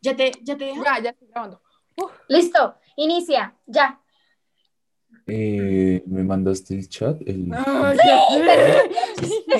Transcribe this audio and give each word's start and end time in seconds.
¿Ya 0.00 0.16
te, 0.16 0.32
ya 0.42 0.56
te 0.56 0.64
dejo? 0.64 0.82
Ya, 0.84 0.98
ya 1.02 1.10
estoy 1.10 1.28
grabando. 1.28 1.60
Listo, 2.28 2.76
inicia, 2.96 3.54
ya. 3.66 4.00
Eh, 5.26 6.02
¿Me 6.06 6.24
mandaste 6.24 6.74
el 6.74 6.88
chat? 6.88 7.20
El... 7.26 7.52
Ay, 7.52 7.98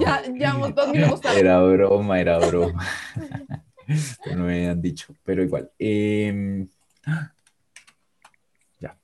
ya, 0.00 0.22
ya 0.22 0.22
llevamos 0.28 0.74
dos 0.74 0.88
minutos. 0.88 1.36
Era 1.36 1.62
broma, 1.62 2.20
era 2.20 2.38
broma. 2.38 2.86
no 4.36 4.44
me 4.44 4.54
habían 4.56 4.82
dicho, 4.82 5.14
pero 5.24 5.42
igual. 5.42 5.70
Em, 5.78 6.68
ya. 8.80 8.98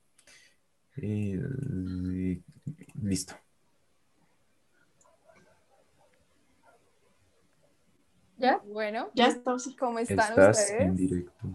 Eh, 0.97 1.41
listo. 3.01 3.35
¿Ya? 8.37 8.59
Bueno, 8.65 9.09
Ya 9.13 9.27
estamos. 9.27 9.67
¿cómo 9.79 9.99
están 9.99 10.19
Estás 10.29 10.69
en 10.71 10.91
ustedes? 10.91 10.97
directo. 10.97 11.47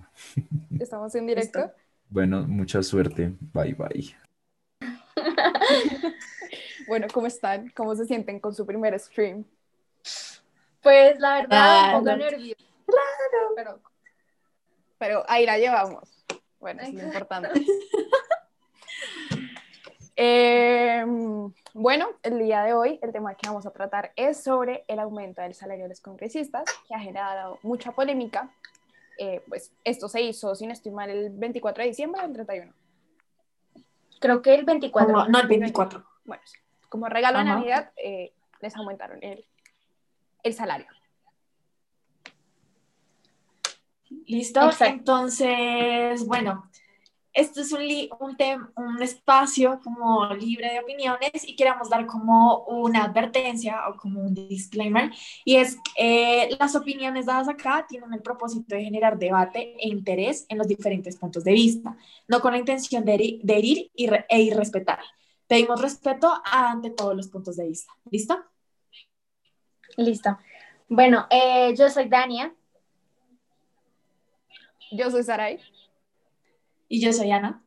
Estamos 0.79 1.15
en 1.15 1.27
directo. 1.27 1.73
Bueno, 2.09 2.43
mucha 2.47 2.83
suerte. 2.83 3.33
Bye, 3.53 3.75
bye. 3.75 4.16
Bueno, 6.89 7.06
¿cómo 7.15 7.29
están? 7.29 7.69
¿Cómo 7.77 7.95
se 7.95 8.05
sienten 8.05 8.41
con 8.41 8.53
su 8.53 8.66
primer 8.66 8.98
stream? 8.98 9.45
Pues 10.83 11.20
la 11.20 11.34
verdad, 11.43 11.84
un 11.84 11.93
poco 11.93 12.03
Claro. 12.05 12.19
nerviosa. 12.30 12.65
Pero, 13.55 13.81
pero 14.98 15.25
ahí 15.28 15.47
la 15.47 15.56
llevamos. 15.59 16.25
Bueno, 16.59 16.83
es 16.83 16.92
lo 16.92 17.03
importante. 17.05 17.51
Eh, 20.17 21.03
bueno, 21.74 22.09
el 22.23 22.38
día 22.38 22.62
de 22.62 22.74
hoy 22.74 22.98
el 23.02 23.12
tema 23.12 23.34
que 23.34 23.48
vamos 23.48 23.66
a 23.66 23.70
tratar 23.70 24.12
es 24.16 24.42
sobre 24.42 24.84
el 24.88 24.98
aumento 24.98 25.42
del 25.42 25.55
salario 25.55 25.84
de 25.84 25.91
los 25.91 26.01
congresistas, 26.01 26.65
que 26.88 26.95
ha 26.95 26.98
generado 27.01 27.59
mucha 27.62 27.92
polémica. 27.92 28.51
Eh, 29.19 29.42
pues 29.48 29.73
esto 29.84 30.09
se 30.09 30.23
hizo, 30.23 30.55
sin 30.55 30.70
estimar, 30.70 31.11
el 31.11 31.30
24 31.30 31.83
de 31.83 31.88
diciembre 31.91 32.23
o 32.23 32.25
el 32.25 32.33
31. 32.33 32.73
Creo 34.20 34.42
que 34.42 34.55
el 34.55 34.64
24. 34.64 35.14
Como- 35.14 35.28
no, 35.28 35.41
el 35.41 35.47
24. 35.48 36.05
Bueno, 36.25 36.42
sí. 36.47 36.58
como 36.89 37.06
regalo 37.08 37.39
de. 37.39 37.45
Navidad, 37.45 37.92
eh, 37.97 38.33
les 38.61 38.77
aumentaron 38.77 39.19
el, 39.23 39.45
el 40.42 40.55
salario. 40.55 40.86
¿Listo? 44.27 44.61
Exacto. 44.64 44.84
Entonces, 44.86 46.27
bueno, 46.27 46.69
esto 47.33 47.61
es 47.61 47.73
un, 47.73 47.83
un, 48.20 48.36
un 48.77 49.03
espacio 49.03 49.81
como 49.83 50.27
libre 50.34 50.73
de 50.73 50.81
opiniones 50.81 51.47
y 51.47 51.55
queremos 51.56 51.89
dar 51.89 52.06
como 52.06 52.64
una 52.64 53.05
advertencia 53.05 53.89
o 53.89 53.97
como 53.97 54.20
un 54.20 54.34
disclaimer 54.34 55.11
y 55.45 55.56
es 55.56 55.78
eh, 55.97 56.56
las 56.58 56.75
opiniones 56.75 57.27
dadas 57.27 57.48
acá 57.48 57.86
tienen 57.89 58.12
el 58.12 58.23
propósito 58.23 58.75
de 58.75 58.84
generar 58.84 59.19
debate 59.19 59.75
e 59.78 59.89
interés 59.89 60.47
en 60.48 60.58
los 60.58 60.67
diferentes 60.67 61.17
puntos 61.17 61.45
de 61.45 61.53
vista, 61.53 61.97
no 62.28 62.41
con 62.41 62.53
la 62.53 62.58
intención 62.58 63.05
de, 63.05 63.14
heri- 63.14 63.41
de 63.42 63.58
herir 63.58 63.91
y 63.95 64.08
e 64.28 64.41
irrespetar. 64.42 64.98
Pedimos 65.47 65.81
respeto 65.81 66.33
ante 66.45 66.91
todos 66.91 67.17
los 67.17 67.28
puntos 67.28 67.56
de 67.56 67.67
vista. 67.67 67.92
¿Listo? 68.11 68.39
Listo. 69.97 70.39
Bueno, 70.89 71.27
eh, 71.31 71.75
yo 71.77 71.89
soy 71.91 72.08
Dania. 72.08 72.55
Yo 74.92 75.11
soy 75.11 75.23
Saray. 75.23 75.61
Y 76.91 77.00
yo 77.00 77.12
soy 77.12 77.30
Ana. 77.30 77.62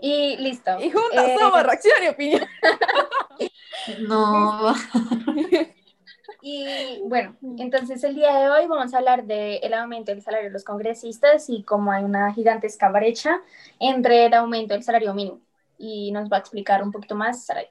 Y 0.00 0.38
listo. 0.38 0.80
Y 0.80 0.90
juntas 0.90 1.28
Eh, 1.28 1.36
somos 1.38 1.62
reacción 1.62 2.02
y 2.02 2.08
opinión. 2.08 2.42
No. 4.08 4.74
Y 6.40 7.00
bueno, 7.04 7.36
entonces 7.58 8.02
el 8.04 8.14
día 8.14 8.32
de 8.38 8.48
hoy 8.48 8.66
vamos 8.66 8.94
a 8.94 8.98
hablar 8.98 9.24
del 9.24 9.74
aumento 9.74 10.12
del 10.12 10.22
salario 10.22 10.48
de 10.48 10.52
los 10.52 10.62
congresistas 10.62 11.50
y 11.50 11.64
cómo 11.64 11.90
hay 11.90 12.04
una 12.04 12.32
gigantesca 12.32 12.88
brecha 12.90 13.42
entre 13.80 14.26
el 14.26 14.34
aumento 14.34 14.74
del 14.74 14.84
salario 14.84 15.12
mínimo. 15.14 15.40
Y 15.78 16.12
nos 16.12 16.30
va 16.30 16.36
a 16.36 16.40
explicar 16.40 16.82
un 16.82 16.92
poquito 16.92 17.16
más 17.16 17.44
Saray. 17.44 17.66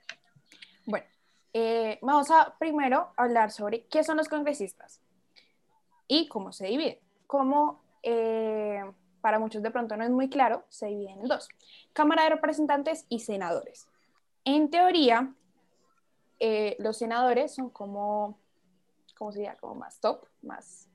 Bueno, 0.86 1.06
eh, 1.54 1.98
vamos 2.02 2.30
a 2.30 2.56
primero 2.60 3.14
hablar 3.16 3.52
sobre 3.52 3.86
qué 3.86 4.04
son 4.04 4.18
los 4.18 4.28
congresistas 4.28 5.02
y 6.08 6.28
cómo 6.28 6.52
se 6.52 6.68
dividen. 6.68 7.00
Como 7.26 7.82
eh, 8.04 8.84
para 9.28 9.40
muchos 9.40 9.62
de 9.62 9.72
pronto 9.72 9.98
no 9.98 10.06
es 10.06 10.10
muy 10.10 10.30
claro, 10.30 10.64
se 10.70 10.86
dividen 10.86 11.20
en 11.20 11.28
dos, 11.28 11.50
Cámara 11.92 12.24
de 12.24 12.30
Representantes 12.30 13.06
y 13.10 13.20
senadores. 13.20 13.90
En 14.46 14.70
teoría, 14.70 15.34
eh, 16.40 16.78
los 16.80 16.96
senadores 16.96 17.54
son 17.54 17.70
como, 17.70 18.40
¿cómo 19.18 19.34
se 19.34 19.40
diría? 19.40 19.58
Como 19.58 19.76
más 19.76 20.00
top, 20.00 20.26
más... 20.42 20.88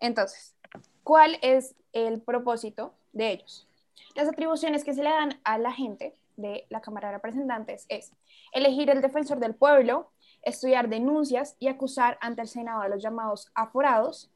Entonces, 0.00 0.56
¿cuál 1.04 1.38
es 1.42 1.76
el 1.92 2.20
propósito 2.20 2.92
de 3.12 3.30
ellos? 3.30 3.68
Las 4.16 4.26
atribuciones 4.26 4.82
que 4.82 4.92
se 4.92 5.04
le 5.04 5.10
dan 5.10 5.38
a 5.44 5.58
la 5.58 5.70
gente 5.70 6.16
de 6.36 6.66
la 6.70 6.80
Cámara 6.80 7.06
de 7.06 7.14
Representantes 7.18 7.86
es 7.88 8.10
elegir 8.50 8.90
el 8.90 9.00
defensor 9.00 9.38
del 9.38 9.54
pueblo, 9.54 10.10
estudiar 10.42 10.88
denuncias 10.88 11.54
y 11.60 11.68
acusar 11.68 12.18
ante 12.20 12.42
el 12.42 12.48
Senado 12.48 12.80
a 12.80 12.88
los 12.88 13.00
llamados 13.00 13.48
aforados 13.54 14.28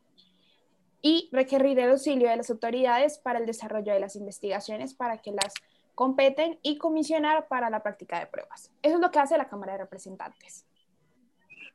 y 1.06 1.28
requerir 1.30 1.78
el 1.78 1.90
auxilio 1.90 2.28
de 2.28 2.36
las 2.36 2.50
autoridades 2.50 3.18
para 3.18 3.38
el 3.38 3.46
desarrollo 3.46 3.92
de 3.92 4.00
las 4.00 4.16
investigaciones 4.16 4.92
para 4.92 5.18
que 5.18 5.30
las 5.30 5.54
competen 5.94 6.58
y 6.62 6.78
comisionar 6.78 7.46
para 7.46 7.70
la 7.70 7.84
práctica 7.84 8.18
de 8.18 8.26
pruebas. 8.26 8.72
Eso 8.82 8.96
es 8.96 9.00
lo 9.00 9.12
que 9.12 9.20
hace 9.20 9.38
la 9.38 9.48
Cámara 9.48 9.74
de 9.74 9.78
Representantes. 9.78 10.66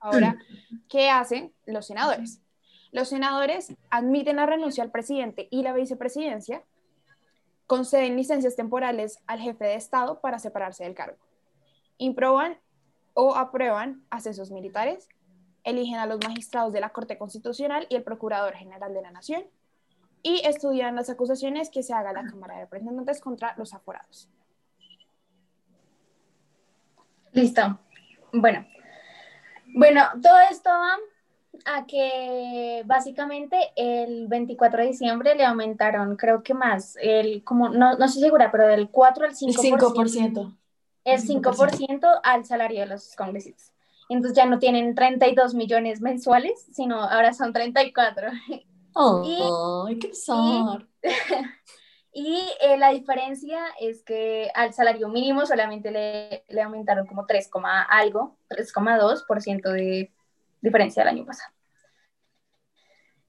Ahora, 0.01 0.37
¿qué 0.89 1.09
hacen 1.09 1.53
los 1.65 1.87
senadores? 1.87 2.41
Los 2.91 3.07
senadores 3.07 3.73
admiten 3.89 4.35
la 4.35 4.47
renuncia 4.47 4.83
al 4.83 4.91
presidente 4.91 5.47
y 5.49 5.63
la 5.63 5.71
vicepresidencia, 5.71 6.65
conceden 7.67 8.17
licencias 8.17 8.57
temporales 8.57 9.19
al 9.27 9.39
jefe 9.39 9.63
de 9.63 9.75
Estado 9.75 10.19
para 10.19 10.39
separarse 10.39 10.83
del 10.83 10.93
cargo, 10.93 11.15
improban 11.97 12.59
o 13.13 13.37
aprueban 13.37 14.03
ascensos 14.09 14.51
militares, 14.51 15.07
eligen 15.63 15.95
a 15.95 16.05
los 16.05 16.19
magistrados 16.23 16.73
de 16.73 16.81
la 16.81 16.89
Corte 16.89 17.17
Constitucional 17.17 17.87
y 17.89 17.95
el 17.95 18.03
Procurador 18.03 18.53
General 18.55 18.93
de 18.93 19.01
la 19.01 19.11
Nación 19.11 19.43
y 20.23 20.41
estudian 20.45 20.95
las 20.95 21.09
acusaciones 21.09 21.69
que 21.69 21.83
se 21.83 21.93
haga 21.93 22.13
la 22.13 22.23
Cámara 22.23 22.55
de 22.55 22.61
Representantes 22.61 23.21
contra 23.21 23.55
los 23.57 23.73
aforados. 23.73 24.29
Listo. 27.31 27.79
Bueno. 28.33 28.65
Bueno, 29.73 30.03
todo 30.21 30.37
esto 30.49 30.69
va 30.69 30.97
a 31.65 31.85
que 31.85 32.83
básicamente 32.85 33.71
el 33.75 34.27
24 34.27 34.81
de 34.81 34.87
diciembre 34.87 35.35
le 35.35 35.45
aumentaron, 35.45 36.15
creo 36.15 36.43
que 36.43 36.53
más, 36.53 36.97
el 37.01 37.43
como 37.43 37.69
no, 37.69 37.97
no 37.97 38.05
estoy 38.05 38.23
segura, 38.23 38.51
pero 38.51 38.67
del 38.67 38.89
4 38.89 39.25
al 39.25 39.35
5%, 39.35 40.55
El 41.03 41.21
5%. 41.21 41.41
el 41.41 41.43
5% 41.43 42.19
al 42.23 42.45
salario 42.45 42.81
de 42.81 42.87
los 42.87 43.15
congresistas. 43.15 43.71
Entonces 44.13 44.35
ya 44.35 44.45
no 44.45 44.59
tienen 44.59 44.93
32 44.93 45.53
millones 45.53 46.01
mensuales, 46.01 46.67
sino 46.73 47.01
ahora 47.01 47.33
son 47.33 47.53
34. 47.53 48.27
Ay, 49.87 49.99
qué 49.99 50.07
pesar. 50.09 50.87
Y 52.13 52.45
eh, 52.59 52.77
la 52.77 52.89
diferencia 52.89 53.61
es 53.79 54.03
que 54.03 54.51
al 54.53 54.73
salario 54.73 55.07
mínimo 55.07 55.45
solamente 55.45 55.91
le, 55.91 56.43
le 56.49 56.61
aumentaron 56.61 57.07
como 57.07 57.25
3, 57.25 57.47
coma 57.47 57.83
algo, 57.83 58.37
3,2% 58.49 59.69
de 59.71 60.11
diferencia 60.59 61.03
del 61.03 61.15
año 61.15 61.25
pasado. 61.25 61.53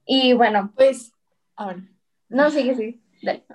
Y 0.05 0.33
bueno, 0.33 0.73
Pues, 0.75 1.13
a 1.55 1.67
ver. 1.67 1.77
no, 2.27 2.49
sigue, 2.51 2.75
sí, 2.75 3.01
dale. 3.21 3.45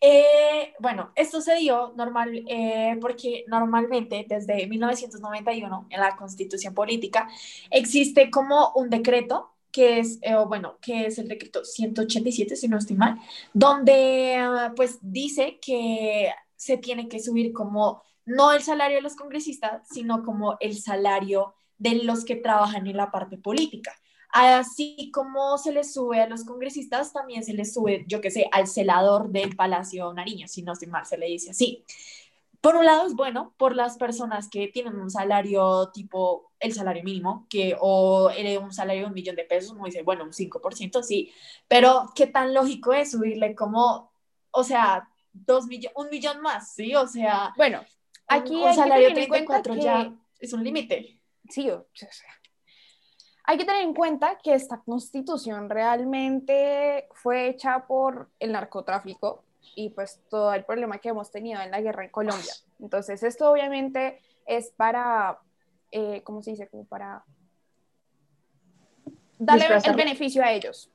Eh, 0.00 0.74
bueno, 0.78 1.12
esto 1.16 1.40
se 1.40 1.56
dio 1.56 1.92
normal, 1.96 2.44
eh, 2.48 2.96
porque 3.00 3.44
normalmente 3.48 4.24
desde 4.28 4.66
1991 4.66 5.86
en 5.90 6.00
la 6.00 6.16
Constitución 6.16 6.72
Política 6.72 7.28
existe 7.70 8.30
como 8.30 8.72
un 8.76 8.90
decreto 8.90 9.50
que 9.72 9.98
es, 9.98 10.18
eh, 10.22 10.34
bueno, 10.46 10.78
que 10.80 11.06
es 11.06 11.18
el 11.18 11.28
decreto 11.28 11.64
187, 11.64 12.56
si 12.56 12.68
no 12.68 12.78
estoy 12.78 12.96
mal, 12.96 13.18
donde 13.52 14.36
ah, 14.36 14.72
pues 14.76 14.98
dice 15.02 15.58
que 15.60 16.32
se 16.56 16.78
tiene 16.78 17.08
que 17.08 17.20
subir 17.20 17.52
como 17.52 18.02
no 18.24 18.52
el 18.52 18.62
salario 18.62 18.96
de 18.96 19.02
los 19.02 19.16
congresistas, 19.16 19.86
sino 19.88 20.22
como 20.22 20.56
el 20.60 20.76
salario 20.78 21.54
de 21.78 22.04
los 22.04 22.24
que 22.24 22.36
trabajan 22.36 22.86
en 22.86 22.96
la 22.96 23.10
parte 23.10 23.38
política. 23.38 23.92
Así 24.30 25.10
como 25.12 25.56
se 25.56 25.72
les 25.72 25.92
sube 25.92 26.20
a 26.20 26.28
los 26.28 26.44
congresistas, 26.44 27.12
también 27.12 27.42
se 27.42 27.54
les 27.54 27.72
sube, 27.72 28.04
yo 28.06 28.20
qué 28.20 28.30
sé, 28.30 28.48
al 28.52 28.66
celador 28.66 29.30
del 29.30 29.56
Palacio 29.56 30.12
Nariño, 30.12 30.48
si 30.48 30.62
no 30.62 30.74
estoy 30.74 30.88
mal, 30.88 31.06
se 31.06 31.16
le 31.16 31.26
dice 31.26 31.50
así. 31.50 31.84
Por 32.60 32.76
un 32.76 32.84
lado 32.84 33.06
es 33.06 33.14
bueno 33.14 33.54
por 33.56 33.74
las 33.74 33.96
personas 33.96 34.48
que 34.50 34.68
tienen 34.68 34.96
un 34.96 35.10
salario 35.10 35.90
tipo 35.90 36.50
el 36.60 36.72
salario 36.72 37.04
mínimo, 37.04 37.46
que 37.48 37.76
o 37.80 38.30
eh, 38.30 38.58
un 38.58 38.72
salario 38.72 39.02
de 39.02 39.08
un 39.08 39.14
millón 39.14 39.36
de 39.36 39.44
pesos, 39.44 39.70
uno 39.70 39.84
dice, 39.84 40.02
bueno, 40.02 40.24
un 40.24 40.32
5%, 40.32 41.02
sí, 41.02 41.32
pero 41.68 42.10
¿qué 42.14 42.26
tan 42.26 42.52
lógico 42.52 42.92
es 42.92 43.12
subirle 43.12 43.54
como, 43.54 44.10
o 44.50 44.64
sea, 44.64 45.08
dos 45.32 45.66
millones, 45.66 45.96
un 45.96 46.10
millón 46.10 46.40
más, 46.40 46.74
sí? 46.74 46.94
O 46.96 47.06
sea, 47.06 47.54
Bueno, 47.56 47.84
aquí 48.26 48.56
un, 48.56 48.74
salario 48.74 49.08
de 49.08 49.14
tener 49.14 49.22
en 49.24 49.28
cuenta 49.28 49.62
34 49.62 49.74
que- 49.74 49.80
ya 49.80 50.12
es 50.40 50.52
un 50.52 50.64
límite. 50.64 51.20
Sí, 51.48 51.70
o 51.70 51.86
sea, 51.94 52.08
Hay 53.48 53.56
que 53.56 53.64
tener 53.64 53.80
en 53.80 53.94
cuenta 53.94 54.36
que 54.36 54.52
esta 54.52 54.82
constitución 54.82 55.70
realmente 55.70 57.08
fue 57.14 57.48
hecha 57.48 57.86
por 57.86 58.28
el 58.38 58.52
narcotráfico 58.52 59.42
y 59.74 59.88
pues 59.88 60.20
todo 60.28 60.52
el 60.52 60.66
problema 60.66 60.98
que 60.98 61.08
hemos 61.08 61.30
tenido 61.30 61.58
en 61.62 61.70
la 61.70 61.80
guerra 61.80 62.04
en 62.04 62.10
Colombia. 62.10 62.52
Entonces, 62.78 63.22
esto 63.22 63.50
obviamente 63.50 64.20
es 64.46 64.70
para, 64.76 65.38
eh, 65.90 66.22
¿cómo 66.24 66.42
se 66.42 66.50
dice? 66.50 66.68
Como 66.68 66.84
para 66.84 67.24
darle 69.38 69.64
el 69.82 69.96
beneficio 69.96 70.44
a 70.44 70.52
ellos. 70.52 70.90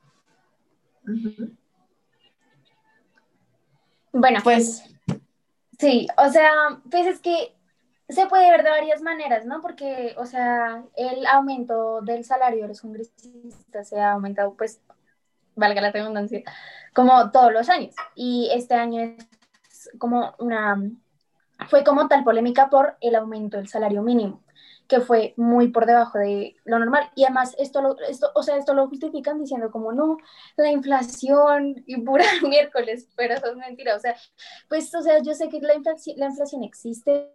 Bueno, 4.12 4.38
Pues 4.44 4.94
Sí, 5.80 6.06
o 6.16 6.28
sea, 6.30 6.52
pues 6.88 7.08
es 7.08 7.18
que 7.18 7.52
se 8.08 8.26
puede 8.26 8.50
ver 8.50 8.62
de 8.62 8.70
varias 8.70 9.02
maneras, 9.02 9.46
¿no? 9.46 9.60
Porque, 9.60 10.14
o 10.18 10.26
sea, 10.26 10.84
el 10.96 11.24
aumento 11.26 12.02
del 12.02 12.24
salario 12.24 12.62
de 12.62 12.68
los 12.68 12.80
congresistas 12.80 13.88
se 13.88 14.00
ha 14.00 14.12
aumentado, 14.12 14.54
pues, 14.54 14.80
valga 15.54 15.80
la 15.80 15.92
redundancia, 15.92 16.42
como 16.94 17.30
todos 17.30 17.52
los 17.52 17.68
años. 17.68 17.94
Y 18.14 18.50
este 18.52 18.74
año 18.74 19.00
es 19.02 19.90
como 19.98 20.34
una, 20.38 20.82
fue 21.68 21.84
como 21.84 22.08
tal 22.08 22.24
polémica 22.24 22.68
por 22.68 22.96
el 23.00 23.14
aumento 23.14 23.56
del 23.56 23.68
salario 23.68 24.02
mínimo, 24.02 24.42
que 24.86 25.00
fue 25.00 25.32
muy 25.36 25.68
por 25.68 25.86
debajo 25.86 26.18
de 26.18 26.56
lo 26.64 26.78
normal. 26.78 27.10
Y 27.14 27.24
además, 27.24 27.54
esto, 27.58 27.80
lo, 27.80 27.98
esto, 28.00 28.30
o 28.34 28.42
sea, 28.42 28.56
esto 28.56 28.74
lo 28.74 28.88
justifican 28.88 29.40
diciendo 29.40 29.70
como, 29.70 29.92
no, 29.92 30.18
la 30.56 30.70
inflación 30.70 31.82
y 31.86 31.96
pura 32.02 32.24
miércoles, 32.42 33.08
pero 33.16 33.34
eso 33.34 33.46
es 33.46 33.56
mentira. 33.56 33.96
O 33.96 34.00
sea, 34.00 34.14
pues, 34.68 34.94
o 34.94 35.00
sea, 35.00 35.22
yo 35.22 35.34
sé 35.34 35.48
que 35.48 35.60
la 35.60 35.74
inflación, 35.74 36.16
la 36.18 36.26
inflación 36.26 36.64
existe, 36.64 37.30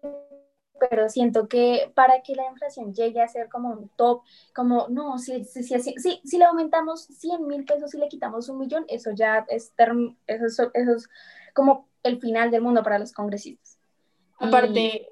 pero 0.79 1.09
siento 1.09 1.47
que 1.47 1.91
para 1.95 2.21
que 2.21 2.35
la 2.35 2.47
inflación 2.49 2.93
llegue 2.93 3.21
a 3.21 3.27
ser 3.27 3.49
como 3.49 3.69
un 3.69 3.89
top, 3.95 4.21
como, 4.55 4.87
no, 4.89 5.17
si, 5.19 5.43
si, 5.45 5.63
si, 5.63 5.95
si, 6.23 6.37
le 6.37 6.45
aumentamos 6.45 7.03
100 7.05 7.45
mil 7.47 7.65
pesos 7.65 7.93
y 7.93 7.97
le 7.99 8.07
quitamos 8.09 8.49
un 8.49 8.59
millón, 8.59 8.85
eso 8.87 9.11
ya 9.11 9.45
es, 9.49 9.73
term- 9.75 10.15
eso, 10.27 10.45
es- 10.45 10.59
eso 10.73 10.95
es 10.95 11.09
como 11.53 11.87
el 12.03 12.19
final 12.19 12.51
del 12.51 12.61
mundo 12.61 12.83
para 12.83 12.99
los 12.99 13.11
congresistas. 13.11 13.77
Aparte, 14.39 15.07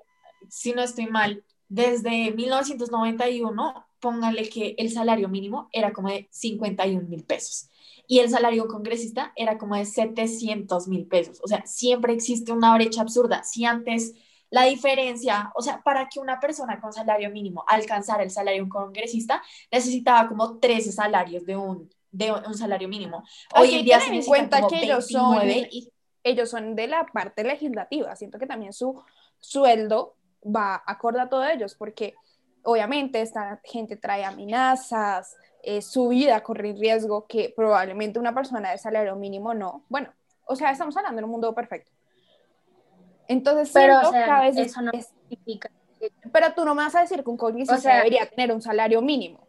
si 0.49 0.73
no 0.73 0.81
estoy 0.81 1.07
mal, 1.07 1.43
desde 1.69 2.31
1991, 2.31 3.85
póngale 3.99 4.47
que 4.49 4.75
el 4.77 4.89
salario 4.91 5.27
mínimo 5.27 5.69
era 5.71 5.91
como 5.91 6.09
de 6.09 6.27
51 6.31 7.07
mil 7.09 7.23
pesos 7.25 7.69
y 8.07 8.19
el 8.19 8.29
salario 8.29 8.67
congresista 8.67 9.33
era 9.35 9.57
como 9.57 9.75
de 9.75 9.85
700 9.85 10.87
mil 10.87 11.05
pesos. 11.07 11.39
O 11.43 11.47
sea, 11.47 11.65
siempre 11.65 12.13
existe 12.13 12.53
una 12.53 12.73
brecha 12.75 13.01
absurda. 13.01 13.43
Si 13.43 13.65
antes 13.65 14.13
la 14.49 14.63
diferencia, 14.63 15.51
o 15.55 15.61
sea, 15.61 15.81
para 15.83 16.07
que 16.09 16.19
una 16.19 16.39
persona 16.39 16.79
con 16.79 16.93
salario 16.93 17.29
mínimo 17.29 17.63
alcanzara 17.67 18.23
el 18.23 18.31
salario 18.31 18.59
de 18.59 18.63
un 18.63 18.69
congresista, 18.69 19.41
necesitaba 19.71 20.27
como 20.27 20.57
13 20.59 20.91
salarios 20.91 21.45
de 21.45 21.57
un, 21.57 21.89
de 22.11 22.31
un 22.31 22.53
salario 22.57 22.87
mínimo. 22.87 23.23
Hoy 23.55 23.75
en 23.75 23.85
día 23.85 23.99
se 23.99 24.13
en 24.15 24.23
cuenta 24.23 24.57
como 24.57 24.69
que 24.69 24.83
ellos 24.85 25.05
son- 25.07 25.29
29 25.39 25.69
y 25.71 25.91
ellos 26.23 26.49
son 26.49 26.75
de 26.75 26.87
la 26.87 27.05
parte 27.05 27.43
legislativa. 27.43 28.15
Siento 28.15 28.39
que 28.39 28.47
también 28.47 28.73
su 28.73 29.01
sueldo 29.39 30.15
va 30.43 30.81
acorde 30.85 31.21
a 31.21 31.29
todo 31.29 31.45
ellos, 31.45 31.75
porque 31.75 32.15
obviamente 32.63 33.21
esta 33.21 33.59
gente 33.63 33.95
trae 33.97 34.23
amenazas, 34.25 35.35
eh, 35.63 35.81
su 35.81 36.09
vida 36.09 36.41
corre 36.43 36.73
riesgo 36.73 37.25
que 37.27 37.53
probablemente 37.55 38.19
una 38.19 38.33
persona 38.33 38.71
de 38.71 38.77
salario 38.77 39.15
mínimo 39.15 39.53
no. 39.53 39.83
Bueno, 39.89 40.13
o 40.45 40.55
sea, 40.55 40.71
estamos 40.71 40.95
hablando 40.97 41.19
de 41.19 41.25
un 41.25 41.31
mundo 41.31 41.53
perfecto. 41.55 41.91
Entonces, 43.27 43.71
Pero, 43.73 43.93
siento 43.93 44.09
o 44.09 44.11
sea, 44.11 44.25
que 44.25 44.31
a 44.31 44.41
veces 44.41 44.67
eso 44.67 44.81
no 44.81 44.91
es- 44.93 45.11
significa 45.29 45.69
pero 46.31 46.53
tú 46.53 46.63
no 46.63 46.75
me 46.75 46.83
vas 46.83 46.93
a 46.93 47.01
decir 47.01 47.23
que 47.23 47.29
un 47.29 47.37
congresista 47.37 47.75
O 47.75 47.79
sea- 47.79 47.97
debería 47.97 48.29
tener 48.29 48.51
un 48.53 48.61
salario 48.61 49.01
mínimo. 49.01 49.47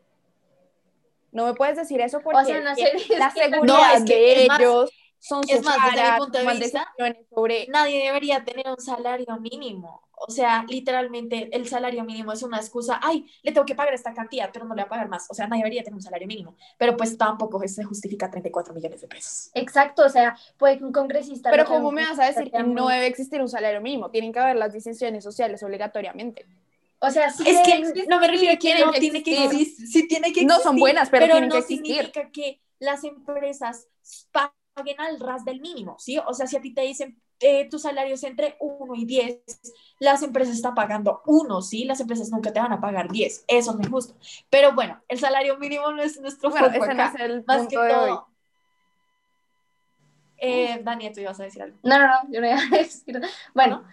No 1.31 1.45
me 1.47 1.53
puedes 1.55 1.77
decir 1.77 2.01
eso 2.01 2.21
porque 2.21 2.39
O 2.41 2.45
sea, 2.45 2.61
no 2.61 2.71
es 2.77 2.79
sé, 2.79 3.07
que 3.07 3.19
la 3.19 3.31
seguridad 3.31 3.63
No, 3.65 3.95
es 3.95 4.05
que 4.05 4.37
de 4.41 4.47
más- 4.49 4.59
son 5.19 5.43
es 5.49 5.63
desde 5.63 6.13
mi 6.13 6.19
punto 6.19 6.39
de 6.39 6.55
vista, 6.55 6.95
sobre 7.35 7.67
nadie 7.69 8.05
debería 8.05 8.45
tener 8.45 8.69
un 8.69 8.81
salario 8.81 9.37
mínimo. 9.39 10.03
O 10.21 10.31
sea, 10.31 10.65
literalmente 10.69 11.49
el 11.53 11.69
salario 11.69 12.03
mínimo 12.05 12.33
es 12.33 12.43
una 12.43 12.57
excusa. 12.59 12.99
Ay, 13.03 13.27
le 13.43 13.53
tengo 13.53 13.65
que 13.65 13.77
pagar 13.77 13.95
esta 13.95 14.13
cantidad, 14.15 14.51
pero 14.53 14.65
no 14.65 14.75
le 14.75 14.83
voy 14.83 14.87
a 14.87 14.89
pagar 14.89 15.09
más. 15.09 15.27
O 15.31 15.35
sea, 15.35 15.47
nadie 15.47 15.63
debería 15.63 15.83
tener 15.85 15.95
un 15.95 16.03
salario 16.03 16.27
mínimo. 16.27 16.57
Pero 16.77 16.97
pues 16.97 17.17
tampoco 17.17 17.61
se 17.69 17.85
justifica 17.85 18.29
34 18.31 18.75
millones 18.75 19.01
de 19.01 19.07
pesos. 19.09 19.51
Exacto, 19.55 20.05
o 20.05 20.09
sea, 20.09 20.37
puede 20.57 20.79
que 20.79 20.85
un 20.85 20.93
congresista... 20.93 21.51
Pero 21.51 21.65
¿cómo 21.67 21.93
me 21.93 22.03
vas 22.03 22.19
a 22.19 22.25
decir 22.27 22.51
que 22.51 22.63
no 22.65 22.89
debe 22.89 23.07
existir 23.07 23.41
un 23.41 23.49
salario 23.49 23.81
mínimo? 23.81 24.11
Tienen 24.11 24.33
que 24.33 24.41
haber 24.41 24.57
las 24.57 24.73
distinciones 24.73 25.23
sociales 25.23 25.63
obligatoriamente. 25.63 26.47
O 27.01 27.11
sea, 27.11 27.31
sí 27.31 27.45
Es 27.47 27.61
que 27.61 27.75
existir, 27.75 28.07
no 28.09 28.19
me 28.19 28.27
refiero 28.27 28.55
a 28.55 28.57
que 28.57 28.85
no 28.85 28.91
que 28.91 29.01
tiene 29.01 29.23
que 29.23 29.45
existir. 29.45 29.87
Sí 29.87 30.09
tiene 30.09 30.33
que 30.33 30.45
No 30.45 30.59
son 30.59 30.77
buenas, 30.77 31.11
pero 31.11 31.27
tienen 31.27 31.49
no 31.49 31.55
que 31.55 31.61
existir. 31.61 31.87
significa 31.87 32.31
que 32.33 32.61
las 32.81 33.05
empresas 33.05 33.87
paguen 34.79 35.01
al 35.01 35.21
ras 35.21 35.45
del 35.45 35.61
mínimo, 35.61 35.97
¿sí? 35.99 36.19
O 36.27 36.35
sea, 36.35 36.47
si 36.47 36.57
a 36.57 36.61
ti 36.61 36.73
te 36.73 36.83
dicen 36.83 37.21
eh, 37.41 37.69
tu 37.69 37.79
salario 37.79 38.15
es 38.15 38.25
entre 38.25 38.57
1 38.61 38.95
y 38.97 39.05
10, 39.05 39.41
las 40.01 40.23
empresas 40.23 40.57
están 40.57 40.75
pagando 40.75 41.23
1, 41.27 41.63
¿sí? 41.63 41.85
Las 41.85 42.01
empresas 42.01 42.31
nunca 42.31 42.53
te 42.53 42.61
van 42.61 42.73
a 42.73 42.81
pagar 42.81 43.11
10. 43.11 43.45
Eso 43.47 43.75
no 43.75 43.81
es 43.81 43.89
justo. 43.89 44.15
Pero 44.51 44.73
bueno, 44.75 45.01
el 45.09 45.19
salario 45.19 45.57
mínimo 45.59 45.91
no 45.93 46.03
es 46.03 46.21
nuestro 46.21 46.51
Bueno, 46.51 46.71
foco 46.71 46.85
ese 46.85 46.95
no 46.95 47.03
acá. 47.03 47.13
es 47.15 47.21
el 47.31 47.45
Más 47.47 47.59
punto 47.59 47.81
que 47.81 47.87
de 47.87 47.95
hoy. 47.95 48.09
todo. 48.11 48.29
Eh, 50.39 50.81
Dani, 50.85 51.13
tú 51.13 51.21
ibas 51.21 51.39
a 51.41 51.45
decir 51.45 51.63
algo. 51.63 51.77
No, 51.83 51.99
no, 51.99 52.07
no, 52.07 52.15
yo 52.31 52.41
no 52.41 52.47
iba 52.47 52.59
a 52.59 52.69
decir. 52.77 53.21
Bueno, 53.55 53.85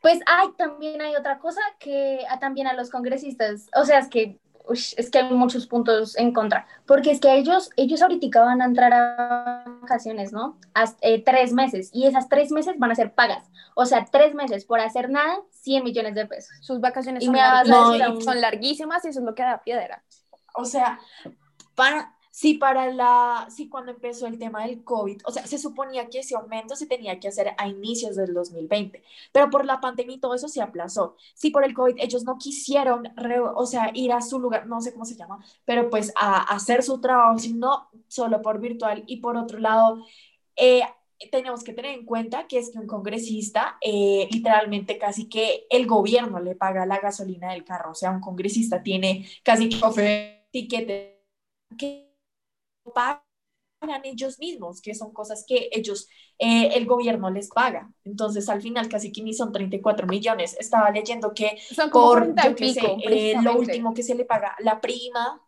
pues 0.00 0.20
hay 0.26 0.48
también 0.56 1.00
hay 1.00 1.16
otra 1.16 1.38
cosa 1.38 1.60
que 1.78 2.24
a, 2.28 2.38
también 2.38 2.66
a 2.66 2.74
los 2.74 2.90
congresistas, 2.90 3.66
o 3.74 3.84
sea, 3.84 3.98
es 4.00 4.08
que 4.08 4.38
ush, 4.68 4.94
es 4.96 5.10
que 5.10 5.18
hay 5.18 5.32
muchos 5.32 5.66
puntos 5.66 6.16
en 6.16 6.32
contra, 6.32 6.66
porque 6.86 7.10
es 7.12 7.20
que 7.20 7.34
ellos 7.36 7.70
ellos 7.76 8.02
ahorita 8.02 8.44
van 8.44 8.62
a 8.62 8.66
entrar 8.66 8.92
a 8.94 9.75
vacaciones, 9.86 10.32
¿no? 10.32 10.58
Hasta, 10.74 10.98
eh, 11.06 11.22
tres 11.22 11.52
meses 11.52 11.90
y 11.92 12.06
esas 12.06 12.28
tres 12.28 12.50
meses 12.50 12.74
van 12.78 12.90
a 12.90 12.94
ser 12.94 13.14
pagas, 13.14 13.48
o 13.74 13.86
sea, 13.86 14.04
tres 14.04 14.34
meses 14.34 14.64
por 14.64 14.80
hacer 14.80 15.08
nada, 15.10 15.38
100 15.62 15.84
millones 15.84 16.14
de 16.14 16.26
pesos. 16.26 16.50
Sus 16.60 16.80
vacaciones 16.80 17.22
Y 17.22 17.28
larguísimas, 17.28 18.24
son 18.24 18.40
larguísimas 18.40 19.04
y 19.04 19.08
eso 19.08 19.20
es 19.20 19.24
lo 19.24 19.34
que 19.34 19.42
da 19.42 19.62
piedra. 19.62 20.02
O 20.54 20.64
sea, 20.64 20.98
para, 21.74 22.15
sí, 22.36 22.54
para 22.54 22.92
la, 22.92 23.48
sí, 23.50 23.66
cuando 23.70 23.92
empezó 23.92 24.26
el 24.26 24.38
tema 24.38 24.66
del 24.66 24.84
COVID, 24.84 25.22
o 25.24 25.30
sea, 25.32 25.46
se 25.46 25.56
suponía 25.56 26.10
que 26.10 26.18
ese 26.18 26.36
aumento 26.36 26.76
se 26.76 26.86
tenía 26.86 27.18
que 27.18 27.28
hacer 27.28 27.54
a 27.56 27.66
inicios 27.66 28.14
del 28.14 28.34
2020, 28.34 29.02
pero 29.32 29.48
por 29.48 29.64
la 29.64 29.80
pandemia 29.80 30.16
y 30.16 30.20
todo 30.20 30.34
eso 30.34 30.46
se 30.46 30.60
aplazó. 30.60 31.16
Sí, 31.34 31.48
por 31.50 31.64
el 31.64 31.72
COVID 31.72 31.94
ellos 31.98 32.24
no 32.24 32.36
quisieron, 32.36 33.04
re- 33.16 33.40
o 33.40 33.64
sea, 33.64 33.90
ir 33.94 34.12
a 34.12 34.20
su 34.20 34.38
lugar, 34.38 34.66
no 34.66 34.82
sé 34.82 34.92
cómo 34.92 35.06
se 35.06 35.16
llama, 35.16 35.42
pero 35.64 35.88
pues 35.88 36.12
a, 36.14 36.42
hacer 36.54 36.82
su 36.82 37.00
trabajo, 37.00 37.38
sino 37.38 37.88
solo 38.06 38.42
por 38.42 38.60
virtual. 38.60 39.02
Y 39.06 39.18
por 39.22 39.38
otro 39.38 39.58
lado, 39.58 40.04
eh, 40.56 40.82
tenemos 41.32 41.64
que 41.64 41.72
tener 41.72 41.98
en 41.98 42.04
cuenta 42.04 42.46
que 42.46 42.58
es 42.58 42.70
que 42.70 42.78
un 42.78 42.86
congresista, 42.86 43.78
eh, 43.80 44.28
literalmente 44.30 44.98
casi 44.98 45.26
que 45.30 45.66
el 45.70 45.86
gobierno 45.86 46.38
le 46.40 46.54
paga 46.54 46.84
la 46.84 46.98
gasolina 47.00 47.52
del 47.52 47.64
carro, 47.64 47.92
o 47.92 47.94
sea, 47.94 48.10
un 48.10 48.20
congresista 48.20 48.82
tiene 48.82 49.26
casi 49.42 49.70
que 49.70 50.46
tiquete, 50.52 51.24
que 51.78 52.05
pagan 52.92 53.20
ellos 54.04 54.38
mismos, 54.38 54.80
que 54.80 54.94
son 54.94 55.12
cosas 55.12 55.44
que 55.46 55.68
ellos, 55.72 56.08
eh, 56.38 56.70
el 56.74 56.86
gobierno 56.86 57.30
les 57.30 57.48
paga. 57.48 57.90
Entonces, 58.04 58.48
al 58.48 58.62
final, 58.62 58.88
casi 58.88 59.12
que 59.12 59.22
ni 59.22 59.34
son 59.34 59.52
34 59.52 60.06
millones. 60.06 60.56
Estaba 60.58 60.90
leyendo 60.90 61.32
que 61.34 61.58
Son 61.74 61.90
por, 61.90 62.34
40 62.34 62.48
y 62.48 62.50
yo 62.50 62.56
sé, 62.74 62.80
pico, 62.80 62.96
eh, 63.08 63.34
lo 63.42 63.56
último 63.58 63.94
que 63.94 64.02
se 64.02 64.14
le 64.14 64.24
paga, 64.24 64.56
la 64.60 64.80
prima, 64.80 65.42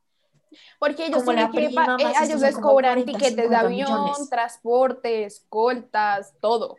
Porque 0.79 1.07
ellos, 1.07 1.25
como 1.25 1.33
la 1.33 1.51
que 1.51 1.67
prima 1.67 1.97
eh, 1.99 2.13
ellos 2.25 2.41
les 2.41 2.57
cobran 2.57 3.03
40, 3.03 3.13
tiquetes 3.13 3.37
de 3.37 3.43
50 3.43 3.61
avión, 3.61 4.05
millones. 4.05 4.31
transportes, 4.31 5.35
escoltas, 5.35 6.35
todo. 6.41 6.77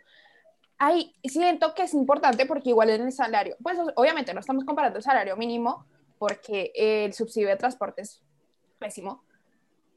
Ahí 0.78 1.14
siento 1.24 1.76
que 1.76 1.84
es 1.84 1.94
importante 1.94 2.46
porque 2.46 2.70
igual 2.70 2.90
en 2.90 3.02
el 3.02 3.12
salario, 3.12 3.58
pues 3.62 3.78
obviamente 3.96 4.34
no 4.34 4.40
estamos 4.40 4.64
comparando 4.64 4.98
el 4.98 5.04
salario 5.04 5.36
mínimo 5.36 5.86
porque 6.18 6.72
el 6.74 7.14
subsidio 7.14 7.50
de 7.50 7.58
transporte 7.58 8.04
es 8.04 8.22
pésimo, 8.80 9.26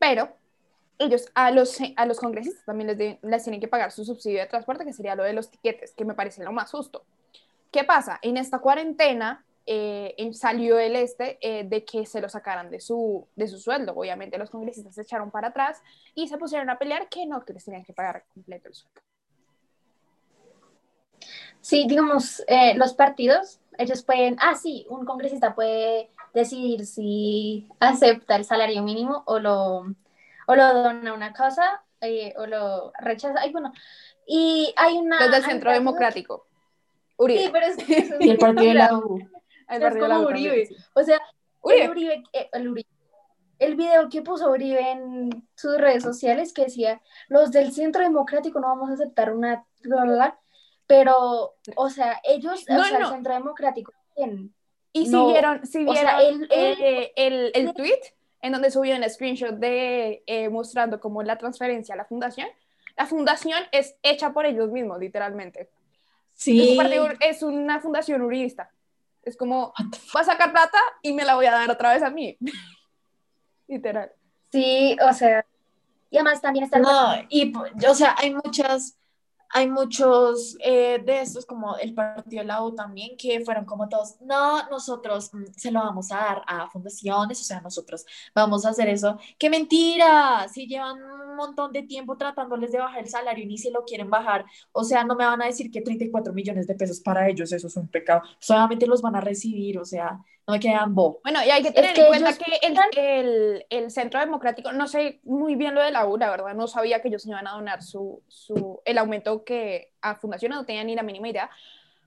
pero 0.00 0.36
ellos 1.02 1.26
a 1.34 1.50
los, 1.50 1.78
a 1.96 2.06
los 2.06 2.18
congresistas 2.18 2.64
también 2.64 2.88
les, 2.88 2.98
deben- 2.98 3.18
les 3.22 3.42
tienen 3.42 3.60
que 3.60 3.68
pagar 3.68 3.92
su 3.92 4.04
subsidio 4.04 4.40
de 4.40 4.46
transporte, 4.46 4.84
que 4.84 4.92
sería 4.92 5.14
lo 5.14 5.24
de 5.24 5.32
los 5.32 5.50
tiquetes, 5.50 5.92
que 5.92 6.04
me 6.04 6.14
parece 6.14 6.42
lo 6.44 6.52
más 6.52 6.70
justo. 6.70 7.04
¿Qué 7.70 7.84
pasa? 7.84 8.18
En 8.22 8.36
esta 8.36 8.58
cuarentena 8.58 9.44
eh, 9.64 10.30
salió 10.32 10.78
el 10.78 10.96
este 10.96 11.38
eh, 11.40 11.64
de 11.64 11.84
que 11.84 12.04
se 12.04 12.20
lo 12.20 12.28
sacaran 12.28 12.70
de 12.70 12.80
su, 12.80 13.26
de 13.36 13.48
su 13.48 13.58
sueldo. 13.58 13.94
Obviamente 13.94 14.38
los 14.38 14.50
congresistas 14.50 14.94
se 14.94 15.02
echaron 15.02 15.30
para 15.30 15.48
atrás 15.48 15.82
y 16.14 16.28
se 16.28 16.36
pusieron 16.38 16.68
a 16.68 16.78
pelear 16.78 17.08
que 17.08 17.26
no, 17.26 17.44
que 17.44 17.52
les 17.52 17.64
tenían 17.64 17.84
que 17.84 17.92
pagar 17.92 18.24
completo 18.34 18.68
el 18.68 18.74
sueldo. 18.74 19.00
Sí, 21.60 21.86
digamos, 21.88 22.42
eh, 22.48 22.74
los 22.74 22.92
partidos, 22.94 23.60
ellos 23.78 24.02
pueden, 24.02 24.36
ah, 24.40 24.56
sí, 24.56 24.84
un 24.90 25.06
congresista 25.06 25.54
puede 25.54 26.10
decidir 26.34 26.86
si 26.86 27.68
acepta 27.78 28.34
el 28.34 28.44
salario 28.44 28.82
mínimo 28.82 29.22
o 29.26 29.38
lo, 29.38 29.84
o 30.46 30.54
lo 30.54 30.74
dona 30.74 31.10
a 31.10 31.14
una 31.14 31.32
causa 31.32 31.82
eh, 32.00 32.34
o 32.36 32.46
lo 32.46 32.92
rechaza. 32.98 33.40
Ay, 33.40 33.52
bueno, 33.52 33.72
y 34.26 34.72
hay 34.76 34.98
una... 34.98 35.18
Desde 35.18 35.36
el 35.38 35.44
Centro 35.44 35.72
Democrático. 35.72 36.46
Uribe. 37.16 37.44
Sí, 37.44 37.50
pero 37.52 37.66
es 37.66 37.76
que 37.76 37.98
eso 37.98 38.14
y 38.20 38.30
el 38.30 38.38
partido 38.38 38.68
de 38.68 38.74
la 38.74 38.96
o 38.96 39.06
U. 39.06 39.18
El 39.68 39.78
sea, 39.78 39.88
es 39.88 39.94
de 39.94 40.08
la 40.08 40.18
U 40.20 40.26
Uribe. 40.26 40.68
O 40.92 41.02
sea, 41.02 41.20
Uribe. 41.62 41.84
el 41.84 41.90
Uribe, 41.90 42.22
eh, 42.32 42.50
el 42.52 42.68
Uribe, 42.68 42.88
el 43.58 43.76
video 43.76 44.08
que 44.10 44.20
puso 44.20 44.50
Uribe 44.50 44.90
en 44.90 45.48
sus 45.54 45.78
redes 45.78 46.02
sociales 46.02 46.52
que 46.52 46.64
decía, 46.64 47.00
los 47.28 47.52
del 47.52 47.72
Centro 47.72 48.02
Democrático 48.02 48.60
no 48.60 48.66
vamos 48.68 48.90
a 48.90 48.94
aceptar 48.94 49.32
una... 49.32 49.64
Pero, 50.86 51.54
o 51.76 51.88
sea, 51.88 52.20
ellos, 52.24 52.64
o 52.68 52.84
sea, 52.84 52.98
el 52.98 53.06
Centro 53.06 53.32
Democrático... 53.32 53.92
Y 54.92 55.06
siguieron, 55.06 55.66
siguieron 55.66 56.20
el, 56.20 56.48
eh, 56.50 57.12
el, 57.16 57.50
el, 57.54 57.72
tweet 57.72 58.00
en 58.42 58.52
donde 58.52 58.70
subió 58.70 58.96
un 58.96 59.08
screenshot 59.08 59.54
de 59.54 60.22
eh, 60.26 60.48
mostrando 60.48 61.00
como 61.00 61.22
la 61.22 61.38
transferencia 61.38 61.94
a 61.94 61.96
la 61.96 62.04
fundación. 62.04 62.48
La 62.96 63.06
fundación 63.06 63.62
es 63.70 63.94
hecha 64.02 64.32
por 64.32 64.44
ellos 64.44 64.70
mismos, 64.70 64.98
literalmente. 64.98 65.70
Sí. 66.34 66.78
Es 67.20 67.42
una 67.42 67.80
fundación 67.80 68.20
uribista. 68.22 68.70
Es 69.22 69.36
como, 69.36 69.72
va 70.14 70.20
a 70.20 70.24
sacar 70.24 70.52
plata 70.52 70.78
y 71.00 71.12
me 71.12 71.24
la 71.24 71.36
voy 71.36 71.46
a 71.46 71.52
dar 71.52 71.70
otra 71.70 71.94
vez 71.94 72.02
a 72.02 72.10
mí. 72.10 72.36
Literal. 73.68 74.12
Sí, 74.50 74.96
o 75.08 75.12
sea, 75.14 75.46
y 76.10 76.16
además 76.16 76.42
también 76.42 76.64
está... 76.64 76.78
No, 76.78 77.14
y, 77.30 77.52
o 77.88 77.94
sea, 77.94 78.16
hay 78.18 78.34
muchas 78.34 78.98
hay 79.52 79.68
muchos 79.68 80.56
eh, 80.64 81.00
de 81.04 81.20
estos, 81.20 81.44
como 81.44 81.76
el 81.76 81.94
partido 81.94 82.40
de 82.42 82.46
la 82.46 82.62
U 82.64 82.74
también, 82.74 83.16
que 83.18 83.44
fueron 83.44 83.66
como 83.66 83.88
todos, 83.88 84.16
no, 84.22 84.68
nosotros 84.70 85.32
mm, 85.34 85.44
se 85.56 85.70
lo 85.70 85.80
vamos 85.80 86.10
a 86.10 86.16
dar 86.16 86.42
a 86.46 86.70
fundaciones, 86.70 87.40
o 87.40 87.44
sea, 87.44 87.60
nosotros 87.60 88.06
vamos 88.34 88.64
a 88.64 88.70
hacer 88.70 88.88
eso. 88.88 89.18
¡Qué 89.38 89.50
mentira! 89.50 90.48
Si 90.48 90.66
llevan 90.66 90.96
un 91.02 91.36
montón 91.36 91.70
de 91.72 91.82
tiempo 91.82 92.16
tratándoles 92.16 92.72
de 92.72 92.78
bajar 92.78 93.00
el 93.00 93.08
salario 93.08 93.44
y 93.44 93.46
ni 93.46 93.58
se 93.58 93.70
lo 93.70 93.84
quieren 93.84 94.08
bajar, 94.08 94.46
o 94.72 94.84
sea, 94.84 95.04
no 95.04 95.14
me 95.16 95.26
van 95.26 95.42
a 95.42 95.46
decir 95.46 95.70
que 95.70 95.82
34 95.82 96.32
millones 96.32 96.66
de 96.66 96.74
pesos 96.74 97.00
para 97.00 97.28
ellos, 97.28 97.52
eso 97.52 97.66
es 97.66 97.76
un 97.76 97.88
pecado. 97.88 98.22
Solamente 98.38 98.86
los 98.86 99.02
van 99.02 99.16
a 99.16 99.20
recibir, 99.20 99.78
o 99.78 99.84
sea, 99.84 100.18
no 100.46 100.54
me 100.54 100.60
quedan 100.60 100.94
bo. 100.94 101.20
Bueno, 101.22 101.40
y 101.44 101.50
hay 101.50 101.62
que 101.62 101.70
tener 101.70 101.96
en 101.96 102.06
cuenta 102.06 102.32
que 102.32 102.66
el, 102.66 102.76
el, 102.96 103.66
el, 103.70 103.90
Centro 103.90 104.18
Democrático, 104.18 104.72
no 104.72 104.88
sé 104.88 105.20
muy 105.22 105.54
bien 105.54 105.74
lo 105.74 105.82
de 105.82 105.92
la 105.92 106.06
U, 106.06 106.16
la 106.16 106.30
verdad, 106.30 106.54
no 106.54 106.66
sabía 106.66 107.00
que 107.00 107.08
ellos 107.08 107.26
iban 107.26 107.46
a 107.46 107.52
donar 107.52 107.82
su, 107.82 108.22
su, 108.26 108.80
el 108.84 108.98
aumento 108.98 109.44
que 109.44 109.92
a 110.00 110.16
Fundación 110.16 110.52
no 110.52 110.64
tenía 110.64 110.82
ni 110.82 110.96
la 110.96 111.02
mínima 111.02 111.28
idea, 111.28 111.50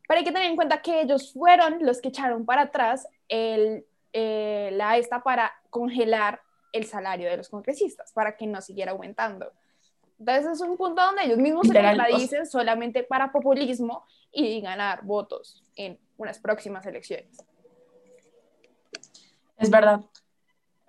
pero 0.07 0.19
hay 0.19 0.25
que 0.25 0.31
tener 0.31 0.49
en 0.49 0.55
cuenta 0.55 0.81
que 0.81 1.01
ellos 1.01 1.31
fueron 1.33 1.77
los 1.81 2.01
que 2.01 2.09
echaron 2.09 2.45
para 2.45 2.63
atrás 2.63 3.07
el, 3.29 3.85
eh, 4.11 4.69
la 4.73 4.97
esta 4.97 5.23
para 5.23 5.51
congelar 5.69 6.41
el 6.73 6.85
salario 6.85 7.29
de 7.29 7.37
los 7.37 7.47
congresistas, 7.47 8.11
para 8.11 8.35
que 8.35 8.45
no 8.47 8.61
siguiera 8.61 8.91
aumentando. 8.91 9.51
Entonces 10.19 10.45
es 10.53 10.61
un 10.61 10.77
punto 10.77 11.01
donde 11.01 11.23
ellos 11.23 11.37
mismos 11.37 11.67
se 11.67 11.73
contradicen 11.73 12.45
solamente 12.45 13.03
para 13.03 13.31
populismo 13.31 14.05
y 14.31 14.61
ganar 14.61 15.03
votos 15.03 15.63
en 15.75 15.97
unas 16.17 16.39
próximas 16.39 16.85
elecciones. 16.85 17.45
Es 19.57 19.69
verdad. 19.69 20.01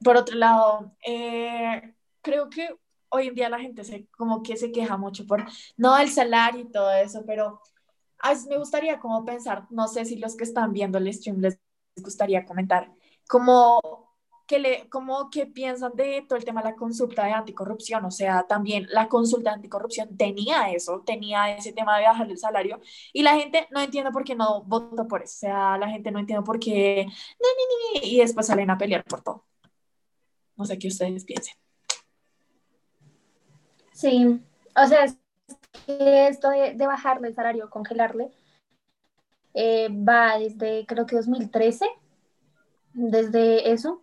Por 0.02 0.16
otro 0.16 0.36
lado, 0.36 0.92
eh, 1.06 1.94
creo 2.20 2.50
que 2.50 2.76
hoy 3.08 3.28
en 3.28 3.34
día 3.34 3.48
la 3.48 3.58
gente 3.58 3.84
se, 3.84 4.06
como 4.08 4.42
que 4.42 4.56
se 4.56 4.72
queja 4.72 4.96
mucho 4.96 5.26
por, 5.26 5.44
no, 5.76 5.96
el 5.98 6.10
salario 6.10 6.62
y 6.62 6.70
todo 6.70 6.92
eso, 6.92 7.24
pero 7.26 7.60
me 8.48 8.58
gustaría 8.58 8.98
como 8.98 9.24
pensar, 9.24 9.66
no 9.70 9.88
sé 9.88 10.04
si 10.04 10.16
los 10.16 10.36
que 10.36 10.44
están 10.44 10.72
viendo 10.72 10.98
el 10.98 11.12
stream 11.12 11.38
les 11.40 11.58
gustaría 11.96 12.44
comentar, 12.44 12.92
como 13.28 14.05
que 14.46 14.58
le, 14.58 14.88
como 14.88 15.28
que 15.30 15.46
piensan 15.46 15.92
de 15.94 16.24
todo 16.28 16.38
el 16.38 16.44
tema 16.44 16.62
de 16.62 16.70
la 16.70 16.76
consulta 16.76 17.24
de 17.24 17.32
anticorrupción, 17.32 18.04
o 18.04 18.10
sea, 18.10 18.46
también 18.46 18.86
la 18.90 19.08
consulta 19.08 19.50
de 19.50 19.56
anticorrupción 19.56 20.16
tenía 20.16 20.70
eso, 20.70 21.02
tenía 21.04 21.56
ese 21.56 21.72
tema 21.72 21.98
de 21.98 22.04
bajar 22.04 22.30
el 22.30 22.38
salario, 22.38 22.80
y 23.12 23.22
la 23.22 23.34
gente 23.34 23.66
no 23.70 23.80
entiende 23.80 24.12
por 24.12 24.24
qué 24.24 24.34
no 24.34 24.62
votó 24.64 25.06
por 25.08 25.22
eso, 25.22 25.34
o 25.34 25.50
sea, 25.50 25.78
la 25.78 25.88
gente 25.88 26.10
no 26.10 26.20
entiende 26.20 26.44
por 26.44 26.60
qué, 26.60 27.06
y 28.02 28.18
después 28.18 28.46
salen 28.46 28.70
a 28.70 28.78
pelear 28.78 29.04
por 29.04 29.22
todo. 29.22 29.44
No 30.56 30.64
sé 30.64 30.78
qué 30.78 30.88
ustedes 30.88 31.24
piensen. 31.24 31.54
Sí, 33.92 34.40
o 34.76 34.86
sea, 34.86 35.06
esto 35.86 36.50
de, 36.50 36.86
bajarle 36.86 37.28
el 37.28 37.34
salario, 37.34 37.70
congelarle, 37.70 38.30
eh, 39.54 39.88
va 39.90 40.38
desde 40.38 40.84
creo 40.86 41.06
que 41.06 41.16
2013, 41.16 41.86
desde 42.92 43.72
eso. 43.72 44.02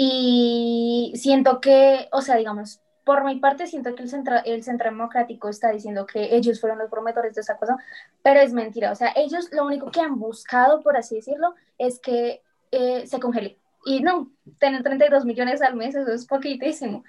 Y 0.00 1.12
siento 1.16 1.60
que, 1.60 2.08
o 2.12 2.22
sea, 2.22 2.36
digamos, 2.36 2.80
por 3.02 3.24
mi 3.24 3.40
parte 3.40 3.66
siento 3.66 3.96
que 3.96 4.04
el 4.04 4.08
centro, 4.08 4.36
el 4.44 4.62
centro 4.62 4.88
democrático 4.88 5.48
está 5.48 5.72
diciendo 5.72 6.06
que 6.06 6.36
ellos 6.36 6.60
fueron 6.60 6.78
los 6.78 6.88
promotores 6.88 7.34
de 7.34 7.40
esa 7.40 7.56
cosa, 7.56 7.76
pero 8.22 8.38
es 8.38 8.52
mentira. 8.52 8.92
O 8.92 8.94
sea, 8.94 9.12
ellos 9.16 9.48
lo 9.50 9.66
único 9.66 9.90
que 9.90 10.00
han 10.00 10.20
buscado, 10.20 10.82
por 10.82 10.96
así 10.96 11.16
decirlo, 11.16 11.52
es 11.78 11.98
que 11.98 12.42
eh, 12.70 13.08
se 13.08 13.18
congele. 13.18 13.58
Y 13.86 13.98
no, 13.98 14.30
tener 14.60 14.84
32 14.84 15.24
millones 15.24 15.62
al 15.62 15.74
mes, 15.74 15.96
eso 15.96 16.12
es 16.12 16.26
poquitísimo. 16.26 17.02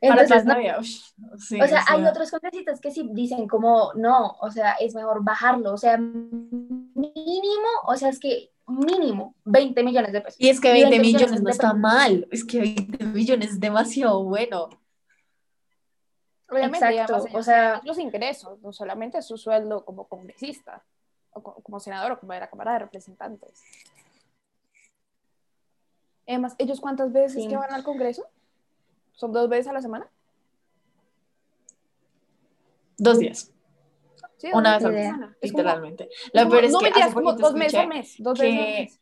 Entonces, 0.00 0.44
no, 0.44 0.54
o 0.54 1.66
sea, 1.66 1.84
hay 1.88 2.04
otros 2.04 2.30
congresistas 2.30 2.80
que 2.80 2.92
sí 2.92 3.08
dicen 3.12 3.48
como, 3.48 3.92
no, 3.94 4.36
o 4.40 4.52
sea, 4.52 4.74
es 4.74 4.94
mejor 4.94 5.24
bajarlo, 5.24 5.72
o 5.72 5.78
sea, 5.78 5.98
mínimo, 5.98 6.92
o 7.86 7.96
sea, 7.96 8.10
es 8.10 8.20
que 8.20 8.52
mínimo 8.66 9.34
20 9.44 9.82
millones 9.82 10.12
de 10.12 10.20
pesos. 10.20 10.40
Y 10.40 10.48
es 10.48 10.60
que 10.60 10.72
20, 10.72 10.98
millones, 10.98 11.42
no 11.42 11.50
está 11.50 11.72
mal, 11.72 12.26
es 12.30 12.44
que 12.44 12.60
20 12.60 13.04
millones 13.06 13.50
es 13.50 13.60
demasiado 13.60 14.22
bueno. 14.24 14.68
Obviamente, 16.48 16.86
Exacto, 16.86 17.26
o 17.32 17.42
sea, 17.42 17.80
los 17.84 17.98
ingresos, 17.98 18.60
no 18.60 18.72
solamente 18.72 19.20
su 19.22 19.36
sueldo 19.36 19.84
como 19.84 20.06
congresista, 20.06 20.84
o 21.32 21.42
como 21.42 21.80
senador, 21.80 22.12
o 22.12 22.20
como 22.20 22.32
de 22.32 22.40
la 22.40 22.48
Cámara 22.48 22.74
de 22.74 22.78
Representantes. 22.80 23.62
Además, 26.26 26.54
¿ellos 26.58 26.80
cuántas 26.80 27.12
veces 27.12 27.46
que 27.46 27.56
van 27.56 27.72
al 27.72 27.84
Congreso? 27.84 28.26
¿Son 29.12 29.32
dos 29.32 29.48
veces 29.48 29.68
a 29.68 29.72
la 29.72 29.82
semana? 29.82 30.08
Dos 32.98 33.18
días. 33.18 33.52
Una 34.52 34.76
vez 34.76 34.84
a 34.84 34.90
la 34.90 35.02
semana, 35.02 35.36
literalmente. 35.40 36.08
La 36.32 36.48
peor 36.48 36.64
es 36.64 36.72
no, 36.72 36.80
que 36.80 36.92
como 37.12 37.32
dos 37.32 37.54
meses 37.54 37.80
al 37.80 37.88
mes. 37.88 38.14
Dos 38.18 38.38
veces 38.38 38.60
al 38.60 38.66
mes. 38.66 39.00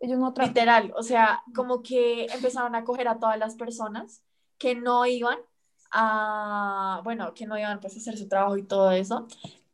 Ellos 0.00 0.18
no 0.18 0.32
Literal, 0.36 0.92
o 0.96 1.02
sea, 1.02 1.42
como 1.54 1.82
que 1.82 2.26
empezaron 2.26 2.76
a 2.76 2.84
coger 2.84 3.08
a 3.08 3.18
todas 3.18 3.36
las 3.36 3.56
personas 3.56 4.22
que 4.56 4.76
no 4.76 5.04
iban 5.06 5.38
a, 5.90 7.00
bueno, 7.02 7.34
que 7.34 7.46
no 7.46 7.58
iban 7.58 7.80
pues, 7.80 7.94
a 7.94 7.98
hacer 7.98 8.16
su 8.16 8.28
trabajo 8.28 8.56
y 8.56 8.62
todo 8.62 8.92
eso, 8.92 9.26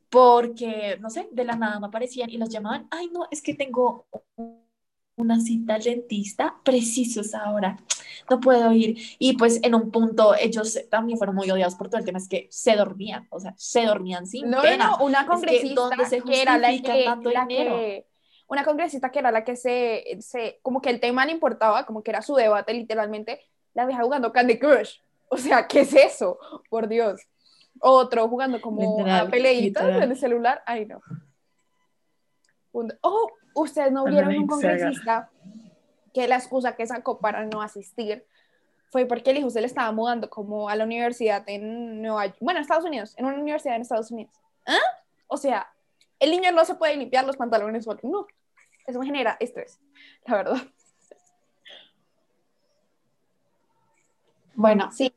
porque, 0.08 0.96
no 1.00 1.10
sé, 1.10 1.28
de 1.30 1.44
la 1.44 1.56
nada 1.56 1.78
no 1.78 1.88
aparecían 1.88 2.30
y 2.30 2.38
los 2.38 2.48
llamaban, 2.48 2.86
ay, 2.90 3.10
no, 3.12 3.26
es 3.30 3.42
que 3.42 3.54
tengo 3.54 4.06
una 5.16 5.40
cita 5.40 5.74
al 5.74 5.82
dentista 5.82 6.56
preciso 6.64 7.20
esa 7.20 7.50
hora, 7.50 7.78
no 8.28 8.40
puedo 8.40 8.72
ir. 8.72 8.96
Y 9.18 9.36
pues 9.36 9.60
en 9.62 9.74
un 9.74 9.90
punto 9.90 10.34
ellos 10.34 10.78
también 10.90 11.18
fueron 11.18 11.36
muy 11.36 11.50
odiados 11.50 11.74
por 11.74 11.88
todo 11.88 11.98
el 11.98 12.04
tema, 12.04 12.18
es 12.18 12.28
que 12.28 12.48
se 12.50 12.76
dormían, 12.76 13.26
o 13.30 13.40
sea, 13.40 13.54
se 13.56 13.84
dormían 13.84 14.26
sin 14.26 14.50
no, 14.50 14.62
pena. 14.62 14.90
No, 14.90 15.04
una 15.04 15.26
congresista 15.26 15.90
que, 16.24 16.42
era 16.42 16.58
la 16.58 16.70
que, 16.70 18.06
una 18.48 18.64
congresista 18.64 19.10
que 19.10 19.18
era 19.18 19.30
la 19.30 19.44
que 19.44 19.56
se, 19.56 20.18
se, 20.20 20.58
como 20.62 20.80
que 20.80 20.90
el 20.90 21.00
tema 21.00 21.24
le 21.26 21.32
importaba, 21.32 21.86
como 21.86 22.02
que 22.02 22.10
era 22.10 22.22
su 22.22 22.34
debate 22.34 22.74
literalmente, 22.74 23.40
la 23.72 23.86
vieja 23.86 24.02
jugando 24.02 24.32
Candy 24.32 24.58
Crush. 24.58 24.98
O 25.28 25.36
sea, 25.36 25.66
¿qué 25.66 25.80
es 25.80 25.94
eso? 25.94 26.38
Por 26.70 26.86
Dios. 26.86 27.20
Otro 27.80 28.28
jugando 28.28 28.60
como 28.60 29.04
a 29.04 29.26
peleitas 29.26 30.02
en 30.02 30.10
el 30.10 30.16
celular. 30.16 30.62
Ay, 30.64 30.86
no. 30.86 31.00
Oh, 33.00 33.30
ustedes 33.54 33.92
no 33.92 34.04
vieron 34.04 34.36
un 34.36 34.46
congresista 34.46 35.30
que 36.12 36.28
la 36.28 36.36
excusa 36.36 36.76
que 36.76 36.86
sacó 36.86 37.18
para 37.18 37.44
no 37.46 37.62
asistir 37.62 38.26
fue 38.90 39.06
porque 39.06 39.32
el 39.32 39.38
hijo 39.38 39.50
se 39.50 39.60
le 39.60 39.66
estaba 39.66 39.90
mudando 39.90 40.30
como 40.30 40.68
a 40.68 40.76
la 40.76 40.84
universidad 40.84 41.42
en 41.48 42.00
Nueva 42.00 42.26
York, 42.26 42.38
bueno, 42.40 42.60
Estados 42.60 42.84
Unidos, 42.84 43.14
en 43.16 43.26
una 43.26 43.38
universidad 43.38 43.74
en 43.74 43.82
Estados 43.82 44.10
Unidos. 44.12 44.32
¿Ah? 44.66 44.78
O 45.26 45.36
sea, 45.36 45.68
el 46.20 46.30
niño 46.30 46.52
no 46.52 46.64
se 46.64 46.76
puede 46.76 46.96
limpiar 46.96 47.24
los 47.24 47.36
pantalones 47.36 47.84
solo. 47.84 47.98
No, 48.04 48.26
eso 48.86 48.98
me 49.00 49.06
genera 49.06 49.36
estrés, 49.40 49.80
la 50.26 50.36
verdad. 50.36 50.56
Bueno, 54.54 54.92
sí. 54.92 55.12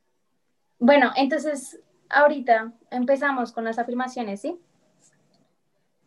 Bueno, 0.79 1.11
entonces, 1.15 1.79
ahorita 2.09 2.73
empezamos 2.89 3.51
con 3.51 3.63
las 3.63 3.77
afirmaciones, 3.77 4.41
¿sí? 4.41 4.59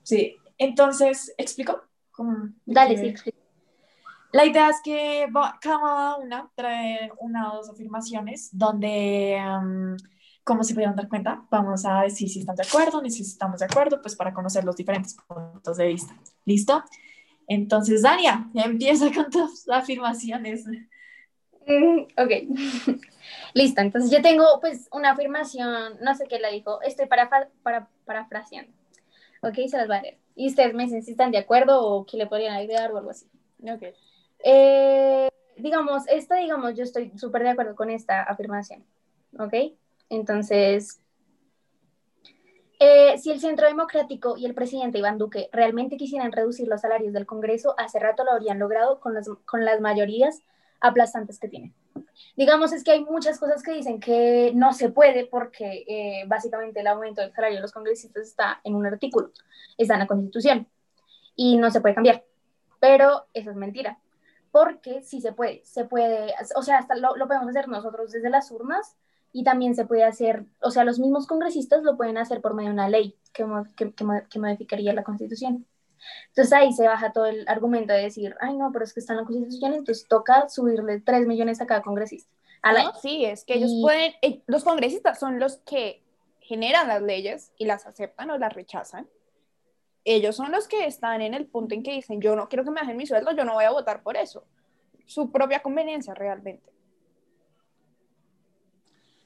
Sí, 0.02 0.36
entonces, 0.58 1.32
¿explico? 1.38 1.84
Dale, 2.66 3.14
sí. 3.14 3.32
La 4.32 4.46
idea 4.46 4.68
es 4.68 4.80
que 4.84 5.26
cada 5.60 6.16
una 6.16 6.50
trae 6.54 7.10
una 7.18 7.52
o 7.52 7.56
dos 7.56 7.70
afirmaciones 7.70 8.50
donde, 8.52 9.40
como 10.44 10.62
se 10.62 10.72
pudieron 10.72 10.94
dar 10.94 11.08
cuenta, 11.08 11.44
vamos 11.50 11.84
a 11.84 12.02
decir 12.02 12.28
si 12.28 12.40
están 12.40 12.54
de 12.54 12.62
acuerdo, 12.62 13.02
ni 13.02 13.10
si 13.10 13.22
estamos 13.22 13.58
de 13.58 13.66
acuerdo, 13.66 14.00
pues 14.00 14.14
para 14.14 14.32
conocer 14.32 14.64
los 14.64 14.76
diferentes 14.76 15.16
puntos 15.26 15.76
de 15.76 15.86
vista. 15.88 16.14
¿Listo? 16.44 16.84
Entonces, 17.48 18.02
Dania, 18.02 18.48
empieza 18.54 19.10
con 19.12 19.30
tus 19.30 19.68
afirmaciones. 19.68 20.64
Mm, 21.66 22.02
ok. 22.16 22.30
Listo, 23.54 23.80
entonces 23.80 24.10
yo 24.12 24.22
tengo 24.22 24.44
pues 24.60 24.88
una 24.92 25.10
afirmación, 25.10 25.94
no 26.00 26.14
sé 26.14 26.26
qué 26.28 26.38
la 26.38 26.50
dijo, 26.50 26.80
estoy 26.82 27.06
para, 27.06 27.28
para, 27.62 27.88
parafraseando. 28.04 28.72
Ok, 29.42 29.54
se 29.68 29.76
las 29.76 29.90
a 29.90 30.00
leer. 30.02 30.18
Y 30.40 30.48
ustedes 30.48 30.72
me 30.72 30.84
dicen 30.84 31.02
si 31.02 31.10
están 31.10 31.32
de 31.32 31.36
acuerdo 31.36 31.84
o 31.84 32.06
qué 32.06 32.16
le 32.16 32.26
podrían 32.26 32.54
ayudar 32.54 32.90
o 32.92 32.96
algo 32.96 33.10
así. 33.10 33.26
Ok. 33.62 33.94
Eh, 34.42 35.28
digamos, 35.58 36.08
esto, 36.08 36.34
digamos, 36.34 36.74
yo 36.74 36.82
estoy 36.82 37.12
súper 37.18 37.42
de 37.42 37.50
acuerdo 37.50 37.76
con 37.76 37.90
esta 37.90 38.22
afirmación, 38.22 38.82
¿ok? 39.38 39.52
Entonces, 40.08 41.02
eh, 42.78 43.18
si 43.18 43.30
el 43.30 43.40
Centro 43.40 43.66
Democrático 43.66 44.38
y 44.38 44.46
el 44.46 44.54
presidente 44.54 44.96
Iván 44.96 45.18
Duque 45.18 45.50
realmente 45.52 45.98
quisieran 45.98 46.32
reducir 46.32 46.68
los 46.68 46.80
salarios 46.80 47.12
del 47.12 47.26
Congreso, 47.26 47.74
hace 47.76 47.98
rato 47.98 48.24
lo 48.24 48.32
habrían 48.32 48.58
logrado 48.58 48.98
con 48.98 49.12
las, 49.12 49.28
con 49.44 49.66
las 49.66 49.82
mayorías 49.82 50.42
aplastantes 50.80 51.38
que 51.38 51.48
tienen. 51.48 51.74
Digamos, 52.36 52.72
es 52.72 52.84
que 52.84 52.92
hay 52.92 53.04
muchas 53.04 53.38
cosas 53.38 53.62
que 53.62 53.72
dicen 53.72 54.00
que 54.00 54.52
no 54.54 54.72
se 54.72 54.90
puede 54.90 55.26
porque 55.26 55.84
eh, 55.86 56.24
básicamente 56.26 56.80
el 56.80 56.86
aumento 56.86 57.20
del 57.20 57.32
salario 57.32 57.56
de 57.56 57.62
los 57.62 57.72
congresistas 57.72 58.26
está 58.26 58.60
en 58.64 58.74
un 58.74 58.86
artículo, 58.86 59.32
está 59.76 59.94
en 59.94 60.00
la 60.00 60.06
Constitución 60.06 60.66
y 61.36 61.56
no 61.56 61.70
se 61.70 61.80
puede 61.80 61.94
cambiar. 61.94 62.24
Pero 62.78 63.26
eso 63.34 63.50
es 63.50 63.56
mentira, 63.56 63.98
porque 64.50 65.02
sí 65.02 65.20
se 65.20 65.32
puede, 65.32 65.62
se 65.64 65.84
puede, 65.84 66.32
o 66.56 66.62
sea, 66.62 66.86
lo, 66.96 67.16
lo 67.16 67.26
podemos 67.26 67.48
hacer 67.48 67.68
nosotros 67.68 68.10
desde 68.12 68.30
las 68.30 68.50
urnas 68.50 68.96
y 69.32 69.44
también 69.44 69.74
se 69.74 69.84
puede 69.84 70.04
hacer, 70.04 70.44
o 70.60 70.70
sea, 70.70 70.84
los 70.84 70.98
mismos 70.98 71.26
congresistas 71.26 71.82
lo 71.82 71.96
pueden 71.96 72.18
hacer 72.18 72.40
por 72.40 72.54
medio 72.54 72.70
de 72.70 72.74
una 72.74 72.88
ley 72.88 73.16
que, 73.32 73.44
que, 73.76 73.92
que, 74.28 74.38
modificaría 74.38 74.92
la 74.92 75.04
Constitución. 75.04 75.66
Entonces 76.28 76.52
ahí 76.52 76.72
se 76.72 76.86
baja 76.86 77.12
todo 77.12 77.26
el 77.26 77.46
argumento 77.48 77.92
de 77.92 78.02
decir, 78.02 78.34
ay 78.40 78.56
no, 78.56 78.70
pero 78.72 78.84
es 78.84 78.92
que 78.92 79.00
está 79.00 79.12
en 79.12 79.20
la 79.20 79.24
Constitución, 79.24 79.74
entonces 79.74 80.06
toca 80.08 80.48
subirle 80.48 81.00
3 81.00 81.26
millones 81.26 81.60
a 81.60 81.66
cada 81.66 81.82
congresista. 81.82 82.30
A 82.62 82.94
sí, 83.00 83.24
es 83.24 83.44
que 83.44 83.54
ellos 83.54 83.72
pueden, 83.80 84.12
eh, 84.22 84.42
los 84.46 84.64
congresistas 84.64 85.18
son 85.18 85.40
los 85.40 85.58
que 85.58 86.02
generan 86.40 86.88
las 86.88 87.00
leyes 87.00 87.52
y 87.56 87.64
las 87.64 87.86
aceptan 87.86 88.30
o 88.30 88.38
las 88.38 88.52
rechazan. 88.52 89.08
Ellos 90.04 90.36
son 90.36 90.50
los 90.50 90.68
que 90.68 90.86
están 90.86 91.22
en 91.22 91.34
el 91.34 91.46
punto 91.46 91.74
en 91.74 91.82
que 91.82 91.92
dicen, 91.92 92.20
yo 92.20 92.36
no 92.36 92.48
quiero 92.48 92.64
que 92.64 92.70
me 92.70 92.80
bajen 92.80 92.96
mi 92.96 93.06
sueldo, 93.06 93.32
yo 93.32 93.44
no 93.44 93.54
voy 93.54 93.64
a 93.64 93.70
votar 93.70 94.02
por 94.02 94.16
eso. 94.16 94.44
Su 95.06 95.30
propia 95.30 95.62
conveniencia 95.62 96.14
realmente. 96.14 96.70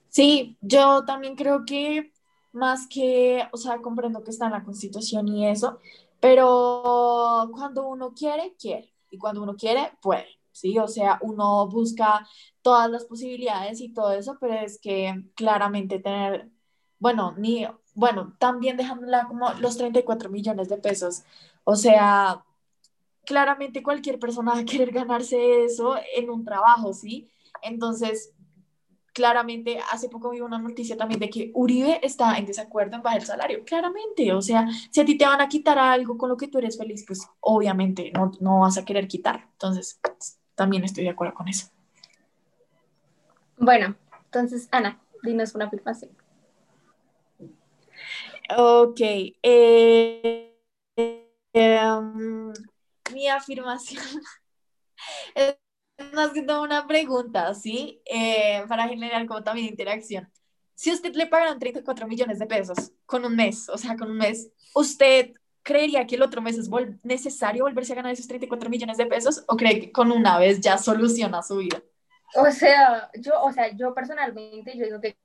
Sí, 0.09 0.57
yo 0.61 1.05
también 1.05 1.35
creo 1.35 1.65
que 1.65 2.13
más 2.53 2.87
que, 2.87 3.43
o 3.51 3.57
sea, 3.57 3.79
comprendo 3.79 4.23
que 4.23 4.31
está 4.31 4.47
en 4.47 4.53
la 4.53 4.63
Constitución 4.63 5.27
y 5.27 5.49
eso, 5.49 5.81
pero 6.25 7.51
cuando 7.53 7.87
uno 7.87 8.15
quiere, 8.15 8.55
quiere. 8.59 8.95
Y 9.11 9.19
cuando 9.19 9.43
uno 9.43 9.57
quiere, 9.57 9.93
puede. 10.01 10.27
¿sí? 10.53 10.79
O 10.79 10.89
sea, 10.89 11.19
uno 11.21 11.69
busca 11.69 12.27
todas 12.63 12.91
las 12.91 13.05
posibilidades 13.05 13.83
y 13.83 13.93
todo 13.93 14.11
eso, 14.11 14.39
pero 14.41 14.55
es 14.55 14.81
que 14.81 15.23
claramente 15.35 15.99
tener, 15.99 16.49
bueno, 16.99 17.35
ni, 17.37 17.67
bueno, 17.93 18.35
también 18.39 18.79
dejándola 18.79 19.27
como 19.27 19.53
los 19.61 19.77
34 19.77 20.31
millones 20.31 20.71
de 20.71 20.79
pesos. 20.79 21.25
O 21.65 21.77
sea, 21.77 22.43
claramente 23.27 23.83
cualquier 23.83 24.19
persona 24.19 24.55
va 24.55 24.61
a 24.61 24.65
querer 24.65 24.93
ganarse 24.93 25.67
eso 25.67 25.95
en 26.17 26.31
un 26.31 26.43
trabajo, 26.43 26.95
¿sí? 26.95 27.29
Entonces, 27.61 28.33
claramente 29.15 29.79
hace 29.91 30.09
poco 30.09 30.31
vi 30.31 30.41
una 30.41 30.59
noticia 30.59 30.97
también 30.97 31.21
de 31.21 31.31
que 31.31 31.51
Uribe 31.55 32.01
está 32.03 32.37
en 32.37 32.45
desacuerdo 32.45 32.97
en 32.97 33.03
bajar 33.03 33.21
el 33.21 33.27
salario. 33.27 33.65
Claramente, 33.65 34.33
o 34.35 34.43
sea, 34.43 34.69
si 34.91 35.01
a 35.01 35.05
ti 35.05 35.17
te 35.17 35.25
van 35.25 35.41
a 35.41 35.49
quitar 35.49 35.79
algo 35.79 36.19
con 36.19 36.29
lo 36.29 36.37
que 36.37 36.49
tú 36.49 36.59
eres 36.59 36.77
feliz, 36.77 37.05
pues 37.07 37.27
obviamente 37.41 38.11
no, 38.13 38.33
no 38.41 38.61
vas 38.61 38.77
a 38.77 38.85
querer 38.85 39.07
quitar. 39.07 39.49
Entonces, 39.53 40.01
también 40.55 40.85
estoy 40.85 41.05
de 41.05 41.11
acuerdo 41.11 41.35
con 41.35 41.49
eso. 41.49 41.69
Bueno, 43.57 43.95
entonces, 44.25 44.69
Ana, 44.73 45.01
dinos 45.23 45.55
una 45.55 45.67
afirmación. 45.67 46.11
Ok. 48.57 49.01
Eh, 49.43 50.59
em, 51.53 52.53
mi 53.13 53.29
afirmación 53.29 54.03
es 55.37 55.57
más 56.13 56.31
que 56.33 56.43
todo 56.43 56.63
una 56.63 56.87
pregunta, 56.87 57.55
¿sí? 57.55 58.01
Eh, 58.05 58.65
para 58.69 58.89
generar 58.89 59.27
como 59.27 59.43
también 59.43 59.69
interacción. 59.69 60.31
Si 60.75 60.93
usted 60.93 61.15
le 61.15 61.27
pagaron 61.27 61.59
34 61.59 62.07
millones 62.07 62.39
de 62.39 62.47
pesos 62.47 62.93
con 63.07 63.25
un 63.25 63.37
mes, 63.37 63.69
o 63.69 63.79
sea, 63.79 63.97
con 63.97 64.11
un 64.11 64.19
mes, 64.19 64.51
¿usted 64.75 65.33
creería 65.63 66.07
que 66.07 66.17
el 66.17 66.23
otro 66.23 66.43
mes 66.43 66.59
es 66.59 66.69
necesario 67.03 67.65
volverse 67.65 67.93
a 67.93 67.97
ganar 67.97 68.13
esos 68.13 68.27
34 68.27 68.69
millones 68.69 68.97
de 68.97 69.07
pesos 69.07 69.45
o 69.47 69.57
cree 69.57 69.81
que 69.81 69.93
con 69.93 70.11
una 70.11 70.39
vez 70.39 70.61
ya 70.61 70.77
soluciona 70.79 71.43
su 71.43 71.59
vida? 71.59 71.81
O 72.35 72.51
sea, 72.51 73.11
yo, 73.15 73.41
o 73.41 73.53
sea, 73.53 73.71
yo 73.75 73.95
personalmente, 73.95 74.77
yo 74.77 74.85
digo 74.87 75.01
que 75.01 75.17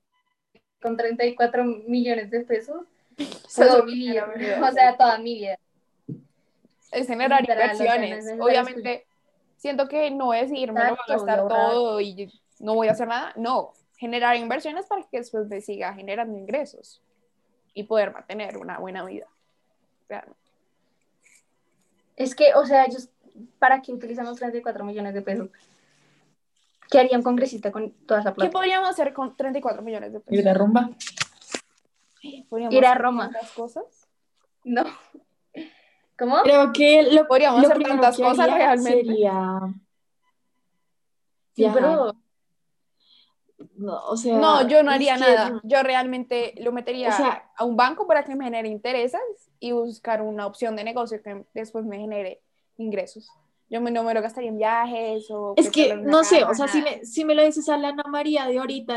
con 0.80 0.96
34 0.96 1.64
millones 1.64 2.30
de 2.30 2.40
pesos 2.40 2.84
puedo 3.56 3.84
vivir, 3.84 4.22
o 4.22 4.72
sea, 4.72 4.96
toda 4.96 5.18
mi 5.18 5.34
vida. 5.34 5.58
Es 6.92 7.06
generar 7.06 7.42
inversiones. 7.42 8.26
Obviamente, 8.40 9.06
siento 9.60 9.88
que 9.88 10.10
no 10.10 10.32
es 10.32 10.50
irme, 10.50 10.80
a 10.80 10.96
gastar 11.06 11.46
todo 11.46 12.00
y 12.00 12.32
no 12.58 12.74
voy 12.74 12.88
a 12.88 12.92
hacer 12.92 13.06
nada. 13.06 13.32
No, 13.36 13.74
generar 13.98 14.36
inversiones 14.36 14.86
para 14.86 15.02
que 15.02 15.18
después 15.18 15.46
me 15.48 15.60
siga 15.60 15.92
generando 15.92 16.36
ingresos 16.36 17.02
y 17.74 17.84
poder 17.84 18.10
mantener 18.10 18.56
una 18.56 18.78
buena 18.78 19.04
vida. 19.04 19.26
Es 22.16 22.34
que, 22.34 22.54
o 22.54 22.64
sea, 22.64 22.86
ellos, 22.86 23.10
¿para 23.58 23.82
qué 23.82 23.92
utilizamos 23.92 24.38
34 24.38 24.82
millones 24.82 25.12
de 25.12 25.22
pesos? 25.22 25.50
¿Qué 26.90 26.98
haría 26.98 27.18
un 27.18 27.22
congresista 27.22 27.70
con 27.70 27.90
toda 28.06 28.20
esa 28.20 28.34
plata? 28.34 28.48
¿Qué 28.48 28.52
podríamos 28.52 28.88
hacer 28.88 29.12
con 29.12 29.36
34 29.36 29.82
millones 29.82 30.12
de 30.14 30.20
pesos? 30.20 30.38
Ir 30.38 30.48
a 30.48 30.54
Roma. 30.54 30.90
Ir 32.22 32.86
a 32.86 32.94
Roma. 32.94 33.30
cosas? 33.54 34.08
No. 34.64 34.84
¿Cómo? 36.20 36.42
Creo 36.42 36.70
que 36.72 37.02
lo 37.10 37.26
podríamos 37.26 37.64
hacer 37.64 37.82
tantas 37.82 38.16
cosas 38.16 38.46
realmente. 38.46 39.04
Sería... 39.06 39.58
Sí, 41.54 41.66
pero 41.74 42.14
no, 43.76 43.98
o 44.08 44.16
sea, 44.16 44.38
no, 44.38 44.68
yo 44.68 44.82
no 44.82 44.90
haría 44.90 45.16
nada. 45.16 45.58
Yo 45.64 45.82
realmente 45.82 46.54
lo 46.58 46.72
metería 46.72 47.42
a 47.56 47.64
un 47.64 47.76
banco 47.76 48.06
para 48.06 48.24
que 48.24 48.36
me 48.36 48.44
genere 48.44 48.68
intereses 48.68 49.20
y 49.58 49.72
buscar 49.72 50.20
una 50.20 50.46
opción 50.46 50.76
de 50.76 50.84
negocio 50.84 51.22
que 51.22 51.46
después 51.54 51.86
me 51.86 51.98
genere 51.98 52.42
ingresos. 52.76 53.30
Yo 53.70 53.80
me, 53.80 53.90
no 53.90 54.02
me 54.02 54.12
lo 54.12 54.20
gastaría 54.20 54.50
en 54.50 54.58
viajes 54.58 55.30
o... 55.30 55.54
Es 55.56 55.70
que, 55.70 55.94
no 55.94 56.24
sé, 56.24 56.44
o 56.44 56.52
sea, 56.54 56.68
si 56.68 56.82
me, 56.82 57.04
si 57.04 57.24
me 57.24 57.34
lo 57.34 57.42
dices 57.42 57.68
a 57.70 57.78
la 57.78 57.88
Ana 57.88 58.04
María 58.08 58.46
de 58.46 58.58
ahorita, 58.58 58.94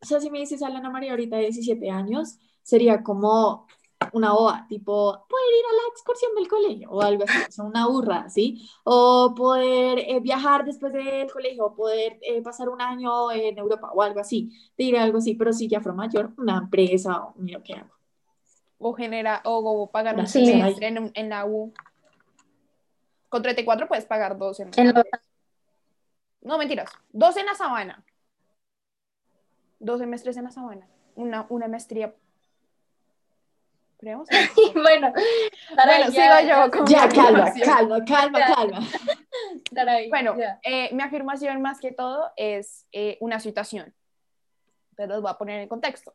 o 0.00 0.06
sea, 0.06 0.20
si 0.20 0.30
me 0.30 0.38
dices 0.38 0.62
a 0.62 0.68
la 0.68 0.78
Ana 0.78 0.90
María 0.90 1.10
ahorita 1.10 1.36
de 1.36 1.42
17 1.42 1.90
años, 1.90 2.38
sería 2.62 3.02
como, 3.02 3.66
una 4.12 4.34
OA, 4.34 4.66
tipo, 4.68 5.26
poder 5.28 5.54
ir 5.58 5.64
a 5.70 5.72
la 5.72 5.90
excursión 5.90 6.34
del 6.34 6.48
colegio 6.48 6.90
o 6.90 7.00
algo 7.00 7.24
así, 7.24 7.38
o 7.48 7.52
sea, 7.52 7.64
una 7.64 7.86
burra, 7.86 8.28
¿sí? 8.28 8.68
O 8.84 9.34
poder 9.34 9.98
eh, 9.98 10.20
viajar 10.20 10.64
después 10.64 10.92
del 10.92 11.30
colegio, 11.30 11.66
o 11.66 11.74
poder 11.74 12.18
eh, 12.22 12.42
pasar 12.42 12.68
un 12.68 12.80
año 12.80 13.30
en 13.30 13.56
Europa 13.58 13.90
o 13.92 14.02
algo 14.02 14.20
así, 14.20 14.50
te 14.76 14.84
diré 14.84 14.98
algo 14.98 15.18
así, 15.18 15.34
pero 15.34 15.52
si 15.52 15.68
ya 15.68 15.80
fue 15.80 15.92
mayor, 15.92 16.32
una 16.36 16.58
empresa 16.58 17.22
o 17.22 17.34
mira 17.36 17.62
qué 17.62 17.74
hago. 17.74 17.94
O 18.78 18.92
genera, 18.92 19.40
o, 19.44 19.90
pagar 19.90 20.18
un 20.18 20.26
semestre 20.26 20.88
en, 20.88 21.10
en, 21.14 21.28
la 21.30 21.46
U. 21.46 21.72
Con 23.30 23.40
34 23.40 23.88
puedes 23.88 24.04
pagar 24.04 24.36
dos 24.36 24.60
en, 24.60 24.70
en 24.76 24.92
No, 26.42 26.58
mentiras, 26.58 26.90
dos 27.10 27.36
en 27.38 27.46
la 27.46 27.54
sabana. 27.54 28.04
Dos 29.78 29.98
semestres 30.00 30.36
en 30.36 30.44
la 30.44 30.50
sabana. 30.50 30.86
Una, 31.14 31.46
una 31.48 31.68
maestría 31.68 32.14
bueno, 34.74 35.12
bueno, 35.74 36.10
sigo 36.10 36.40
yo. 36.42 36.84
ya, 36.86 37.08
calma, 37.14 37.52
calma, 37.64 38.04
calma, 38.04 38.40
calma. 38.40 38.80
bueno, 40.10 40.36
eh, 40.62 40.90
mi 40.92 41.02
afirmación 41.02 41.60
más 41.62 41.80
que 41.80 41.92
todo 41.92 42.30
es 42.36 42.86
eh, 42.92 43.18
una 43.20 43.40
situación. 43.40 43.94
Pero 44.94 45.14
los 45.14 45.22
voy 45.22 45.30
a 45.30 45.38
poner 45.38 45.60
en 45.60 45.68
contexto. 45.68 46.14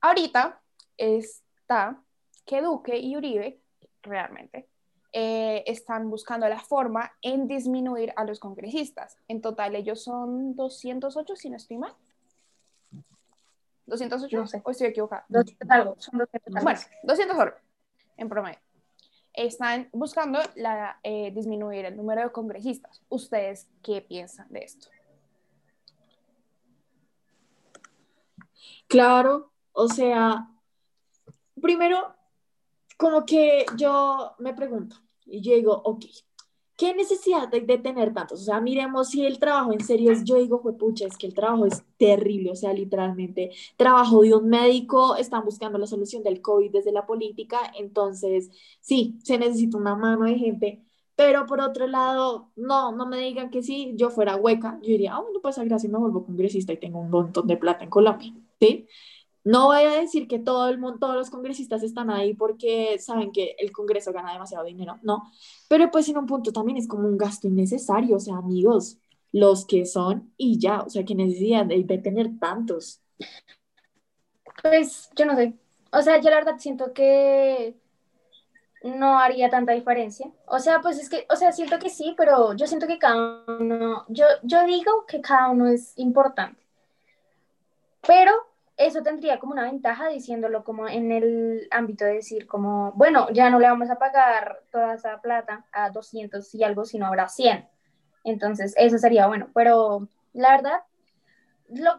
Ahorita 0.00 0.60
está 0.96 2.02
que 2.44 2.60
Duque 2.60 2.98
y 2.98 3.16
Uribe, 3.16 3.60
realmente, 4.02 4.68
eh, 5.12 5.62
están 5.66 6.08
buscando 6.08 6.48
la 6.48 6.58
forma 6.58 7.12
en 7.20 7.46
disminuir 7.46 8.12
a 8.16 8.24
los 8.24 8.40
congresistas. 8.40 9.18
En 9.28 9.40
total, 9.40 9.76
ellos 9.76 10.02
son 10.02 10.56
208, 10.56 11.36
si 11.36 11.50
no 11.50 11.56
estoy 11.56 11.76
mal. 11.76 11.94
208 13.92 14.36
no 14.36 14.46
sé. 14.46 14.62
o 14.64 14.70
estoy 14.70 14.86
equivocada. 14.88 15.24
200 15.28 15.70
algo, 15.70 15.96
son 15.98 16.18
200 16.18 16.62
Bueno, 16.62 16.80
200 17.02 17.38
algo 17.38 17.56
en 18.16 18.28
promedio. 18.28 18.58
Están 19.34 19.88
buscando 19.92 20.40
la, 20.56 20.98
eh, 21.02 21.30
disminuir 21.32 21.84
el 21.84 21.96
número 21.96 22.22
de 22.22 22.32
congresistas. 22.32 23.02
¿Ustedes 23.08 23.68
qué 23.82 24.02
piensan 24.02 24.48
de 24.50 24.60
esto? 24.60 24.88
Claro, 28.88 29.52
o 29.72 29.88
sea, 29.88 30.48
primero, 31.60 32.14
como 32.98 33.24
que 33.24 33.64
yo 33.76 34.34
me 34.38 34.52
pregunto 34.52 34.96
y 35.24 35.40
yo 35.40 35.54
digo, 35.54 35.80
ok, 35.84 36.04
¿qué 36.82 36.94
necesidad 36.94 37.48
de, 37.48 37.60
de, 37.60 37.78
tener 37.78 38.12
tantos? 38.12 38.40
O 38.40 38.44
sea, 38.44 38.60
miremos 38.60 39.10
si 39.10 39.24
el 39.24 39.38
trabajo 39.38 39.72
en 39.72 39.84
serio 39.84 40.10
es, 40.10 40.24
yo 40.24 40.34
digo, 40.36 40.60
pucha, 40.76 41.06
es 41.06 41.16
que 41.16 41.28
el 41.28 41.34
trabajo 41.34 41.64
es 41.64 41.84
terrible, 41.96 42.50
o 42.50 42.56
sea, 42.56 42.72
literalmente, 42.72 43.52
trabajo 43.76 44.22
de 44.22 44.34
un 44.34 44.48
médico, 44.48 45.14
están 45.14 45.44
buscando 45.44 45.78
la 45.78 45.86
solución 45.86 46.24
del 46.24 46.42
COVID 46.42 46.72
desde 46.72 46.90
la 46.90 47.06
política, 47.06 47.58
entonces, 47.78 48.50
sí, 48.80 49.16
se 49.22 49.38
necesita 49.38 49.78
una 49.78 49.94
mano 49.94 50.24
de 50.24 50.34
gente, 50.38 50.82
Pero 51.14 51.46
por 51.46 51.60
otro 51.60 51.86
lado, 51.86 52.50
no, 52.56 52.90
no 52.96 53.06
me 53.06 53.18
digan 53.18 53.50
que 53.50 53.62
si 53.62 53.94
yo 53.96 54.10
fuera 54.10 54.34
hueca, 54.36 54.80
yo 54.82 54.88
diría, 54.88 55.14
ah, 55.14 55.20
bueno, 55.20 55.40
pues 55.40 55.58
gracias 55.58 55.92
me 55.92 55.98
vuelvo 55.98 56.24
congresista 56.24 56.72
y 56.72 56.78
tengo 56.78 56.98
un 57.00 57.10
montón 57.10 57.46
de 57.46 57.56
plata 57.56 57.84
en 57.84 57.90
Colombia, 57.90 58.34
¿sí? 58.58 58.88
No 59.44 59.66
voy 59.66 59.82
a 59.82 60.00
decir 60.00 60.28
que 60.28 60.38
todo 60.38 60.68
el 60.68 60.78
mundo, 60.78 60.98
todos 61.00 61.16
los 61.16 61.30
congresistas 61.30 61.82
están 61.82 62.10
ahí 62.10 62.34
porque 62.34 62.98
saben 63.00 63.32
que 63.32 63.56
el 63.58 63.72
Congreso 63.72 64.12
gana 64.12 64.32
demasiado 64.32 64.64
dinero, 64.64 64.98
no. 65.02 65.24
Pero 65.68 65.90
pues 65.90 66.08
en 66.08 66.18
un 66.18 66.26
punto 66.26 66.52
también 66.52 66.78
es 66.78 66.86
como 66.86 67.08
un 67.08 67.18
gasto 67.18 67.48
innecesario, 67.48 68.16
o 68.16 68.20
sea, 68.20 68.36
amigos, 68.36 68.98
los 69.32 69.66
que 69.66 69.84
son 69.84 70.32
y 70.36 70.58
ya, 70.60 70.82
o 70.82 70.90
sea, 70.90 71.04
que 71.04 71.14
necesidad 71.14 71.66
de, 71.66 71.82
de 71.82 71.98
tener 71.98 72.38
tantos. 72.38 73.00
Pues 74.62 75.10
yo 75.16 75.26
no 75.26 75.34
sé. 75.34 75.54
O 75.92 76.02
sea, 76.02 76.20
yo 76.20 76.30
la 76.30 76.36
verdad 76.36 76.58
siento 76.58 76.92
que 76.92 77.74
no 78.84 79.18
haría 79.18 79.50
tanta 79.50 79.72
diferencia. 79.72 80.30
O 80.46 80.58
sea, 80.58 80.80
pues 80.80 80.98
es 80.98 81.08
que, 81.08 81.26
o 81.30 81.36
sea, 81.36 81.52
siento 81.52 81.78
que 81.78 81.90
sí, 81.90 82.14
pero 82.16 82.54
yo 82.54 82.66
siento 82.66 82.86
que 82.86 82.98
cada 82.98 83.44
uno, 83.46 84.04
yo, 84.08 84.24
yo 84.42 84.64
digo 84.66 85.04
que 85.06 85.20
cada 85.20 85.50
uno 85.50 85.66
es 85.66 85.92
importante. 85.96 86.60
Pero 88.06 88.32
eso 88.76 89.02
tendría 89.02 89.38
como 89.38 89.52
una 89.52 89.64
ventaja 89.64 90.08
diciéndolo 90.08 90.64
como 90.64 90.88
en 90.88 91.12
el 91.12 91.68
ámbito 91.70 92.04
de 92.04 92.14
decir 92.14 92.46
como, 92.46 92.92
bueno, 92.92 93.28
ya 93.32 93.50
no 93.50 93.58
le 93.58 93.68
vamos 93.68 93.90
a 93.90 93.98
pagar 93.98 94.62
toda 94.70 94.94
esa 94.94 95.20
plata 95.20 95.64
a 95.72 95.90
200 95.90 96.54
y 96.54 96.64
algo, 96.64 96.84
sino 96.84 97.06
habrá 97.06 97.28
100. 97.28 97.68
Entonces, 98.24 98.74
eso 98.76 98.98
sería 98.98 99.26
bueno, 99.26 99.48
pero 99.54 100.08
la 100.32 100.52
verdad, 100.52 100.80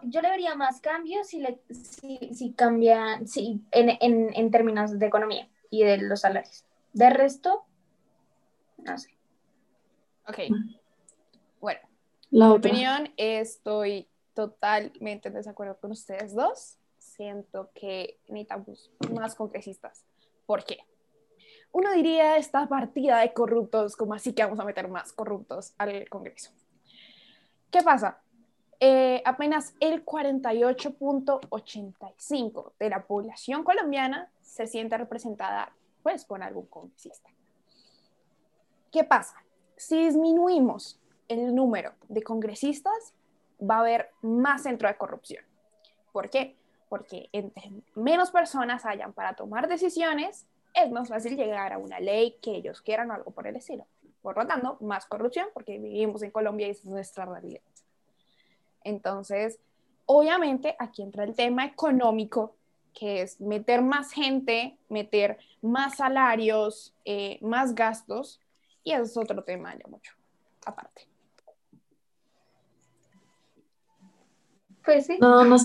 yo 0.03 0.21
le 0.21 0.29
vería 0.29 0.55
más 0.55 0.79
cambios 0.81 1.27
si, 1.27 1.39
le, 1.39 1.59
si, 1.69 2.33
si 2.33 2.53
cambia 2.53 3.19
si, 3.25 3.61
en, 3.71 3.89
en, 4.01 4.33
en 4.33 4.51
términos 4.51 4.97
de 4.97 5.05
economía 5.05 5.47
y 5.69 5.83
de 5.83 5.97
los 5.97 6.21
salarios. 6.21 6.65
De 6.93 7.09
resto, 7.09 7.65
no 8.77 8.97
sé. 8.97 9.09
Ok. 10.27 10.37
Bueno, 11.59 11.79
la 12.29 12.47
mi 12.47 12.53
opinión 12.53 13.11
estoy 13.17 14.07
totalmente 14.33 15.29
en 15.29 15.35
desacuerdo 15.35 15.77
con 15.79 15.91
ustedes 15.91 16.33
dos. 16.33 16.79
Siento 16.97 17.69
que 17.73 18.19
necesitamos 18.27 18.91
más 19.13 19.35
congresistas. 19.35 20.05
¿Por 20.45 20.63
qué? 20.63 20.79
Uno 21.71 21.91
diría 21.93 22.37
esta 22.37 22.67
partida 22.67 23.19
de 23.19 23.33
corruptos, 23.33 23.95
como 23.95 24.13
así 24.13 24.33
que 24.33 24.43
vamos 24.43 24.59
a 24.59 24.65
meter 24.65 24.87
más 24.87 25.11
corruptos 25.11 25.73
al 25.77 26.07
Congreso. 26.07 26.51
¿Qué 27.71 27.81
pasa? 27.81 28.21
Eh, 28.79 29.23
apenas 29.25 29.73
el 29.79 30.05
48.85 30.05 32.73
de 32.77 32.89
la 32.89 33.07
población 33.07 33.63
colombiana 33.63 34.31
se 34.41 34.67
siente 34.67 34.95
representada 34.97 35.73
pues 36.03 36.25
con 36.25 36.43
algún 36.43 36.67
congresista. 36.67 37.31
¿Qué 38.91 39.03
pasa? 39.03 39.43
Si 39.75 40.05
disminuimos 40.05 40.99
el 41.27 41.55
número 41.55 41.93
de 42.09 42.21
congresistas, 42.21 43.15
va 43.69 43.77
a 43.77 43.79
haber 43.79 44.11
más 44.21 44.63
centro 44.63 44.87
de 44.87 44.97
corrupción. 44.97 45.43
¿Por 46.11 46.29
qué? 46.29 46.55
Porque 46.89 47.29
entre 47.31 47.71
menos 47.95 48.31
personas 48.31 48.85
hayan 48.85 49.13
para 49.13 49.35
tomar 49.35 49.67
decisiones, 49.67 50.45
es 50.73 50.91
más 50.91 51.09
fácil 51.09 51.35
llegar 51.35 51.73
a 51.73 51.77
una 51.77 51.99
ley 51.99 52.37
que 52.41 52.51
ellos 52.55 52.81
quieran 52.81 53.11
o 53.11 53.13
algo 53.13 53.31
por 53.31 53.47
el 53.47 53.55
estilo. 53.55 53.85
Por 54.21 54.37
lo 54.37 54.47
tanto, 54.47 54.77
más 54.81 55.05
corrupción, 55.05 55.47
porque 55.53 55.79
vivimos 55.79 56.21
en 56.23 56.31
Colombia 56.31 56.67
y 56.67 56.71
es 56.71 56.85
nuestra 56.85 57.25
realidad. 57.25 57.61
Entonces, 58.83 59.59
obviamente, 60.05 60.75
aquí 60.79 61.01
entra 61.01 61.23
el 61.23 61.35
tema 61.35 61.65
económico, 61.65 62.55
que 62.93 63.21
es 63.21 63.41
meter 63.41 63.81
más 63.81 64.11
gente, 64.11 64.77
meter 64.87 65.37
más 65.61 65.97
salarios, 65.97 66.93
eh, 67.05 67.39
más 67.41 67.75
gastos, 67.75 68.39
y 68.83 68.91
eso 68.93 69.03
es 69.03 69.17
otro 69.17 69.43
tema 69.43 69.75
ya 69.75 69.87
mucho 69.87 70.13
aparte. 70.65 71.12
Pues 74.85 75.05
sí. 75.05 75.17
No, 75.19 75.43
no, 75.43 75.57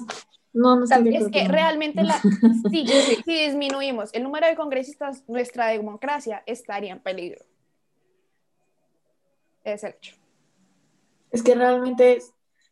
no, 0.52 0.76
no 0.76 0.84
Es 0.84 1.28
que 1.28 1.48
realmente 1.48 2.02
la, 2.02 2.20
si 2.70 2.84
disminuimos 3.24 4.10
el 4.12 4.22
número 4.22 4.46
de 4.46 4.56
congresistas, 4.56 5.24
nuestra 5.28 5.68
democracia 5.68 6.42
estaría 6.46 6.92
en 6.92 7.00
peligro. 7.00 7.44
Es 9.64 9.84
el 9.84 9.94
hecho. 9.94 10.14
Es 11.30 11.42
que 11.42 11.54
realmente 11.54 12.22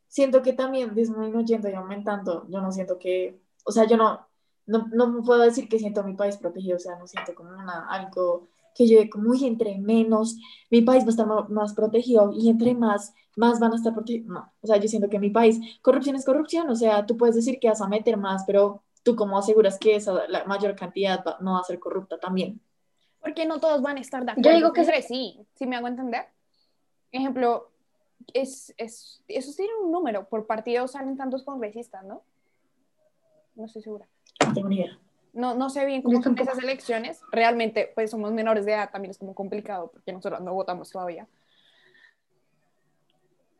siento 0.09 0.43
que 0.43 0.53
también 0.53 0.95
disminuyendo 0.95 1.69
y 1.69 1.75
aumentando, 1.75 2.47
yo 2.49 2.61
no 2.61 2.73
siento 2.73 2.99
que, 2.99 3.39
o 3.65 3.73
sea, 3.73 3.85
yo 3.85 3.97
no, 3.97 4.27
no, 4.67 4.87
no 4.89 5.23
puedo 5.23 5.43
decir 5.43 5.69
que 5.69 5.79
siento 5.79 6.03
mi 6.03 6.15
país 6.15 6.37
protegido, 6.39 6.77
o 6.77 6.81
sea, 6.81 6.97
no 6.97 7.07
siento 7.07 7.35
como 7.35 7.51
una, 7.51 7.87
algo 7.89 8.49
que 8.77 8.87
yo 8.87 8.99
como, 9.11 9.35
y 9.35 9.47
entre 9.47 9.79
menos, 9.79 10.37
mi 10.71 10.83
país 10.83 11.03
va 11.03 11.09
a 11.09 11.11
estar 11.11 11.27
más, 11.49 11.73
protegido 11.75 12.33
y 12.33 12.51
entre 12.51 12.75
más, 12.75 13.15
más 13.35 13.59
van 13.59 13.73
a 13.73 13.77
estar 13.77 13.95
protegidos. 13.95 14.29
No, 14.29 14.53
o 14.61 14.67
sea, 14.67 14.77
yo 14.77 14.89
siento 14.89 15.09
que 15.09 15.19
mi 15.19 15.31
país, 15.31 15.59
corrupción 15.83 16.15
es 16.15 16.25
corrupción, 16.25 16.69
o 16.69 16.77
sea, 16.77 17.07
tú 17.07 17.17
puedes 17.17 17.35
decir 17.35 17.59
que 17.59 17.69
vas 17.69 17.81
a 17.81 17.89
meter 17.89 18.17
más, 18.19 18.45
pero 18.47 18.83
tú 19.03 19.17
cómo 19.17 19.39
aseguras 19.39 19.79
que 19.79 19.97
esa, 19.97 20.29
la 20.29 20.45
mayor 20.45 20.77
cantidad 20.77 21.25
no 21.41 21.55
va 21.55 21.61
a 21.61 21.65
ser 21.65 21.79
corrupta 21.79 22.19
también. 22.19 22.61
Porque 23.21 23.47
no 23.47 23.59
todos 23.59 23.81
van 23.81 23.97
a 23.97 24.01
estar 24.01 24.25
de 24.25 24.33
acuerdo. 24.33 24.51
Yo 24.51 24.57
digo 24.57 24.73
que 24.73 24.85
sí, 25.03 25.41
sí 25.55 25.67
me 25.67 25.77
hago 25.77 25.89
entender. 25.89 26.27
Ejemplo, 27.11 27.71
es, 28.35 28.75
es, 28.77 29.23
eso 29.27 29.53
tiene 29.57 29.73
un 29.83 29.91
número, 29.91 30.29
por 30.29 30.47
partido 30.47 30.87
salen 30.87 31.17
tantos 31.17 31.45
congresistas, 31.45 32.05
¿no? 32.05 32.23
No 33.55 33.65
estoy 33.65 33.83
segura. 33.83 34.07
No 34.47 34.53
tengo 34.53 34.69
ni 34.69 34.77
idea 34.77 34.99
no, 35.37 35.55
no 35.55 35.69
sé 35.69 35.85
bien 35.85 36.03
cómo 36.03 36.23
son 36.23 36.39
esas 36.39 36.59
elecciones. 36.59 37.21
Realmente, 37.31 37.93
pues 37.95 38.11
somos 38.11 38.33
menores 38.33 38.65
de 38.65 38.73
edad, 38.73 38.91
también 38.91 39.11
es 39.11 39.19
como 39.19 39.35
complicado 39.35 39.91
porque 39.93 40.13
nosotros 40.13 40.41
no 40.41 40.55
votamos 40.55 40.91
todavía. 40.91 41.29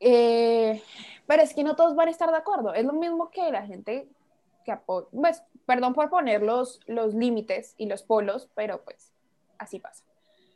Eh, 0.01 0.83
pero 1.27 1.43
es 1.43 1.55
que 1.55 1.65
no 1.65 1.77
todos 1.77 1.95
van 1.95 2.09
a 2.09 2.11
estar 2.11 2.31
de 2.31 2.37
acuerdo. 2.37 2.73
Es 2.75 2.85
lo 2.85 2.95
mismo 2.95 3.31
que 3.31 3.51
la 3.53 3.67
gente 3.67 4.09
que 4.65 4.73
apoya, 4.73 5.07
pues, 5.13 5.43
perdón 5.67 5.93
por 5.93 6.09
poner 6.09 6.43
los, 6.43 6.81
los 6.87 7.15
límites 7.15 7.75
y 7.77 7.87
los 7.87 8.03
polos, 8.03 8.49
pero 8.55 8.83
pues 8.83 9.13
así 9.59 9.79
pasa. 9.79 10.03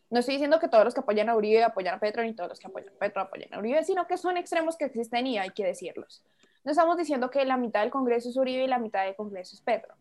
No 0.08 0.20
estoy 0.20 0.34
diciendo 0.34 0.58
que 0.58 0.68
todos 0.68 0.84
los 0.84 0.94
que 0.94 1.00
apoyan 1.00 1.28
a 1.28 1.36
Uribe 1.36 1.62
apoyan 1.62 1.94
a 1.94 2.00
Petro, 2.00 2.22
ni 2.22 2.34
todos 2.34 2.48
los 2.48 2.58
que 2.58 2.66
apoyan 2.66 2.88
a 2.88 2.98
Petro 2.98 3.22
apoyan 3.22 3.52
a 3.54 3.58
Uribe, 3.58 3.84
sino 3.84 4.06
que 4.06 4.16
son 4.16 4.36
extremos 4.36 4.76
que 4.76 4.86
existen 4.86 5.26
y 5.26 5.38
hay 5.38 5.50
que 5.50 5.64
decirlos. 5.64 6.24
No 6.64 6.72
estamos 6.72 6.96
diciendo 6.96 7.30
que 7.30 7.44
la 7.44 7.56
mitad 7.56 7.82
del 7.82 7.90
Congreso 7.90 8.30
es 8.30 8.36
Uribe 8.36 8.64
y 8.64 8.68
la 8.68 8.78
mitad 8.78 9.04
del 9.04 9.14
Congreso 9.14 9.54
es 9.54 9.60
Petro 9.60 9.94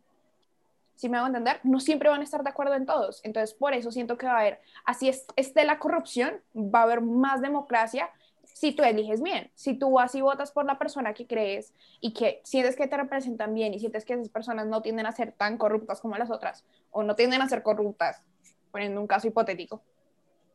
si 1.00 1.08
me 1.08 1.18
hago 1.18 1.28
entender, 1.28 1.62
no 1.64 1.80
siempre 1.80 2.10
van 2.10 2.20
a 2.20 2.26
estar 2.26 2.44
de 2.44 2.50
acuerdo 2.50 2.76
en 2.76 2.86
todos. 2.86 3.22
Entonces, 3.24 3.56
por 3.56 3.74
eso 3.74 3.90
siento 3.90 4.18
que 4.18 4.26
va 4.26 4.34
a 4.34 4.40
haber, 4.42 4.60
así 4.84 5.08
es, 5.08 5.26
esté 5.38 5.64
la 5.64 5.80
corrupción, 5.80 6.42
va 6.54 6.82
a 6.82 6.84
haber 6.84 7.00
más 7.00 7.40
democracia 7.40 8.10
si 8.44 8.74
tú 8.74 8.84
eliges 8.84 9.22
bien, 9.22 9.50
si 9.56 9.76
tú 9.76 9.98
así 9.98 10.20
votas 10.20 10.52
por 10.52 10.66
la 10.66 10.78
persona 10.78 11.14
que 11.14 11.26
crees 11.26 11.74
y 12.02 12.12
que 12.12 12.42
sientes 12.44 12.76
que 12.76 12.86
te 12.86 12.98
representan 12.98 13.54
bien 13.54 13.74
y 13.74 13.80
sientes 13.80 14.04
que 14.04 14.12
esas 14.12 14.28
personas 14.28 14.68
no 14.68 14.82
tienden 14.82 15.06
a 15.06 15.14
ser 15.14 15.32
tan 15.32 15.58
corruptas 15.58 16.02
como 16.02 16.18
las 16.18 16.30
otras 16.30 16.66
o 16.92 17.02
no 17.02 17.16
tienden 17.16 17.42
a 17.42 17.48
ser 17.48 17.64
corruptas, 17.64 18.22
poniendo 18.70 19.00
un 19.00 19.08
caso 19.08 19.26
hipotético, 19.30 19.82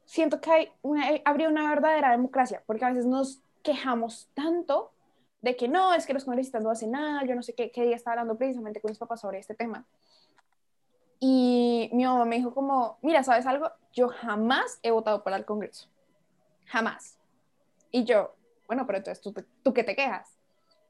siento 0.05 0.43
que 0.43 0.51
hay 0.51 0.73
una, 0.83 1.09
habría 1.25 1.49
una 1.49 1.71
verdadera 1.71 2.11
democracia, 2.11 2.63
porque 2.67 2.85
a 2.85 2.91
veces 2.91 3.07
nos 3.07 3.41
quejamos 3.63 4.29
tanto 4.35 4.93
de 5.41 5.57
que 5.57 5.69
no, 5.69 5.95
es 5.95 6.05
que 6.05 6.13
los 6.13 6.27
congresistas 6.27 6.63
no 6.63 6.71
hacen 6.71 6.91
nada, 6.91 7.25
yo 7.25 7.35
no 7.35 7.43
sé 7.43 7.55
qué, 7.55 7.71
qué 7.71 7.85
día 7.85 7.97
estaba 7.97 8.13
hablando 8.13 8.37
precisamente 8.37 8.83
con 8.83 8.91
mis 8.91 8.99
papás 8.99 9.23
sobre 9.23 9.39
este 9.39 9.55
tema, 9.55 9.87
y 11.27 11.89
mi 11.95 12.05
mamá 12.05 12.27
me 12.27 12.37
dijo 12.37 12.53
como, 12.53 12.99
mira, 13.01 13.23
¿sabes 13.23 13.47
algo? 13.47 13.71
Yo 13.95 14.09
jamás 14.09 14.79
he 14.83 14.91
votado 14.91 15.25
para 15.25 15.39
el 15.39 15.47
Congreso. 15.47 15.89
Jamás. 16.67 17.19
Y 17.91 18.05
yo, 18.05 18.35
bueno, 18.67 18.87
pero 18.87 18.99
entonces 18.99 19.23
tú, 19.23 19.35
tú 19.63 19.73
qué 19.73 19.83
te 19.83 19.97
quejas. 19.97 20.39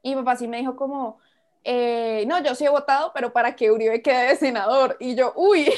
Y 0.01 0.09
mi 0.09 0.21
papá 0.21 0.35
sí 0.35 0.49
me 0.49 0.57
dijo 0.57 0.75
como, 0.75 1.19
eh, 1.63 2.25
no, 2.27 2.43
yo 2.43 2.53
sí 2.53 2.65
he 2.65 2.69
votado, 2.69 3.13
pero 3.13 3.31
para 3.31 3.55
que 3.55 3.71
Uribe 3.71 4.01
quede 4.01 4.27
de 4.27 4.35
senador. 4.35 4.97
Y 4.99 5.15
yo, 5.15 5.31
uy. 5.37 5.71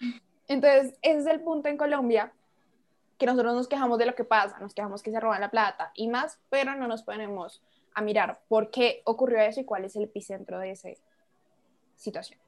Entonces, 0.48 0.94
ese 1.02 1.18
es 1.18 1.26
el 1.26 1.42
punto 1.42 1.68
en 1.68 1.76
Colombia, 1.76 2.32
que 3.18 3.26
nosotros 3.26 3.52
nos 3.52 3.68
quejamos 3.68 3.98
de 3.98 4.06
lo 4.06 4.14
que 4.14 4.24
pasa, 4.24 4.58
nos 4.58 4.72
quejamos 4.72 5.02
que 5.02 5.10
se 5.10 5.20
roban 5.20 5.42
la 5.42 5.50
plata 5.50 5.92
y 5.94 6.08
más, 6.08 6.40
pero 6.48 6.74
no 6.76 6.88
nos 6.88 7.02
ponemos 7.02 7.62
a 7.92 8.00
mirar 8.00 8.40
por 8.48 8.70
qué 8.70 9.02
ocurrió 9.04 9.38
eso 9.38 9.60
y 9.60 9.64
cuál 9.64 9.84
es 9.84 9.96
el 9.96 10.04
epicentro 10.04 10.58
de 10.58 10.70
ese, 10.70 10.96
situación. 11.98 12.40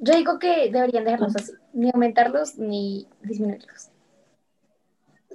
Yo 0.00 0.14
digo 0.14 0.38
que 0.38 0.70
deberían 0.70 1.04
dejarlos 1.04 1.34
así, 1.36 1.52
ni 1.72 1.90
aumentarlos 1.90 2.58
ni 2.58 3.08
disminuirlos. 3.22 3.90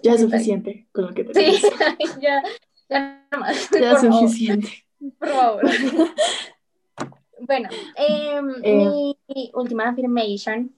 Ya 0.01 0.13
es 0.13 0.21
suficiente 0.21 0.87
con 0.91 1.05
lo 1.05 1.13
que 1.13 1.23
te 1.23 1.33
Sí, 1.33 1.61
ya, 2.21 2.43
ya 2.89 3.27
no 3.31 3.39
más. 3.39 3.69
Ya 3.71 3.93
es 3.93 4.01
suficiente. 4.01 4.69
Por 5.17 5.29
favor. 5.29 5.63
bueno, 7.39 7.69
em, 7.95 8.55
eh. 8.63 9.15
mi 9.27 9.51
última 9.53 9.89
afirmation 9.89 10.73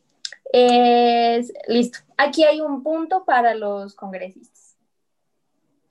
es, 0.52 1.54
listo, 1.68 2.00
aquí 2.18 2.44
hay 2.44 2.62
un 2.62 2.82
punto 2.82 3.26
para 3.26 3.54
los 3.54 3.94
congresistas 3.94 4.65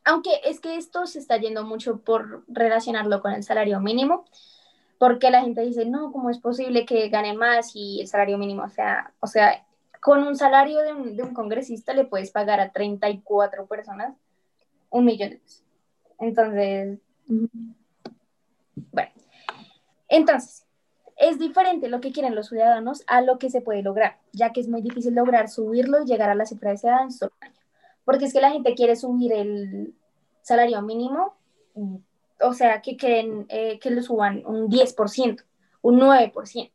aunque 0.04 0.30
es 0.44 0.60
que 0.60 0.76
esto 0.76 1.06
se 1.06 1.18
está 1.18 1.36
yendo 1.38 1.64
mucho 1.64 1.98
por 2.00 2.44
relacionarlo 2.48 3.20
con 3.20 3.32
el 3.32 3.42
salario 3.42 3.80
mínimo, 3.80 4.24
porque 4.98 5.30
la 5.30 5.42
gente 5.42 5.62
dice, 5.62 5.84
no, 5.84 6.12
¿cómo 6.12 6.30
es 6.30 6.38
posible 6.38 6.86
que 6.86 7.08
ganen 7.08 7.36
más 7.36 7.72
y 7.74 8.00
el 8.00 8.08
salario 8.08 8.38
mínimo? 8.38 8.64
O 8.64 8.68
sea, 8.68 9.12
o 9.20 9.26
sea 9.26 9.64
con 10.04 10.22
un 10.22 10.36
salario 10.36 10.80
de 10.82 10.92
un, 10.92 11.16
de 11.16 11.22
un 11.22 11.32
congresista 11.32 11.94
le 11.94 12.04
puedes 12.04 12.30
pagar 12.30 12.60
a 12.60 12.72
34 12.72 13.66
personas 13.66 14.14
un 14.90 15.06
millón 15.06 15.30
de 15.30 15.36
pesos. 15.38 15.64
Entonces, 16.18 16.98
bueno, 18.92 19.10
entonces, 20.08 20.66
es 21.16 21.38
diferente 21.38 21.88
lo 21.88 22.02
que 22.02 22.12
quieren 22.12 22.34
los 22.34 22.48
ciudadanos 22.48 23.02
a 23.06 23.22
lo 23.22 23.38
que 23.38 23.48
se 23.48 23.62
puede 23.62 23.82
lograr, 23.82 24.18
ya 24.32 24.52
que 24.52 24.60
es 24.60 24.68
muy 24.68 24.82
difícil 24.82 25.14
lograr 25.14 25.48
subirlo 25.48 26.02
y 26.02 26.06
llegar 26.06 26.28
a 26.28 26.34
la 26.34 26.44
cifra 26.44 26.72
deseada 26.72 27.02
en 27.02 27.10
solo 27.10 27.32
un 27.40 27.46
año. 27.48 27.63
Porque 28.04 28.26
es 28.26 28.32
que 28.32 28.40
la 28.40 28.50
gente 28.50 28.74
quiere 28.74 28.96
subir 28.96 29.32
el 29.32 29.94
salario 30.42 30.82
mínimo, 30.82 31.34
o 32.40 32.52
sea, 32.52 32.82
que, 32.82 32.96
quieren, 32.96 33.46
eh, 33.48 33.78
que 33.78 33.90
lo 33.90 34.02
suban 34.02 34.42
un 34.46 34.68
10%, 34.68 35.44
un 35.82 36.00
9%. 36.00 36.70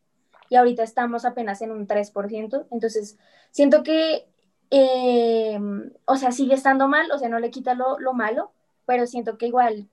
Y 0.49 0.55
ahorita 0.55 0.83
estamos 0.83 1.25
apenas 1.25 1.61
en 1.61 1.71
un 1.71 1.87
3%. 1.87 2.67
Entonces, 2.71 3.17
siento 3.51 3.83
que, 3.83 4.27
eh, 4.71 5.59
o 6.05 6.15
sea, 6.15 6.31
sigue 6.31 6.55
estando 6.55 6.87
mal, 6.87 7.11
o 7.11 7.19
sea, 7.19 7.29
no 7.29 7.39
le 7.39 7.51
quita 7.51 7.75
lo, 7.75 7.99
lo 7.99 8.13
malo, 8.13 8.51
pero 8.85 9.05
siento 9.05 9.37
que 9.37 9.47
igual 9.47 9.87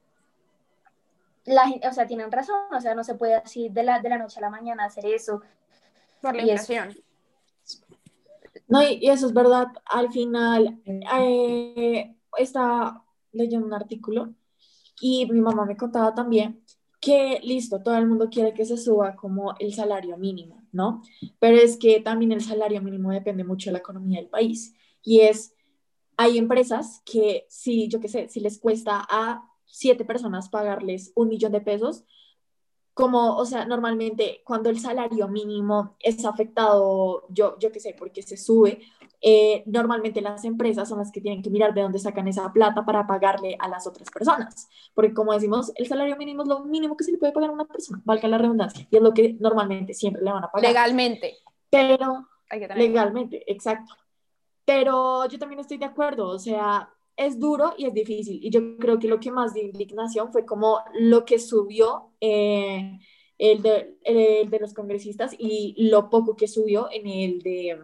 la 1.46 1.68
gente, 1.68 1.86
o 1.86 1.92
sea, 1.92 2.06
tienen 2.06 2.32
razón, 2.32 2.60
o 2.72 2.80
sea, 2.80 2.94
no 2.94 3.04
se 3.04 3.14
puede 3.14 3.34
así 3.34 3.68
de 3.68 3.82
la, 3.82 4.00
de 4.00 4.08
la 4.08 4.18
noche 4.18 4.38
a 4.38 4.42
la 4.42 4.50
mañana 4.50 4.84
hacer 4.84 5.06
eso. 5.06 5.42
Por 6.20 6.34
la 6.34 6.42
inflación. 6.42 6.96
No, 8.68 8.82
y 8.82 8.98
y 9.00 9.08
eso 9.10 9.26
es 9.26 9.32
verdad. 9.34 9.68
Al 9.84 10.10
final, 10.12 10.80
eh, 10.84 12.16
estaba 12.38 13.04
leyendo 13.32 13.66
un 13.66 13.74
artículo 13.74 14.34
y 15.00 15.26
mi 15.26 15.40
mamá 15.40 15.64
me 15.66 15.76
contaba 15.76 16.14
también 16.14 16.62
que, 17.00 17.40
listo, 17.42 17.82
todo 17.82 17.96
el 17.96 18.06
mundo 18.06 18.28
quiere 18.30 18.54
que 18.54 18.64
se 18.64 18.76
suba 18.76 19.14
como 19.16 19.54
el 19.58 19.74
salario 19.74 20.16
mínimo, 20.16 20.62
¿no? 20.72 21.02
Pero 21.38 21.56
es 21.58 21.76
que 21.76 22.00
también 22.00 22.32
el 22.32 22.40
salario 22.40 22.82
mínimo 22.82 23.10
depende 23.12 23.44
mucho 23.44 23.70
de 23.70 23.74
la 23.74 23.78
economía 23.78 24.20
del 24.20 24.28
país. 24.30 24.74
Y 25.02 25.20
es, 25.20 25.54
hay 26.16 26.38
empresas 26.38 27.02
que 27.04 27.46
si, 27.48 27.88
yo 27.88 28.00
qué 28.00 28.08
sé, 28.08 28.28
si 28.28 28.40
les 28.40 28.58
cuesta 28.58 29.06
a 29.08 29.42
siete 29.66 30.04
personas 30.04 30.48
pagarles 30.48 31.12
un 31.14 31.28
millón 31.28 31.52
de 31.52 31.60
pesos, 31.60 32.04
como, 32.96 33.36
o 33.36 33.44
sea, 33.44 33.66
normalmente 33.66 34.40
cuando 34.42 34.70
el 34.70 34.80
salario 34.80 35.28
mínimo 35.28 35.96
es 36.00 36.24
afectado, 36.24 37.26
yo, 37.28 37.58
yo 37.58 37.70
qué 37.70 37.78
sé, 37.78 37.94
porque 37.96 38.22
se 38.22 38.38
sube, 38.38 38.80
eh, 39.20 39.62
normalmente 39.66 40.22
las 40.22 40.46
empresas 40.46 40.88
son 40.88 41.00
las 41.00 41.12
que 41.12 41.20
tienen 41.20 41.42
que 41.42 41.50
mirar 41.50 41.74
de 41.74 41.82
dónde 41.82 41.98
sacan 41.98 42.26
esa 42.26 42.50
plata 42.54 42.86
para 42.86 43.06
pagarle 43.06 43.54
a 43.58 43.68
las 43.68 43.86
otras 43.86 44.08
personas. 44.10 44.70
Porque 44.94 45.12
como 45.12 45.34
decimos, 45.34 45.72
el 45.74 45.86
salario 45.86 46.16
mínimo 46.16 46.42
es 46.42 46.48
lo 46.48 46.64
mínimo 46.64 46.96
que 46.96 47.04
se 47.04 47.12
le 47.12 47.18
puede 47.18 47.34
pagar 47.34 47.50
a 47.50 47.52
una 47.52 47.66
persona, 47.66 48.00
valga 48.02 48.28
la 48.28 48.38
redundancia, 48.38 48.88
y 48.90 48.96
es 48.96 49.02
lo 49.02 49.12
que 49.12 49.36
normalmente 49.40 49.92
siempre 49.92 50.22
le 50.22 50.32
van 50.32 50.44
a 50.44 50.50
pagar. 50.50 50.66
Legalmente. 50.66 51.36
Pero 51.68 52.26
legalmente, 52.76 53.44
exacto. 53.52 53.92
Pero 54.64 55.28
yo 55.28 55.38
también 55.38 55.60
estoy 55.60 55.76
de 55.76 55.84
acuerdo, 55.84 56.28
o 56.28 56.38
sea, 56.38 56.88
es 57.16 57.38
duro 57.38 57.74
y 57.76 57.86
es 57.86 57.94
difícil. 57.94 58.38
Y 58.42 58.50
yo 58.50 58.76
creo 58.78 58.98
que 58.98 59.08
lo 59.08 59.20
que 59.20 59.30
más 59.30 59.54
de 59.54 59.62
indignación 59.62 60.32
fue 60.32 60.44
como 60.44 60.80
lo 60.94 61.24
que 61.24 61.38
subió 61.38 62.12
eh, 62.20 62.98
el, 63.38 63.62
de, 63.62 63.96
el 64.04 64.50
de 64.50 64.58
los 64.60 64.74
congresistas 64.74 65.34
y 65.38 65.88
lo 65.90 66.10
poco 66.10 66.36
que 66.36 66.48
subió 66.48 66.88
en 66.90 67.06
el 67.06 67.38
de 67.40 67.78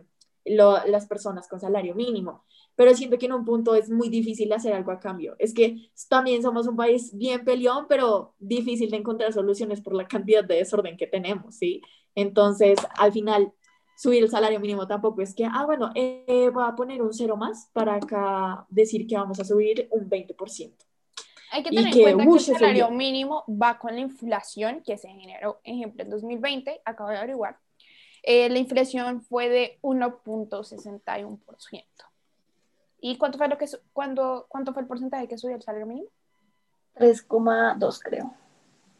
las 0.45 1.07
personas 1.07 1.49
con 1.49 1.61
salario 1.61 1.95
mínimo. 1.95 2.45
Pero 2.75 2.95
siento 2.95 3.19
que 3.19 3.27
en 3.27 3.33
un 3.33 3.45
punto 3.45 3.75
es 3.75 3.91
muy 3.91 4.09
difícil 4.09 4.53
hacer 4.53 4.73
algo 4.73 4.93
a 4.93 4.99
cambio. 4.99 5.37
Es 5.39 5.53
que 5.53 5.91
también 6.09 6.43
somos 6.43 6.67
un 6.67 6.77
país 6.77 7.17
bien 7.17 7.45
peleón, 7.45 7.87
pero 7.89 8.35
difícil 8.39 8.91
de 8.91 8.97
encontrar 8.97 9.33
soluciones 9.33 9.81
por 9.83 9.95
la 9.95 10.09
cantidad 10.09 10.43
de 10.43 10.57
desorden 10.57 10.97
que 10.97 11.07
tenemos, 11.07 11.57
¿sí? 11.57 11.83
Entonces, 12.15 12.79
al 12.97 13.13
final, 13.13 13.53
subir 14.03 14.25
el 14.25 14.31
salario 14.31 14.59
mínimo 14.59 14.85
tampoco 14.89 15.23
es 15.23 15.33
que, 15.33 15.45
ah, 15.45 15.65
bueno, 15.65 15.93
eh, 15.95 16.51
voy 16.53 16.65
a 16.67 16.75
poner 16.75 17.01
un 17.01 17.13
cero 17.15 17.37
más 17.37 17.71
para 17.73 17.95
acá 17.95 18.67
decir 18.69 19.07
que 19.07 19.17
vamos 19.17 19.39
a 19.39 19.45
subir 19.45 19.87
un 19.93 20.11
20%. 20.11 20.85
Hay 21.53 21.63
que 21.63 21.69
Y 21.71 21.77
tener 21.77 21.93
que, 21.93 22.09
en 22.09 22.15
cuenta 22.17 22.33
uy, 22.33 22.39
que 22.45 22.51
el 22.51 22.57
salario 22.59 22.87
subió. 22.87 22.97
mínimo 22.99 23.45
va 23.49 23.79
con 23.79 23.95
la 23.95 24.01
inflación 24.01 24.83
que 24.85 24.99
se 24.99 25.07
generó, 25.09 25.61
ejemplo, 25.63 26.03
en 26.03 26.11
2020, 26.11 26.81
acabo 26.85 27.11
de 27.11 27.19
averiguar, 27.19 27.59
eh, 28.25 28.49
la 28.49 28.59
inflación 28.59 29.23
fue 29.23 29.49
de 29.49 29.79
1.61%. 29.83 31.85
¿Y 33.01 33.17
cuánto 33.19 33.39
fue, 33.39 33.47
lo 33.49 33.57
que, 33.59 33.67
cuándo- 33.93 34.47
cuánto 34.49 34.73
fue 34.73 34.83
el 34.83 34.89
porcentaje 34.89 35.29
que 35.29 35.39
subió 35.39 35.55
el 35.57 35.63
salario 35.63 35.87
mínimo? 35.87 36.09
3,2 36.95 38.01
creo. 38.01 38.35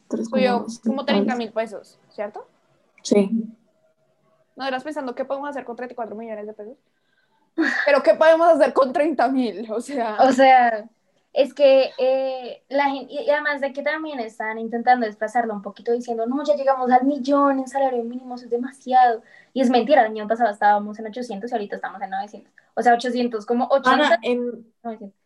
Subió 0.09 0.65
como 0.85 1.03
30 1.05 1.35
mil 1.35 1.51
pesos, 1.51 1.99
¿cierto? 2.09 2.47
Sí. 3.01 3.29
¿No 4.55 4.65
eras 4.65 4.83
pensando 4.83 5.15
qué 5.15 5.25
podemos 5.25 5.49
hacer 5.49 5.65
con 5.65 5.75
34 5.75 6.15
millones 6.15 6.47
de 6.47 6.53
pesos? 6.53 6.77
Pero 7.85 8.03
¿qué 8.03 8.13
podemos 8.15 8.47
hacer 8.47 8.73
con 8.73 8.93
30 8.93 9.27
mil? 9.29 9.71
O 9.71 9.81
sea, 9.81 10.17
O 10.21 10.31
sea, 10.31 10.89
es 11.33 11.53
que 11.53 11.91
eh, 11.97 12.63
la 12.69 12.91
gente, 12.91 13.11
y 13.11 13.29
además 13.29 13.59
de 13.59 13.73
que 13.73 13.81
también 13.81 14.19
están 14.19 14.59
intentando 14.59 15.07
desplazarlo 15.07 15.53
un 15.53 15.63
poquito 15.63 15.91
diciendo, 15.91 16.27
no, 16.27 16.43
ya 16.43 16.55
llegamos 16.55 16.91
al 16.91 17.05
millón 17.05 17.59
en 17.59 17.67
salario 17.67 18.03
mínimo, 18.03 18.35
eso 18.35 18.45
es 18.45 18.51
demasiado. 18.51 19.23
Y 19.51 19.61
es 19.61 19.69
mentira, 19.71 20.01
el 20.01 20.11
año 20.11 20.27
pasado 20.27 20.51
estábamos 20.51 20.99
en 20.99 21.07
800 21.07 21.49
y 21.49 21.53
ahorita 21.53 21.75
estamos 21.77 22.01
en 22.03 22.11
900. 22.11 22.53
O 22.75 22.81
sea, 22.83 22.93
800, 22.93 23.45
como 23.47 23.65
80, 23.65 23.91
Ana, 23.91 24.19
en, 24.21 24.65
900. 24.83 25.19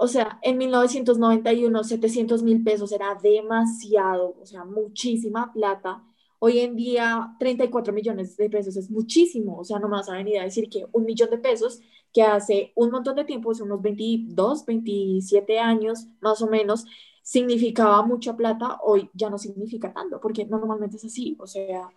o 0.00 0.08
sea, 0.08 0.38
en 0.42 0.58
1991, 0.58 1.84
700 1.84 2.42
mil 2.42 2.64
pesos 2.64 2.90
era 2.90 3.14
demasiado, 3.14 4.36
o 4.40 4.46
sea, 4.46 4.64
muchísima 4.64 5.52
plata. 5.52 6.02
Hoy 6.40 6.60
en 6.60 6.76
día, 6.76 7.34
34 7.38 7.92
millones 7.92 8.36
de 8.36 8.48
pesos 8.48 8.76
es 8.76 8.90
muchísimo, 8.90 9.58
o 9.58 9.64
sea, 9.64 9.78
no 9.78 9.88
me 9.88 9.96
vas 9.96 10.08
a 10.08 10.12
venir 10.12 10.38
a 10.38 10.44
decir 10.44 10.68
que 10.68 10.86
un 10.92 11.04
millón 11.04 11.30
de 11.30 11.38
pesos, 11.38 11.80
que 12.12 12.22
hace 12.22 12.72
un 12.76 12.90
montón 12.90 13.16
de 13.16 13.24
tiempo, 13.24 13.50
hace 13.50 13.64
unos 13.64 13.82
22, 13.82 14.64
27 14.64 15.58
años 15.58 16.06
más 16.20 16.40
o 16.40 16.46
menos, 16.46 16.86
significaba 17.22 18.02
mucha 18.02 18.36
plata, 18.36 18.78
hoy 18.82 19.10
ya 19.14 19.28
no 19.28 19.36
significa 19.36 19.92
tanto, 19.92 20.20
porque 20.20 20.46
normalmente 20.46 20.96
es 20.96 21.04
así, 21.04 21.36
o 21.40 21.46
sea. 21.46 21.90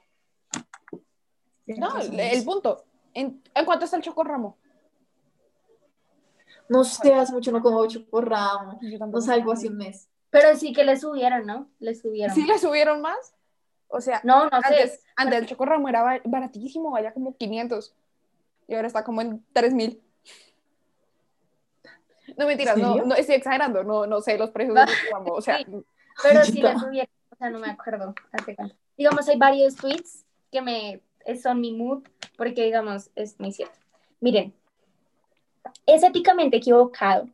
no, 1.67 1.97
el, 1.99 2.43
punto. 2.43 2.83
¿En, 3.13 3.43
¿En 3.53 3.65
cuánto 3.65 3.85
está 3.85 3.97
el 3.97 4.03
chocorramo? 4.03 4.57
No 6.67 6.83
sé, 6.83 7.13
hace 7.13 7.33
mucho 7.33 7.51
no 7.51 7.61
como 7.61 7.77
ocho 7.77 8.05
por 8.09 8.27
ramo, 8.27 8.79
Yo 8.81 8.97
no 8.97 9.21
salgo 9.21 9.51
hace 9.51 9.67
un 9.67 9.77
mes. 9.77 10.09
Pero 10.29 10.55
sí 10.57 10.73
que 10.73 10.83
le 10.83 10.97
subieron, 10.97 11.45
¿no? 11.45 11.69
Le 11.79 11.93
subieron. 11.93 12.33
¿Sí 12.33 12.45
le 12.45 12.57
subieron 12.57 13.01
más? 13.01 13.35
O 13.91 14.01
sea, 14.01 14.21
No, 14.23 14.45
no 14.49 14.61
sé. 14.61 14.67
antes, 14.67 15.03
antes 15.15 15.39
el 15.39 15.45
chocorramo 15.47 15.89
era 15.89 16.01
ba- 16.03 16.21
baratísimo, 16.23 16.91
valía 16.91 17.13
como 17.13 17.35
500. 17.35 17.93
Y 18.67 18.75
ahora 18.75 18.87
está 18.87 19.03
como 19.03 19.21
en 19.21 19.43
3000. 19.53 20.01
No 22.37 22.45
mentiras, 22.47 22.77
no, 22.77 22.95
no 23.03 23.15
estoy 23.15 23.35
exagerando, 23.35 23.83
no, 23.83 24.05
no 24.07 24.21
sé 24.21 24.37
los 24.37 24.51
precios 24.51 24.75
del 24.75 24.85
chocorramo. 24.87 25.33
O 25.33 25.41
sea, 25.41 25.57
Sí. 25.57 25.65
Pero 26.23 26.43
sí 26.43 26.51
le 26.51 26.69
Chiquita. 26.69 26.79
subieron, 26.79 27.09
o 27.31 27.35
sea, 27.35 27.49
no 27.49 27.59
me 27.59 27.69
acuerdo. 27.71 28.13
Digamos, 28.97 29.27
hay 29.27 29.37
varios 29.37 29.75
tweets 29.75 30.25
que 30.51 30.61
me 30.61 31.01
son 31.41 31.59
mi 31.61 31.71
mood, 31.73 32.03
porque 32.37 32.63
digamos, 32.65 33.09
es 33.15 33.39
muy 33.39 33.51
cierto. 33.51 33.77
Miren, 34.19 34.53
es 35.85 36.03
éticamente 36.03 36.57
equivocado 36.57 37.27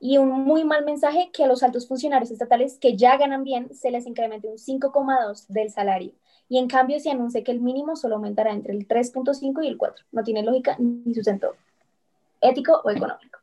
y 0.00 0.18
un 0.18 0.30
muy 0.30 0.64
mal 0.64 0.84
mensaje 0.84 1.30
que 1.32 1.44
a 1.44 1.46
los 1.46 1.62
altos 1.62 1.88
funcionarios 1.88 2.30
estatales 2.30 2.78
que 2.78 2.96
ya 2.96 3.16
ganan 3.16 3.44
bien 3.44 3.74
se 3.74 3.90
les 3.90 4.06
incremente 4.06 4.48
un 4.48 4.56
5,2 4.56 5.46
del 5.48 5.70
salario. 5.70 6.12
Y 6.48 6.58
en 6.58 6.68
cambio 6.68 7.00
se 7.00 7.10
anuncia 7.10 7.42
que 7.42 7.50
el 7.50 7.60
mínimo 7.60 7.96
solo 7.96 8.16
aumentará 8.16 8.52
entre 8.52 8.72
el 8.72 8.86
3.5 8.86 9.64
y 9.64 9.68
el 9.68 9.76
4. 9.76 10.04
No 10.12 10.22
tiene 10.22 10.42
lógica 10.42 10.76
ni 10.78 11.14
sustento 11.14 11.54
ético 12.40 12.80
o 12.84 12.90
económico. 12.90 13.40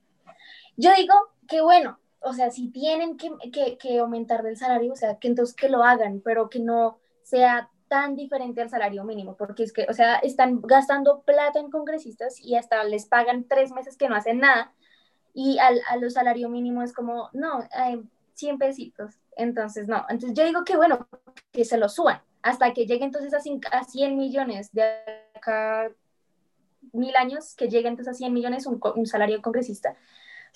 Yo 0.77 0.91
digo 0.95 1.13
que 1.47 1.61
bueno, 1.61 1.99
o 2.21 2.33
sea, 2.33 2.51
si 2.51 2.69
tienen 2.69 3.17
que, 3.17 3.31
que, 3.51 3.77
que 3.77 3.99
aumentar 3.99 4.43
del 4.43 4.57
salario, 4.57 4.93
o 4.93 4.95
sea, 4.95 5.17
que 5.19 5.27
entonces 5.27 5.55
que 5.55 5.69
lo 5.69 5.83
hagan, 5.83 6.21
pero 6.23 6.49
que 6.49 6.59
no 6.59 6.97
sea 7.23 7.69
tan 7.87 8.15
diferente 8.15 8.61
al 8.61 8.69
salario 8.69 9.03
mínimo, 9.03 9.35
porque 9.35 9.63
es 9.63 9.73
que, 9.73 9.85
o 9.89 9.93
sea, 9.93 10.15
están 10.15 10.61
gastando 10.61 11.21
plata 11.21 11.59
en 11.59 11.69
congresistas 11.69 12.39
y 12.39 12.55
hasta 12.55 12.83
les 12.85 13.05
pagan 13.05 13.45
tres 13.47 13.71
meses 13.71 13.97
que 13.97 14.09
no 14.09 14.15
hacen 14.15 14.39
nada, 14.39 14.73
y 15.33 15.57
al, 15.59 15.81
a 15.87 16.09
salario 16.09 16.49
mínimo 16.49 16.83
es 16.83 16.93
como, 16.93 17.29
no, 17.33 17.63
eh, 17.63 18.01
100 18.35 18.57
pesitos, 18.57 19.15
entonces 19.35 19.87
no, 19.87 20.05
entonces 20.09 20.37
yo 20.37 20.45
digo 20.45 20.63
que 20.63 20.75
bueno, 20.77 21.07
que 21.51 21.65
se 21.65 21.77
lo 21.77 21.89
suban, 21.89 22.21
hasta 22.41 22.73
que 22.73 22.85
llegue 22.85 23.05
entonces 23.05 23.33
a, 23.33 23.77
a 23.77 23.83
100 23.83 24.17
millones 24.17 24.71
de 24.73 24.83
acá 25.35 25.91
mil 26.91 27.15
años, 27.15 27.55
que 27.55 27.69
llegue 27.69 27.87
entonces 27.87 28.13
a 28.13 28.17
100 28.17 28.33
millones 28.33 28.65
un, 28.65 28.79
un 28.95 29.05
salario 29.05 29.41
congresista, 29.41 29.95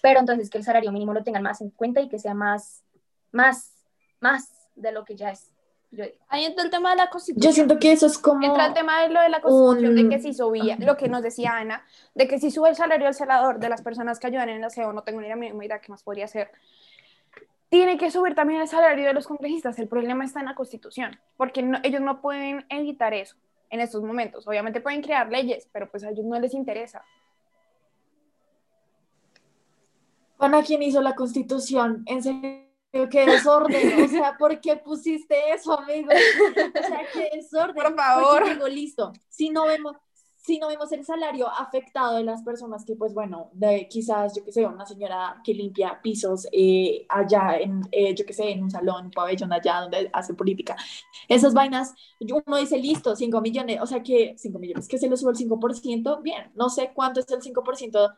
pero 0.02 0.20
entonces 0.20 0.50
que 0.50 0.58
el 0.58 0.64
salario 0.64 0.92
mínimo 0.92 1.14
lo 1.14 1.24
tengan 1.24 1.44
más 1.44 1.62
en 1.62 1.72
cuenta 1.72 2.02
y 2.02 2.10
que 2.10 2.20
sea 2.20 2.34
más, 2.34 2.84
más, 3.32 3.74
más 4.20 4.70
de 4.76 4.92
lo 4.92 5.06
que 5.06 5.16
ya 5.16 5.32
es. 5.32 5.52
Yo 5.92 6.04
ahí 6.28 6.44
entra 6.44 6.64
el 6.66 6.70
tema 6.70 6.90
de 6.92 6.98
la 6.98 7.10
constitución. 7.10 7.50
Yo 7.52 7.54
siento 7.56 7.80
que 7.80 7.92
eso 7.94 8.08
es 8.08 8.18
como... 8.18 8.46
Entra 8.46 8.68
el 8.68 8.74
tema 8.74 9.02
de 9.04 9.10
lo 9.10 9.22
de 9.22 9.30
la 9.30 9.42
constitución, 9.42 9.92
un- 9.98 10.10
de 10.10 10.10
que 10.16 10.22
si 10.22 10.34
subía, 10.34 10.76
lo 10.80 10.98
que 10.98 11.08
nos 11.08 11.22
decía 11.24 11.58
Ana, 11.58 11.86
de 12.14 12.28
que 12.28 12.40
si 12.40 12.52
sube 12.52 12.70
el 12.70 12.76
salario 12.76 13.06
del 13.06 13.14
celador 13.14 13.58
de 13.60 13.70
las 13.70 13.82
personas 13.82 14.20
que 14.20 14.28
ayudan 14.28 14.50
en 14.50 14.58
el 14.58 14.64
aseo, 14.66 14.92
no 14.92 15.04
tengo 15.04 15.22
ni 15.22 15.28
idea 15.28 15.80
qué 15.80 15.92
más 15.92 16.04
podría 16.04 16.28
ser. 16.28 16.52
tiene 17.70 17.98
que 17.98 18.12
subir 18.12 18.34
también 18.34 18.62
el 18.62 18.68
salario 18.70 19.06
de 19.06 19.14
los 19.14 19.28
congresistas. 19.28 19.78
El 19.80 19.88
problema 19.90 20.24
está 20.24 20.40
en 20.40 20.46
la 20.46 20.56
Constitución, 20.56 21.20
porque 21.36 21.62
no, 21.64 21.80
ellos 21.84 22.00
no 22.02 22.22
pueden 22.22 22.66
evitar 22.70 23.14
eso 23.14 23.36
en 23.70 23.82
estos 23.82 24.02
momentos. 24.04 24.48
Obviamente 24.48 24.80
pueden 24.80 25.02
crear 25.02 25.30
leyes, 25.30 25.68
pero 25.74 25.90
pues 25.92 26.04
a 26.06 26.10
ellos 26.10 26.26
no 26.26 26.40
les 26.40 26.54
interesa. 26.54 27.04
Ana, 30.40 30.64
¿quién 30.64 30.84
hizo 30.84 31.02
la 31.02 31.16
constitución? 31.16 32.04
En 32.06 32.22
serio, 32.24 32.67
qué 32.92 33.26
desorden. 33.26 34.04
O 34.04 34.08
sea, 34.08 34.38
¿por 34.38 34.60
qué 34.60 34.78
pusiste 34.78 35.36
eso, 35.54 35.78
amigo? 35.78 36.10
O 36.10 36.88
sea, 36.88 37.02
qué 37.14 37.30
desorden. 37.36 37.76
Por 37.76 37.96
favor. 37.96 38.40
Porque 38.40 38.54
digo, 38.54 38.68
listo, 38.68 39.14
si 39.30 39.50
no 39.50 39.66
vemos, 39.66 39.96
si 40.36 40.60
no 40.60 40.70
vemos 40.70 40.90
el 40.94 41.04
salario 41.04 41.50
afectado 41.50 42.16
de 42.16 42.24
las 42.24 42.42
personas 42.42 42.86
que, 42.86 42.96
pues 42.96 43.14
bueno, 43.14 43.50
de 43.54 43.88
quizás, 43.90 44.34
yo 44.34 44.46
qué 44.46 44.52
sé, 44.54 44.66
una 44.66 44.86
señora 44.86 45.42
que 45.44 45.54
limpia 45.54 46.00
pisos 46.02 46.48
eh, 46.54 47.06
allá 47.10 47.58
en, 47.58 47.82
eh, 47.92 48.16
yo 48.16 48.26
qué 48.26 48.32
sé, 48.32 48.52
en 48.52 48.64
un 48.64 48.72
salón, 48.72 49.08
un 49.08 49.12
pabellón 49.12 49.52
allá 49.52 49.82
donde 49.82 50.10
hace 50.14 50.34
política. 50.34 50.78
Esas 51.28 51.54
vainas, 51.54 51.94
uno 52.22 52.58
dice, 52.58 52.78
listo, 52.78 53.16
5 53.16 53.42
millones, 53.42 53.80
o 53.82 53.86
sea 53.86 54.02
que 54.02 54.36
5 54.38 54.58
millones, 54.58 54.88
que 54.88 54.98
se 54.98 55.10
le 55.10 55.18
sube 55.18 55.32
el 55.32 55.38
5%, 55.38 56.22
bien, 56.24 56.52
no 56.56 56.70
sé 56.70 56.92
cuánto 56.94 57.20
es 57.20 57.30
el 57.30 57.42
5% 57.42 58.18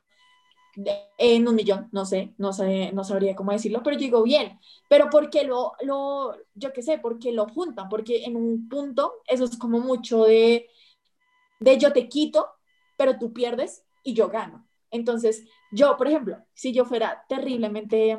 en 1.17 1.47
un 1.47 1.55
millón, 1.55 1.89
no 1.91 2.05
sé, 2.05 2.33
no 2.37 2.53
sé, 2.53 2.91
no 2.93 3.03
sabría 3.03 3.35
cómo 3.35 3.51
decirlo, 3.51 3.81
pero 3.83 3.95
yo 3.95 4.01
digo 4.01 4.23
bien, 4.23 4.59
pero 4.87 5.09
porque 5.09 5.43
lo, 5.43 5.73
lo, 5.81 6.35
yo 6.53 6.71
qué 6.73 6.81
sé, 6.81 6.99
porque 6.99 7.31
lo 7.31 7.47
juntan, 7.47 7.89
porque 7.89 8.23
en 8.25 8.35
un 8.35 8.69
punto 8.69 9.15
eso 9.27 9.45
es 9.45 9.57
como 9.57 9.79
mucho 9.79 10.23
de, 10.25 10.67
de 11.59 11.77
yo 11.77 11.93
te 11.93 12.07
quito, 12.07 12.47
pero 12.97 13.17
tú 13.17 13.33
pierdes 13.33 13.83
y 14.03 14.13
yo 14.13 14.29
gano. 14.29 14.67
Entonces, 14.91 15.43
yo, 15.71 15.97
por 15.97 16.07
ejemplo, 16.07 16.37
si 16.53 16.73
yo 16.73 16.85
fuera 16.85 17.23
terriblemente 17.29 18.17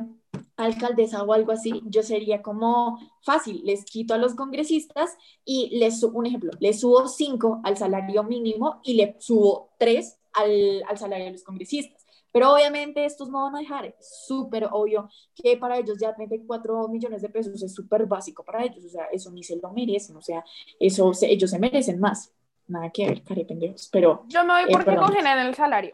alcaldesa 0.56 1.22
o 1.22 1.32
algo 1.32 1.52
así, 1.52 1.82
yo 1.86 2.02
sería 2.02 2.42
como 2.42 2.98
fácil, 3.22 3.62
les 3.64 3.84
quito 3.84 4.14
a 4.14 4.18
los 4.18 4.34
congresistas 4.34 5.16
y 5.44 5.76
les 5.78 6.00
subo, 6.00 6.18
un 6.18 6.26
ejemplo, 6.26 6.50
les 6.60 6.80
subo 6.80 7.08
cinco 7.08 7.60
al 7.64 7.76
salario 7.76 8.22
mínimo 8.24 8.80
y 8.84 8.94
le 8.94 9.16
subo 9.20 9.70
tres 9.78 10.18
al, 10.34 10.82
al 10.88 10.98
salario 10.98 11.26
de 11.26 11.32
los 11.32 11.42
congresistas 11.42 11.99
pero 12.32 12.52
obviamente 12.52 13.04
estos 13.04 13.28
no 13.30 13.42
van 13.44 13.56
a 13.56 13.58
dejar, 13.60 13.84
es 13.86 14.24
súper 14.26 14.68
obvio 14.70 15.08
que 15.34 15.56
para 15.56 15.78
ellos 15.78 15.98
ya 15.98 16.14
34 16.14 16.88
millones 16.88 17.22
de 17.22 17.28
pesos 17.28 17.62
es 17.62 17.74
súper 17.74 18.06
básico 18.06 18.44
para 18.44 18.62
ellos, 18.64 18.84
o 18.84 18.88
sea, 18.88 19.04
eso 19.06 19.30
ni 19.30 19.42
se 19.42 19.56
lo 19.56 19.70
merecen, 19.72 20.16
o 20.16 20.22
sea, 20.22 20.44
eso 20.78 21.10
ellos 21.22 21.50
se 21.50 21.58
merecen 21.58 21.98
más. 22.00 22.32
Nada 22.68 22.88
que 22.90 23.04
ver, 23.08 23.22
care 23.24 23.44
pendejos, 23.44 23.88
pero... 23.90 24.22
Yo 24.28 24.44
me 24.44 24.52
voy 24.54 24.62
eh, 24.62 24.66
porque 24.70 24.84
perdón. 24.86 25.06
congelen 25.06 25.38
el 25.40 25.54
salario. 25.56 25.92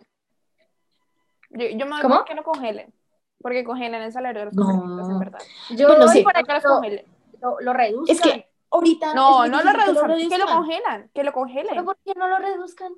Yo, 1.51 1.67
yo 1.69 1.87
me 1.87 1.93
voy 1.93 2.03
¿Cómo? 2.03 2.17
porque 2.17 2.35
lo 2.35 2.43
congelen. 2.45 2.93
Porque 3.41 3.65
congelen 3.65 4.03
el 4.03 4.13
salario 4.13 4.41
de 4.41 4.45
los 4.47 4.55
No. 4.55 5.11
en 5.11 5.19
verdad. 5.19 5.39
Yo 5.71 5.89
Bueno, 5.89 6.05
voy 6.07 6.17
sí. 6.17 6.23
para 6.23 6.43
que 6.43 6.53
los 6.53 6.63
lo, 6.65 6.71
congelen. 6.71 7.05
lo, 7.41 7.61
lo 7.61 7.73
reduzcan. 7.73 8.15
Es 8.15 8.21
que 8.21 8.47
ahorita... 8.71 9.15
No, 9.15 9.47
no 9.47 9.63
lo 9.63 9.71
difícil 9.73 9.87
reduzcan, 9.87 10.11
que 10.11 10.25
lo 10.25 10.29
reduzcan. 10.29 10.57
congelan, 10.57 11.11
que 11.15 11.23
lo 11.23 11.33
¿Pero 11.33 11.33
congelen. 11.33 11.85
por 11.87 11.97
qué 12.05 12.13
no 12.15 12.29
lo 12.29 12.39
reduzcan? 12.39 12.93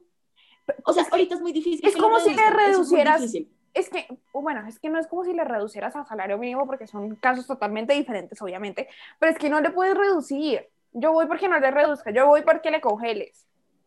O 0.84 0.92
sea, 0.92 1.06
ahorita 1.10 1.34
es 1.34 1.40
muy 1.40 1.52
difícil. 1.52 1.86
es 1.86 1.96
como 1.96 2.18
si 2.20 2.34
le 2.34 2.42
es 2.42 2.52
reducieras-. 2.52 3.34
Es 3.74 3.90
que, 3.90 4.06
bueno, 4.32 4.66
es 4.66 4.78
que 4.80 4.88
no 4.88 4.98
es 4.98 5.06
como 5.06 5.24
si 5.24 5.32
le 5.32 5.44
reducieras 5.44 5.94
al 5.94 6.06
salario 6.06 6.38
mínimo 6.38 6.66
porque 6.66 6.86
son 6.86 7.14
casos 7.16 7.46
totalmente 7.46 7.92
diferentes, 7.94 8.40
obviamente, 8.42 8.88
pero 9.18 9.30
es 9.30 9.38
que 9.38 9.50
no 9.50 9.60
le 9.60 9.70
puedes 9.70 9.96
reducir. 9.96 10.68
Yo 10.92 11.12
voy 11.12 11.26
porque 11.26 11.48
no 11.48 11.60
le 11.60 11.70
reduzca, 11.70 12.10
yo 12.10 12.26
voy 12.26 12.42
porque 12.42 12.70
le 12.70 12.80
congeles. 12.80 13.46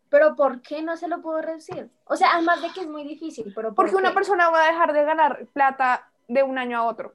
Pero 0.09 0.35
¿por 0.35 0.61
qué 0.61 0.81
no 0.81 0.97
se 0.97 1.07
lo 1.07 1.21
puedo 1.21 1.41
reducir? 1.41 1.89
O 2.05 2.15
sea, 2.15 2.33
además 2.33 2.61
de 2.61 2.69
que 2.69 2.81
es 2.81 2.87
muy 2.87 3.03
difícil, 3.03 3.51
pero 3.55 3.69
¿por 3.69 3.75
Porque 3.75 3.95
una 3.95 4.13
persona 4.13 4.49
va 4.49 4.63
a 4.63 4.67
dejar 4.67 4.93
de 4.93 5.03
ganar 5.03 5.47
plata 5.53 6.09
de 6.27 6.43
un 6.43 6.57
año 6.57 6.77
a 6.77 6.83
otro. 6.83 7.13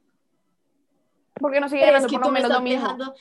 Porque 1.39 1.61
no 1.61 1.69
sigue 1.69 1.83
Pero 1.83 1.99
es 1.99 2.03
ganando 2.05 2.09
que 2.09 2.15
por 2.17 2.21
lo 2.21 2.27
tú 2.29 2.33
me 2.33 2.41
menos 2.41 2.53
lo 2.57 2.61
mismo. 2.63 2.81
dejando, 2.81 3.15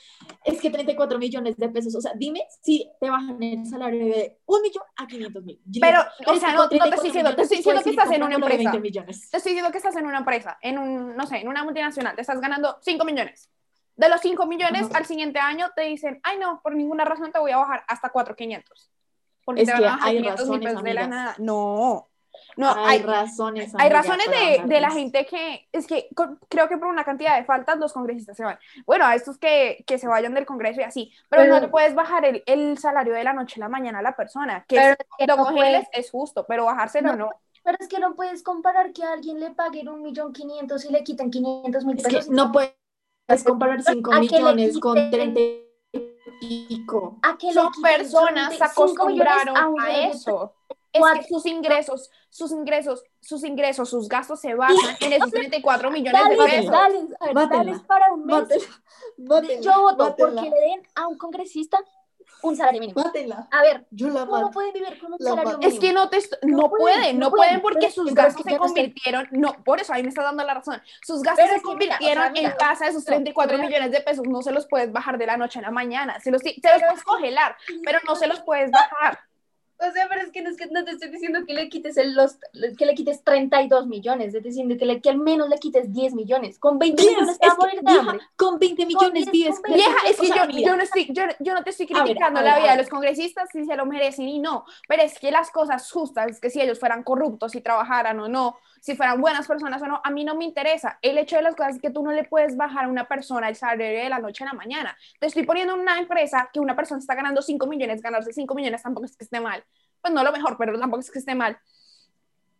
es 0.44 0.60
que 0.60 0.70
34 0.70 1.18
millones 1.18 1.56
de 1.58 1.68
pesos, 1.68 1.94
o 1.94 2.00
sea, 2.00 2.12
dime 2.14 2.46
si 2.62 2.90
te 2.98 3.10
bajan 3.10 3.42
el 3.42 3.66
salario 3.66 4.06
de 4.06 4.38
un 4.46 4.62
millón 4.62 4.84
a 4.96 5.06
500 5.06 5.44
mil. 5.44 5.60
Pero, 5.80 6.00
o 6.26 6.36
sea, 6.36 6.52
no- 6.52 6.62
no 6.62 6.68
te 6.68 6.78
34 6.78 6.94
estoy 6.94 7.08
diciendo, 7.10 7.34
te 7.36 7.42
estoy 7.42 7.56
diciendo 7.58 7.82
que 7.82 7.90
estás 7.90 8.10
en 8.10 8.22
una 8.22 8.34
empresa. 8.36 8.56
20 8.70 8.80
millones. 8.80 9.30
Te 9.30 9.36
estoy 9.36 9.50
diciendo 9.52 9.70
que 9.70 9.78
estás 9.78 9.96
en 9.96 10.06
una 10.06 10.18
empresa, 10.18 10.56
en 10.62 10.78
un, 10.78 11.14
no 11.16 11.26
sé, 11.26 11.36
en 11.38 11.48
una 11.48 11.62
multinacional, 11.62 12.14
te 12.14 12.22
estás 12.22 12.40
ganando 12.40 12.78
5 12.80 13.04
millones. 13.04 13.50
De 13.96 14.08
los 14.08 14.20
5 14.22 14.46
millones, 14.46 14.86
Ajá. 14.86 14.98
al 14.98 15.04
siguiente 15.06 15.38
año 15.38 15.68
te 15.76 15.82
dicen, 15.82 16.20
ay 16.22 16.38
no, 16.38 16.60
por 16.62 16.74
ninguna 16.74 17.04
razón 17.04 17.32
te 17.32 17.38
voy 17.38 17.50
a 17.52 17.58
bajar 17.58 17.82
hasta 17.88 18.08
4,500. 18.10 18.90
Porque 19.44 19.62
Es 19.62 19.66
te 19.68 19.72
van 19.74 19.84
a 19.84 19.86
bajar 19.92 20.08
hay 20.08 20.16
500 20.16 20.48
mil 20.48 20.60
pesos 20.60 20.82
de 20.82 20.94
la 20.94 21.06
nada. 21.06 21.34
No, 21.38 22.08
no, 22.56 22.70
hay, 22.74 22.98
hay, 22.98 23.02
razones. 23.02 23.72
hay 23.78 23.90
razones 23.90 24.26
de, 24.30 24.62
de 24.66 24.80
la 24.80 24.90
gente 24.90 25.26
que, 25.26 25.68
es 25.72 25.86
que 25.86 26.08
con- 26.14 26.38
creo 26.48 26.68
que 26.68 26.78
por 26.78 26.88
una 26.88 27.04
cantidad 27.04 27.36
de 27.36 27.44
faltas 27.44 27.78
los 27.78 27.92
congresistas 27.92 28.36
se 28.36 28.44
van. 28.44 28.58
Bueno, 28.86 29.04
a 29.04 29.14
estos 29.14 29.38
que, 29.38 29.84
que 29.86 29.98
se 29.98 30.08
vayan 30.08 30.34
del 30.34 30.46
Congreso 30.46 30.80
y 30.80 30.84
así, 30.84 31.12
pero, 31.28 31.42
Pero- 31.42 31.54
no 31.54 31.60
le 31.60 31.68
puedes 31.68 31.94
bajar 31.94 32.24
el, 32.24 32.42
el 32.46 32.78
salario 32.78 33.12
de 33.14 33.24
la 33.24 33.32
noche 33.32 33.60
a 33.60 33.64
la 33.64 33.68
mañana 33.68 33.98
a 33.98 34.02
la 34.02 34.16
persona, 34.16 34.64
que 34.68 34.76
es 34.76 34.96
que 35.18 35.26
lo 35.26 35.36
no 35.36 35.46
puedes- 35.52 35.86
es 35.92 36.10
justo, 36.10 36.44
pero 36.48 36.64
bajárselo 36.64 37.10
No, 37.12 37.16
no. 37.16 37.30
Pero 37.62 37.78
es 37.80 37.88
que 37.88 37.98
no 37.98 38.14
puedes 38.14 38.42
comparar 38.44 38.92
que 38.92 39.02
a 39.02 39.12
alguien 39.12 39.40
le 39.40 39.50
paguen 39.50 39.88
un 39.88 40.00
millón 40.00 40.32
quinientos 40.32 40.84
y 40.84 40.92
le 40.92 41.02
quiten 41.02 41.30
500 41.32 41.84
mil 41.84 41.96
Es 41.98 42.06
que 42.06 42.16
pesos. 42.18 42.30
no 42.30 42.52
puedes 42.52 42.72
comparar 43.44 43.82
5 43.82 44.12
¿A 44.14 44.20
qué 44.20 44.26
le 44.26 44.38
millones 44.38 44.78
con 44.78 44.94
quiten? 44.94 45.10
30 45.34 45.40
y 45.42 46.66
pico. 46.68 47.18
¿A 47.22 47.36
qué 47.36 47.48
le 47.48 47.54
son 47.54 47.72
personas 47.82 48.52
se 48.52 48.58
35 48.58 49.06
millones 49.08 49.32
acostumbraron 49.32 49.80
a 49.80 49.98
eso. 50.08 50.54
Es 50.96 51.18
que 51.20 51.34
sus 51.34 51.46
ingresos, 51.46 52.10
sus 52.30 52.50
ingresos, 52.52 53.04
sus 53.20 53.44
ingresos, 53.44 53.88
sus 53.90 54.08
gastos 54.08 54.40
se 54.40 54.54
basan 54.54 54.96
en 55.00 55.12
esos 55.12 55.30
34 55.30 55.90
millones 55.90 56.22
de 56.28 56.36
Dale, 56.36 56.52
pesos. 56.52 56.70
dale, 56.70 56.98
a 57.20 57.26
ver, 57.26 57.48
dales 57.48 57.80
para 57.82 58.12
un 58.12 58.26
mes. 58.26 58.48
Yo 59.62 59.80
voto 59.82 60.14
porque 60.16 60.42
le 60.42 60.50
den 60.50 60.82
a 60.94 61.06
un 61.06 61.18
congresista 61.18 61.78
un 62.42 62.56
salario 62.56 62.80
mínimo. 62.80 63.00
Mátela. 63.02 63.48
A 63.50 63.62
ver, 63.62 63.86
Yo 63.90 64.08
la 64.08 64.26
¿cómo 64.26 64.50
pueden 64.50 64.72
vivir 64.72 64.98
con 65.00 65.12
un 65.12 65.18
La 65.20 65.30
salario 65.30 65.58
mínimo? 65.58 65.72
Es 65.72 65.80
que 65.80 65.92
no 65.92 66.08
te 66.08 66.18
no, 66.42 66.56
No 66.62 66.70
pueden, 66.70 66.98
pueden, 67.00 67.18
no 67.18 67.26
no 67.26 67.30
pueden 67.36 67.60
porque 67.60 67.90
sus 67.90 68.14
gastos 68.14 68.44
se 68.44 68.56
convirtieron, 68.56 69.28
no, 69.32 69.52
por 69.64 69.80
eso 69.80 69.92
ahí 69.92 70.02
me 70.02 70.10
estás 70.10 70.24
dando 70.24 70.44
la 70.44 70.54
razón. 70.54 70.80
Sus 71.02 71.22
gastos 71.22 71.44
Pero 71.44 71.58
se 71.58 71.62
que 71.66 71.76
mira, 71.76 71.96
o 71.96 71.98
sea, 72.04 72.14
convirtieron 72.24 72.36
en 72.36 72.50
casa 72.58 72.84
de 72.84 72.90
esos 72.90 73.02
no, 73.04 73.06
34 73.06 73.56
mira. 73.56 73.68
millones 73.68 73.90
de 73.92 74.00
pesos, 74.00 74.26
no 74.28 74.42
se 74.42 74.52
los 74.52 74.66
puedes 74.66 74.92
bajar 74.92 75.18
de 75.18 75.26
la 75.26 75.36
noche 75.36 75.58
a 75.58 75.62
la 75.62 75.70
mañana, 75.70 76.20
se 76.20 76.30
los, 76.30 76.42
se 76.42 76.54
los 76.62 76.82
puedes 76.82 77.04
congelar, 77.04 77.56
pero 77.84 77.98
no 78.06 78.16
se 78.16 78.26
los 78.26 78.40
puedes 78.40 78.70
bajar. 78.70 79.18
O 79.78 79.92
sea, 79.92 80.08
pero 80.08 80.22
es 80.22 80.30
que 80.32 80.40
no, 80.40 80.48
es 80.50 80.56
que 80.56 80.66
no 80.68 80.84
te 80.84 80.92
estoy 80.92 81.10
diciendo 81.10 81.40
que 81.46 81.52
le 81.52 81.68
quites 81.68 81.96
el, 81.98 82.14
los, 82.14 82.38
que 82.78 82.86
le 82.86 82.94
quites 82.94 83.22
32 83.22 83.86
millones, 83.86 84.28
estoy 84.28 84.40
diciendo 84.50 84.76
que, 84.78 84.86
le, 84.86 85.00
que 85.02 85.10
al 85.10 85.18
menos 85.18 85.50
le 85.50 85.58
quites 85.58 85.92
10 85.92 86.14
millones. 86.14 86.58
Con 86.58 86.78
20 86.78 87.02
Diez, 87.02 87.12
millones 87.12 87.38
es 87.40 87.40
te 87.40 87.46
va 87.46 87.52
a 87.52 87.56
que, 87.56 87.62
morir 87.62 87.80
de 87.82 87.92
vieja, 87.92 88.00
hambre. 88.00 88.26
con 88.36 88.58
20 88.58 88.86
millones 88.86 89.30
diez, 89.30 89.32
vives. 89.32 89.60
con. 89.60 89.74
Vieja, 89.74 89.96
es 90.08 90.16
que 90.18 90.28
yo, 90.28 90.34
yo, 90.48 90.76
no 90.76 90.82
estoy, 90.82 91.06
yo, 91.12 91.22
yo 91.40 91.54
no 91.54 91.62
te 91.62 91.70
estoy 91.70 91.86
ver, 91.86 92.02
criticando 92.02 92.40
a 92.40 92.42
la 92.42 92.54
ver, 92.54 92.62
vida 92.62 92.70
de 92.70 92.76
ver. 92.76 92.84
los 92.84 92.88
congresistas 92.90 93.50
si 93.52 93.64
se 93.66 93.76
lo 93.76 93.84
merecen 93.84 94.28
y 94.28 94.38
no, 94.38 94.64
pero 94.88 95.02
es 95.02 95.18
que 95.18 95.30
las 95.30 95.50
cosas 95.50 95.90
justas, 95.90 96.30
es 96.30 96.40
que 96.40 96.48
si 96.50 96.60
ellos 96.60 96.78
fueran 96.80 97.02
corruptos, 97.02 97.52
si 97.52 97.60
trabajaran 97.60 98.18
o 98.20 98.28
no, 98.28 98.56
si 98.86 98.94
fueran 98.94 99.20
buenas 99.20 99.48
personas 99.48 99.82
o 99.82 99.86
no, 99.88 100.00
a 100.04 100.10
mí 100.12 100.22
no 100.22 100.36
me 100.36 100.44
interesa. 100.44 100.96
El 101.02 101.18
hecho 101.18 101.34
de 101.34 101.42
las 101.42 101.56
cosas 101.56 101.74
es 101.74 101.82
que 101.82 101.90
tú 101.90 102.04
no 102.04 102.12
le 102.12 102.22
puedes 102.22 102.56
bajar 102.56 102.84
a 102.84 102.88
una 102.88 103.08
persona 103.08 103.48
el 103.48 103.56
salario 103.56 104.00
de 104.00 104.08
la 104.08 104.20
noche 104.20 104.44
a 104.44 104.46
la 104.46 104.52
mañana. 104.52 104.96
Te 105.18 105.26
estoy 105.26 105.44
poniendo 105.44 105.74
en 105.74 105.80
una 105.80 105.98
empresa 105.98 106.48
que 106.52 106.60
una 106.60 106.76
persona 106.76 107.00
está 107.00 107.16
ganando 107.16 107.42
5 107.42 107.66
millones, 107.66 108.00
ganarse 108.00 108.32
5 108.32 108.54
millones 108.54 108.84
tampoco 108.84 109.06
es 109.06 109.16
que 109.16 109.24
esté 109.24 109.40
mal. 109.40 109.64
Pues 110.00 110.14
no 110.14 110.22
lo 110.22 110.30
mejor, 110.30 110.56
pero 110.56 110.78
tampoco 110.78 111.00
es 111.00 111.10
que 111.10 111.18
esté 111.18 111.34
mal. 111.34 111.58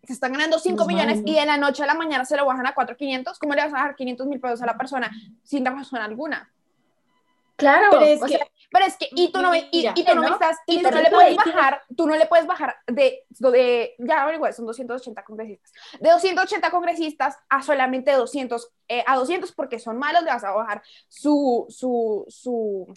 Se 0.03 0.15
están 0.15 0.33
ganando 0.33 0.59
5 0.59 0.75
No 0.75 0.83
es 0.83 0.89
millones 0.89 1.17
malo. 1.19 1.29
y 1.29 1.35
de 1.37 1.47
la 1.47 1.59
noche 1.59 1.85
a 1.85 1.87
la 1.87 1.95
mañana 1.95 2.25
se 2.25 2.37
lo 2.37 2.45
bajan 2.45 2.67
a 2.67 2.75
4,500. 2.75 3.39
¿Cómo 3.39 3.55
le 3.55 3.63
vas 3.63 3.73
a 3.73 3.77
bajar 3.77 3.95
500 3.95 4.27
mil 4.27 4.41
pesos 4.41 4.61
a 4.63 4.67
la 4.67 4.77
persona 4.77 5.13
sin 5.45 5.65
razón 5.65 6.01
alguna? 6.01 6.51
Claro, 7.57 7.89
Pero 7.91 8.05
es 8.05 8.23
o 8.23 8.27
que, 8.27 8.37
sea, 8.37 8.47
Pero 8.71 8.85
es 8.87 8.97
que, 8.97 9.09
y 9.13 9.33
tú 9.33 9.41
no, 9.41 9.51
me- 9.51 9.69
y, 9.71 9.89
tú 10.05 10.15
no 10.15 10.29
estás, 10.29 10.59
y 10.67 10.83
tú 10.83 10.91
no 10.91 11.01
le 11.01 11.11
puedes 11.11 11.35
puede- 11.35 11.53
bajar, 11.55 11.83
tú 11.97 12.07
no 12.07 12.17
le 12.17 12.27
puedes 12.27 12.47
bajar 12.47 12.77
de, 12.87 13.25
de 13.31 13.95
ya 13.99 14.23
averigué, 14.25 14.53
son 14.53 14.67
280 14.67 15.25
congresistas, 15.25 15.73
de 16.01 16.11
280 16.11 16.71
congresistas 16.71 17.39
a 17.49 17.63
solamente 17.63 18.13
200, 18.13 18.71
eh, 18.89 19.03
a 19.07 19.17
200 19.17 19.53
porque 19.53 19.79
son 19.79 19.97
malos 19.99 20.23
le 20.23 20.31
vas 20.31 20.45
a 20.45 20.51
bajar 20.51 20.83
su, 21.09 21.65
su, 21.71 22.25
su, 22.29 22.93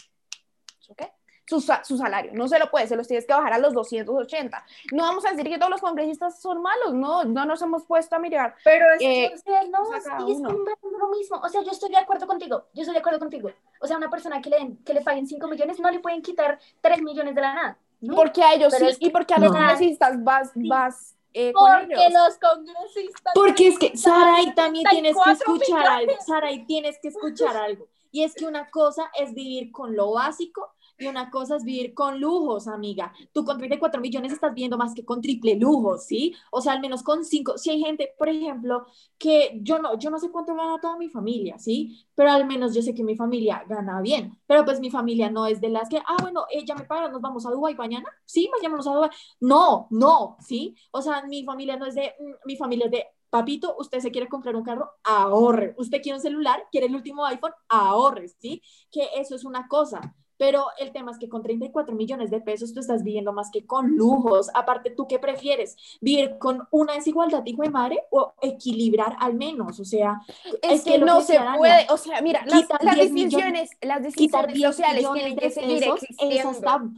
¿su 0.79 0.95
qué? 0.95 1.11
Su, 1.49 1.59
su 1.61 1.97
salario, 1.97 2.31
no 2.35 2.47
se 2.47 2.59
lo 2.59 2.69
puedes, 2.69 2.89
se 2.89 2.95
los 2.95 3.07
tienes 3.07 3.25
que 3.25 3.33
bajar 3.33 3.53
a 3.53 3.57
los 3.57 3.73
280. 3.73 4.63
No 4.91 5.01
vamos 5.03 5.25
a 5.25 5.31
decir 5.31 5.49
que 5.49 5.57
todos 5.57 5.71
los 5.71 5.81
congresistas 5.81 6.39
son 6.39 6.61
malos, 6.61 6.93
no, 6.93 7.23
no 7.25 7.43
nos 7.45 7.59
hemos 7.63 7.85
puesto 7.85 8.15
a 8.15 8.19
mirar. 8.19 8.53
pero 8.63 8.85
es 8.93 9.01
eh, 9.01 9.33
que, 9.43 9.51
no, 9.69 9.79
uno. 10.27 10.47
comprando 10.49 10.97
lo 10.99 11.09
mismo. 11.09 11.37
O 11.43 11.49
sea, 11.49 11.63
yo 11.63 11.71
estoy 11.71 11.89
de 11.89 11.97
acuerdo 11.97 12.27
contigo, 12.27 12.65
yo 12.73 12.81
estoy 12.83 12.93
de 12.93 12.99
acuerdo 12.99 13.17
contigo. 13.17 13.49
O 13.81 13.87
sea, 13.87 13.97
una 13.97 14.11
persona 14.11 14.39
que 14.41 14.51
le, 14.51 14.57
den- 14.57 14.77
que 14.85 14.93
le 14.93 15.01
paguen 15.01 15.25
5 15.25 15.47
millones 15.47 15.79
no 15.79 15.89
le 15.89 15.99
pueden 15.99 16.21
quitar 16.21 16.59
3 16.81 17.01
millones 17.01 17.33
de 17.33 17.41
la 17.41 17.53
nada. 17.55 17.77
¿no? 18.01 18.15
Porque 18.15 18.43
a 18.43 18.53
ellos 18.53 18.71
Pero 18.71 18.85
sí, 18.85 18.91
es 18.91 18.99
que- 18.99 19.05
y 19.07 19.09
porque 19.09 19.33
a 19.33 19.39
los 19.39 19.51
No. 19.51 19.57
congresistas 19.57 20.23
vas, 20.23 20.51
vas 20.53 21.15
eh, 21.33 21.51
con 21.51 21.69
Porque 21.71 21.93
ellos. 21.95 22.13
los 22.13 22.37
congresistas... 22.37 23.33
Porque 23.33 23.67
es 23.69 23.79
que, 23.79 23.97
Sara, 23.97 24.41
y 24.41 24.53
también 24.53 24.85
tienes 24.89 25.15
que 25.15 25.23
34 25.23 25.33
escuchar 25.55 25.87
algo. 25.87 26.13
Sara, 26.25 26.51
y 26.51 26.65
tienes 26.65 26.99
que 27.01 27.07
escuchar 27.09 27.57
algo. 27.57 27.87
Y 28.11 28.23
es 28.23 28.33
que 28.33 28.45
una 28.45 28.69
cosa 28.71 29.11
es 29.19 29.33
vivir 29.33 29.71
con 29.71 29.95
lo 29.95 30.11
básico 30.13 30.73
y 30.99 31.07
una 31.07 31.29
cosa 31.31 31.55
es 31.55 31.63
vivir 31.63 31.93
con 31.93 32.19
lujos, 32.19 32.67
amiga. 32.67 33.13
Tú 33.31 33.45
con 33.45 33.57
34 33.57 34.01
millones 34.01 34.33
estás 34.33 34.53
viendo 34.53 34.77
más 34.77 34.93
que 34.93 35.05
con 35.05 35.21
triple 35.21 35.55
lujos, 35.55 36.05
¿sí? 36.05 36.35
O 36.51 36.61
sea, 36.61 36.73
al 36.73 36.81
menos 36.81 37.03
con 37.03 37.23
cinco. 37.23 37.57
Si 37.57 37.69
hay 37.69 37.79
gente, 37.79 38.13
por 38.17 38.29
ejemplo, 38.29 38.85
que 39.17 39.59
yo 39.61 39.79
no, 39.79 39.97
yo 39.97 40.09
no 40.09 40.19
sé 40.19 40.29
cuánto 40.29 40.53
gana 40.55 40.79
toda 40.81 40.97
mi 40.97 41.09
familia, 41.09 41.57
¿sí? 41.57 42.05
Pero 42.15 42.31
al 42.31 42.45
menos 42.45 42.75
yo 42.75 42.81
sé 42.81 42.93
que 42.93 43.03
mi 43.03 43.15
familia 43.15 43.63
gana 43.67 44.01
bien. 44.01 44.37
Pero 44.45 44.65
pues 44.65 44.79
mi 44.79 44.91
familia 44.91 45.29
no 45.31 45.45
es 45.47 45.61
de 45.61 45.69
las 45.69 45.89
que, 45.89 45.99
ah, 45.99 46.17
bueno, 46.21 46.45
ella 46.51 46.75
me 46.75 46.83
paga, 46.85 47.09
nos 47.09 47.21
vamos 47.21 47.45
a 47.45 47.51
Dubái 47.51 47.75
mañana. 47.75 48.07
Sí, 48.25 48.49
vayámonos 48.53 48.87
a 48.87 48.93
Dubái. 48.93 49.09
No, 49.39 49.87
no, 49.91 50.37
¿sí? 50.41 50.75
O 50.91 51.01
sea, 51.01 51.23
mi 51.23 51.43
familia 51.45 51.77
no 51.77 51.85
es 51.85 51.95
de, 51.95 52.13
mm, 52.19 52.31
mi 52.45 52.57
familia 52.57 52.85
es 52.85 52.91
de, 52.91 53.05
papito, 53.29 53.75
usted 53.77 53.99
se 53.99 54.11
quiere 54.11 54.27
comprar 54.27 54.55
un 54.55 54.63
carro, 54.63 54.91
ahorre. 55.03 55.75
Usted 55.77 56.01
quiere 56.01 56.17
un 56.17 56.21
celular, 56.21 56.63
quiere 56.71 56.87
el 56.87 56.95
último 56.95 57.25
iPhone, 57.25 57.53
ahorre, 57.69 58.27
¿sí? 58.27 58.61
Que 58.91 59.07
eso 59.15 59.35
es 59.35 59.45
una 59.45 59.67
cosa. 59.67 60.15
Pero 60.39 60.67
el 60.77 60.93
tema 60.93 61.11
es 61.11 61.19
que 61.19 61.27
con 61.27 61.43
34 61.43 61.93
millones 61.93 62.31
de 62.31 62.39
pesos 62.39 62.73
tú 62.73 62.79
estás 62.79 63.03
viviendo 63.03 63.33
más 63.33 63.51
que 63.51 63.65
con 63.65 63.97
lujos. 63.97 64.49
Aparte, 64.53 64.89
¿tú 64.89 65.05
qué 65.05 65.19
prefieres? 65.19 65.75
¿Vivir 65.99 66.37
con 66.39 66.65
una 66.71 66.93
desigualdad, 66.93 67.45
hijo 67.45 67.63
de 67.63 67.69
madre, 67.69 68.03
o 68.09 68.33
equilibrar 68.41 69.17
al 69.19 69.33
menos? 69.33 69.81
O 69.81 69.83
sea, 69.83 70.21
es, 70.61 70.85
que, 70.85 70.97
no 70.97 71.19
se 71.19 71.37
puede. 71.57 71.87
O 71.89 71.97
sea, 71.97 72.21
mira, 72.21 72.41
las, 72.45 72.65
las 72.81 72.95
decisiones, 72.95 73.69
las 73.81 74.01
decisiones 74.01 74.61
sociales 74.61 75.05
tienen 75.13 75.35
que 75.35 75.51
seguir 75.51 75.83
existiendo. 75.83 76.93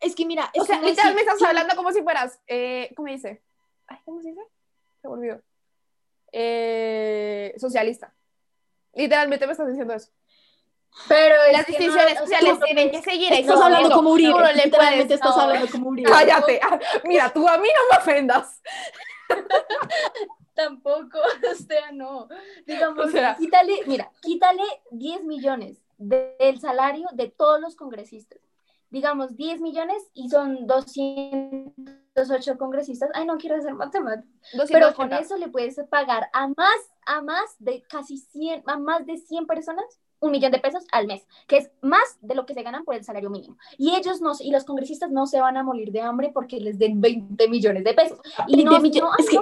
Es 0.00 0.14
que 0.14 0.24
mira, 0.24 0.50
o 0.58 0.64
sea, 0.64 0.80
literal 0.80 1.14
me 1.14 1.20
estás 1.20 1.42
hablando 1.42 1.76
como 1.76 1.92
si 1.92 2.02
fueras, 2.02 2.40
eh, 2.46 2.90
¿cómo 2.96 3.10
dice? 3.10 3.42
Ay, 3.86 3.98
¿Cómo 4.06 4.22
se 4.22 4.30
dice? 4.30 4.40
Se 5.02 5.08
volvió. 5.08 5.42
Eh, 6.32 7.52
socialista. 7.58 8.14
Literalmente 8.94 9.44
me 9.44 9.52
estás 9.52 9.68
diciendo 9.68 9.92
eso. 9.92 10.10
Pero 11.06 11.36
las 11.52 11.66
decisiones 11.66 12.18
sociales 12.18 12.58
tienen 12.64 12.90
que 12.90 13.02
seguir 13.02 13.32
Estás 13.32 13.60
hablando 13.60 13.90
como 13.90 14.10
Uribe. 14.10 14.30
No 14.30 14.38
puedes, 14.38 15.10
estás 15.10 15.36
hablando 15.36 15.70
como 15.70 15.90
Uribe. 15.90 16.10
Cállate. 16.10 16.60
Mira, 17.04 17.32
tú 17.32 17.48
a 17.48 17.56
mí 17.58 17.68
no 17.68 17.96
me 17.96 18.02
ofendas. 18.02 18.60
Tampoco, 20.54 21.18
o 21.52 21.54
sea, 21.54 21.92
no. 21.92 22.28
Digamos, 22.66 23.12
quítale, 23.38 23.80
mira, 23.86 24.10
quítale 24.20 24.64
10 24.90 25.22
millones 25.24 25.80
del 25.98 26.58
salario 26.60 27.06
de 27.12 27.28
todos 27.28 27.60
los 27.60 27.76
congresistas. 27.76 28.40
Digamos, 28.90 29.36
10 29.36 29.60
millones 29.60 30.02
y 30.14 30.30
son 30.30 30.66
208 30.66 32.58
congresistas. 32.58 33.10
Ay, 33.14 33.26
no 33.26 33.36
quiero 33.36 33.54
hacer 33.56 33.74
matemáticas. 33.74 34.28
Pero 34.68 34.94
con 34.94 35.12
eso 35.12 35.36
le 35.36 35.48
puedes 35.48 35.78
pagar 35.90 36.28
a 36.32 36.48
más, 36.48 36.90
a 37.06 37.22
más 37.22 37.54
de 37.58 37.82
casi 37.82 38.16
100, 38.16 38.64
a 38.66 38.78
más 38.78 39.06
de 39.06 39.18
100 39.18 39.46
personas 39.46 40.00
un 40.20 40.32
millón 40.32 40.52
de 40.52 40.58
pesos 40.58 40.84
al 40.92 41.06
mes, 41.06 41.26
que 41.46 41.58
es 41.58 41.70
más 41.80 42.18
de 42.20 42.34
lo 42.34 42.46
que 42.46 42.54
se 42.54 42.62
ganan 42.62 42.84
por 42.84 42.94
el 42.94 43.04
salario 43.04 43.30
mínimo. 43.30 43.56
Y 43.76 43.94
ellos 43.94 44.20
no, 44.20 44.32
y 44.40 44.50
los 44.50 44.64
congresistas 44.64 45.10
no 45.10 45.26
se 45.26 45.40
van 45.40 45.56
a 45.56 45.62
morir 45.62 45.92
de 45.92 46.00
hambre 46.00 46.30
porque 46.32 46.60
les 46.60 46.78
den 46.78 47.00
20 47.00 47.48
millones 47.48 47.84
de 47.84 47.94
pesos. 47.94 48.18
Y 48.46 48.64
no, 48.64 48.80
millones, 48.80 49.12
es 49.18 49.30
que 49.30 49.38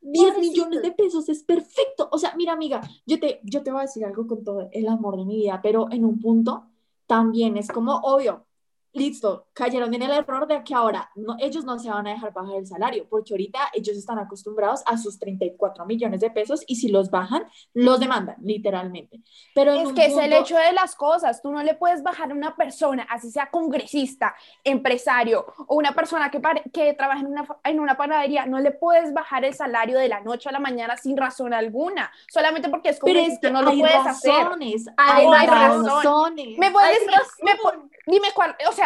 10, 0.00 0.38
millones 0.38 0.82
de 0.82 0.92
pesos 0.92 1.28
es 1.28 1.42
perfecto. 1.44 2.08
O 2.10 2.18
sea, 2.18 2.34
mira, 2.36 2.52
amiga, 2.52 2.80
yo 3.06 3.20
te, 3.20 3.40
yo 3.44 3.62
te 3.62 3.70
voy 3.70 3.80
a 3.80 3.82
decir 3.82 4.04
algo 4.04 4.26
con 4.26 4.42
todo 4.42 4.68
el 4.72 4.88
amor 4.88 5.16
de 5.16 5.24
mi 5.24 5.36
vida, 5.36 5.60
pero 5.62 5.90
en 5.90 6.04
un 6.04 6.20
punto 6.20 6.64
también 7.06 7.56
es 7.56 7.68
como 7.68 7.96
obvio, 7.96 8.46
listo, 8.92 9.46
cayeron 9.54 9.92
en 9.94 10.02
el 10.02 10.10
error 10.10 10.46
de 10.46 10.62
que 10.62 10.74
ahora 10.74 11.10
no, 11.14 11.36
ellos 11.38 11.64
no 11.64 11.78
se 11.78 11.88
van 11.88 12.06
a 12.06 12.10
dejar 12.10 12.32
bajar 12.32 12.56
el 12.56 12.66
salario, 12.66 13.06
porque 13.08 13.32
ahorita 13.32 13.58
ellos 13.72 13.96
están 13.96 14.18
acostumbrados 14.18 14.82
a 14.86 14.98
sus 14.98 15.18
34 15.18 15.86
millones 15.86 16.20
de 16.20 16.30
pesos 16.30 16.62
y 16.66 16.76
si 16.76 16.88
los 16.88 17.10
bajan, 17.10 17.44
los 17.72 18.00
demandan, 18.00 18.36
literalmente. 18.42 19.20
Pero 19.54 19.72
es 19.72 19.92
que 19.92 20.06
es 20.06 20.16
el 20.16 20.32
hecho 20.32 20.56
de 20.56 20.72
las 20.72 20.94
cosas, 20.94 21.40
tú 21.40 21.50
no 21.50 21.62
le 21.62 21.74
puedes 21.74 22.02
bajar 22.02 22.30
a 22.30 22.34
una 22.34 22.54
persona, 22.56 23.06
así 23.08 23.30
sea 23.30 23.50
congresista, 23.50 24.34
empresario 24.62 25.46
o 25.66 25.76
una 25.76 25.92
persona 25.92 26.30
que, 26.30 26.40
que 26.72 26.92
trabaja 26.94 27.20
en 27.20 27.26
una, 27.28 27.46
en 27.64 27.80
una 27.80 27.96
panadería, 27.96 28.46
no 28.46 28.58
le 28.60 28.72
puedes 28.72 29.12
bajar 29.14 29.44
el 29.44 29.54
salario 29.54 29.98
de 29.98 30.08
la 30.08 30.20
noche 30.20 30.48
a 30.48 30.52
la 30.52 30.60
mañana 30.60 30.96
sin 30.96 31.16
razón 31.16 31.54
alguna, 31.54 32.12
solamente 32.28 32.68
porque 32.68 32.90
es 32.90 32.98
congresista, 32.98 33.50
no 33.50 33.62
lo 33.62 33.70
puedes 33.70 34.04
razones, 34.04 34.88
hacer. 34.88 34.94
Hay, 34.96 35.26
hay 35.26 35.46
razones. 35.46 36.58
Me 36.58 36.70
puedes 36.70 37.00
decir, 37.00 37.10
me, 37.42 37.52
dime 38.06 38.28
cuál, 38.34 38.54
o 38.68 38.72
sea, 38.72 38.81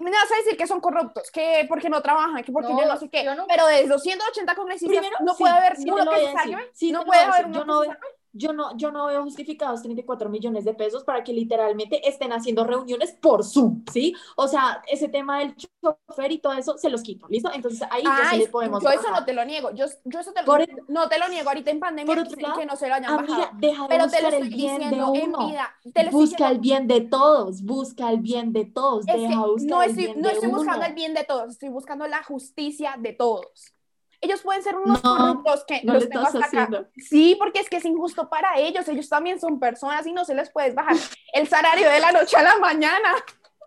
me 0.00 0.10
vas 0.10 0.30
a 0.30 0.36
decir 0.36 0.56
que 0.56 0.66
son 0.66 0.80
corruptos, 0.80 1.30
que 1.30 1.64
porque 1.68 1.88
no 1.88 2.02
trabajan, 2.02 2.42
que 2.42 2.52
porque 2.52 2.70
yo 2.70 2.84
no 2.86 2.96
sé 2.96 3.08
qué, 3.08 3.26
pero 3.48 3.66
de 3.66 3.86
los 3.86 4.02
180 4.02 4.54
congresistas 4.54 5.04
no 5.20 5.34
puede 5.36 5.52
haber 5.54 5.74
uno 5.78 6.10
que 6.10 6.26
se 6.26 6.32
salve, 6.32 6.72
no 6.92 7.04
puede 7.04 7.20
haber 7.20 7.46
uno 7.46 7.80
que 7.82 7.88
se 7.88 7.96
yo 8.32 8.52
no, 8.52 8.76
yo 8.76 8.90
no 8.90 9.06
veo 9.06 9.22
justificados 9.22 9.82
34 9.82 10.28
millones 10.28 10.64
de 10.64 10.74
pesos 10.74 11.04
para 11.04 11.24
que 11.24 11.32
literalmente 11.32 12.08
estén 12.08 12.32
haciendo 12.32 12.64
reuniones 12.64 13.12
por 13.12 13.44
Zoom, 13.44 13.84
¿sí? 13.92 14.14
O 14.36 14.46
sea, 14.46 14.82
ese 14.86 15.08
tema 15.08 15.40
del 15.40 15.54
chofer 15.56 16.32
y 16.32 16.38
todo 16.38 16.52
eso 16.52 16.78
se 16.78 16.90
los 16.90 17.02
quito, 17.02 17.26
¿listo? 17.28 17.50
Entonces 17.52 17.86
ahí 17.90 18.04
ya 18.04 18.30
sí 18.30 18.38
les 18.38 18.48
podemos 18.48 18.82
Yo 18.82 18.90
eso 18.90 19.10
no 19.10 19.24
te 19.24 19.32
lo 19.32 19.44
niego, 19.44 19.70
yo, 19.72 19.86
yo 20.04 20.20
eso 20.20 20.32
te 20.32 20.42
lo, 20.42 20.58
no 20.88 21.08
te 21.08 21.18
lo 21.18 21.28
niego 21.28 21.48
ahorita 21.48 21.70
en 21.70 21.80
pandemia 21.80 22.14
por 22.14 22.28
que, 22.28 22.36
que, 22.36 22.66
no 22.66 22.76
se 22.76 22.88
lo 22.88 22.94
hayan 22.94 23.16
bajado. 23.16 23.50
Deja 23.54 23.82
de 23.82 23.88
pero 23.88 24.08
te 24.08 24.22
lo 24.22 24.28
estoy 24.28 24.42
el 24.42 24.54
bien 24.54 24.78
diciendo 24.78 25.12
de 25.12 25.22
uno. 25.22 25.40
en 25.42 25.48
vida. 25.48 26.10
busca 26.10 26.50
el 26.50 26.58
bien 26.58 26.86
de 26.86 27.00
todos, 27.00 27.62
busca 27.62 28.10
el 28.10 28.18
bien 28.20 28.52
de 28.52 28.64
todos, 28.64 29.06
es 29.08 29.14
deja 29.14 29.46
buscar 29.46 29.68
no 29.68 29.82
estoy, 29.82 30.04
el 30.04 30.10
bien 30.10 30.20
no 30.20 30.28
estoy 30.28 30.50
buscando 30.50 30.86
el 30.86 30.94
bien 30.94 31.14
de 31.14 31.24
todos, 31.24 31.50
estoy 31.50 31.68
buscando 31.68 32.06
la 32.06 32.22
justicia 32.22 32.94
de 32.98 33.12
todos. 33.12 33.74
Ellos 34.20 34.42
pueden 34.42 34.62
ser 34.62 34.76
unos 34.76 35.00
corruptos 35.00 35.64
que 35.64 35.82
no 35.82 35.94
los 35.94 36.08
tengo 36.08 36.26
hasta 36.26 36.44
acá. 36.44 36.88
Sí, 36.96 37.36
porque 37.38 37.60
es 37.60 37.70
que 37.70 37.78
es 37.78 37.84
injusto 37.84 38.28
para 38.28 38.58
ellos. 38.58 38.86
Ellos 38.88 39.08
también 39.08 39.40
son 39.40 39.58
personas 39.58 40.06
y 40.06 40.12
no 40.12 40.24
se 40.24 40.34
les 40.34 40.50
puede 40.50 40.72
bajar 40.72 40.96
el 41.32 41.48
salario 41.48 41.88
de 41.88 42.00
la 42.00 42.12
noche 42.12 42.36
a 42.36 42.42
la 42.42 42.58
mañana. 42.58 43.14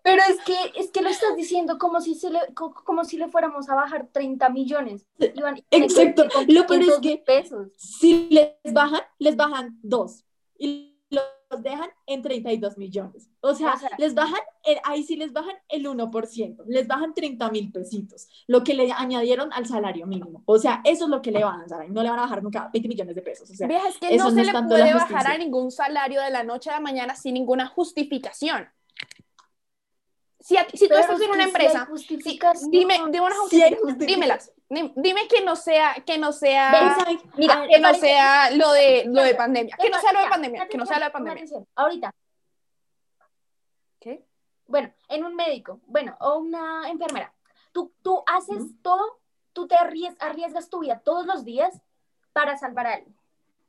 Pero 0.03 0.21
es 0.29 0.39
que, 0.41 0.55
es 0.75 0.91
que 0.91 1.01
lo 1.01 1.09
estás 1.09 1.35
diciendo 1.37 1.77
como 1.77 2.01
si, 2.01 2.15
se 2.15 2.29
le, 2.29 2.39
como 2.53 3.05
si 3.05 3.17
le 3.17 3.29
fuéramos 3.29 3.69
a 3.69 3.75
bajar 3.75 4.09
30 4.11 4.49
millones. 4.49 5.07
Exacto. 5.71 6.25
Lo 6.47 6.67
peor 6.67 6.81
es 6.81 6.99
que 7.01 7.17
pesos. 7.25 7.69
si 7.77 8.27
les 8.29 8.73
bajan, 8.73 9.01
les 9.17 9.37
bajan 9.37 9.79
dos. 9.81 10.25
Y 10.59 10.92
dejan 11.57 11.89
en 12.05 12.21
32 12.21 12.77
millones. 12.77 13.29
O 13.41 13.53
sea, 13.53 13.75
les 13.97 14.13
bajan, 14.13 14.39
ahí 14.83 15.03
sí 15.03 15.15
les 15.15 15.33
bajan 15.33 15.55
el 15.69 15.85
1%, 15.85 16.63
les 16.67 16.87
bajan 16.87 17.13
30 17.13 17.51
mil 17.51 17.71
pesitos, 17.71 18.27
lo 18.47 18.63
que 18.63 18.73
le 18.73 18.91
añadieron 18.91 19.51
al 19.53 19.65
salario 19.65 20.07
mínimo. 20.07 20.43
O 20.45 20.57
sea, 20.57 20.81
eso 20.83 21.05
es 21.05 21.09
lo 21.09 21.21
que 21.21 21.31
le 21.31 21.43
van 21.43 21.61
a 21.61 21.65
dar, 21.67 21.89
no 21.89 22.01
le 22.03 22.09
van 22.09 22.19
a 22.19 22.23
bajar 22.23 22.43
nunca 22.43 22.69
20 22.71 22.87
millones 22.87 23.15
de 23.15 23.21
pesos. 23.21 23.49
O 23.49 23.53
sea, 23.53 23.67
es 23.67 23.97
que 23.97 24.17
no 24.17 24.31
se 24.31 24.43
le 24.43 24.51
puede 24.51 24.93
bajar 24.93 25.27
a 25.27 25.37
ningún 25.37 25.71
salario 25.71 26.21
de 26.21 26.29
la 26.29 26.43
noche 26.43 26.69
a 26.69 26.73
la 26.73 26.79
mañana 26.79 27.15
sin 27.15 27.33
ninguna 27.33 27.67
justificación 27.67 28.67
si, 30.43 30.57
si 30.73 30.89
tú 30.89 30.95
estás 30.95 31.21
en 31.21 31.31
una 31.31 31.45
empresa, 31.45 31.87
dime, 32.69 32.99
dime 33.09 33.21
una 33.21 33.35
justificación, 33.37 33.97
dímelas. 33.97 34.51
Dime 34.67 35.27
que 35.29 35.41
no 35.41 35.55
sea, 35.55 35.95
que 36.05 36.17
no 36.17 36.33
sea, 36.33 36.97
mira, 37.37 37.65
que 37.65 37.79
no 37.79 37.93
sea 37.93 38.51
lo 38.51 38.73
de, 38.73 39.05
lo 39.05 39.21
de 39.21 39.35
pandemia, 39.35 39.77
que 39.81 39.89
no 39.89 40.01
sea 40.01 40.11
lo 40.11 40.19
de 40.19 40.27
pandemia, 40.27 40.67
que 40.67 40.77
no 40.77 40.85
sea 40.85 40.99
lo 40.99 41.05
de 41.05 41.11
pandemia. 41.11 41.45
Ahorita. 41.75 42.13
¿Qué? 44.01 44.25
Bueno, 44.67 44.93
en 45.07 45.23
un 45.23 45.33
médico, 45.33 45.79
bueno, 45.85 46.17
o 46.19 46.39
una 46.39 46.89
enfermera. 46.89 47.33
Tú, 47.71 47.93
tú 48.01 48.21
haces 48.27 48.63
todo, 48.81 49.21
tú 49.53 49.65
te 49.65 49.75
arriesgas, 49.75 50.69
tu 50.69 50.79
vida 50.79 50.99
todos 50.99 51.25
los 51.25 51.45
días 51.45 51.81
para 52.33 52.57
salvar 52.57 52.87
a 52.87 52.93
alguien. 52.95 53.15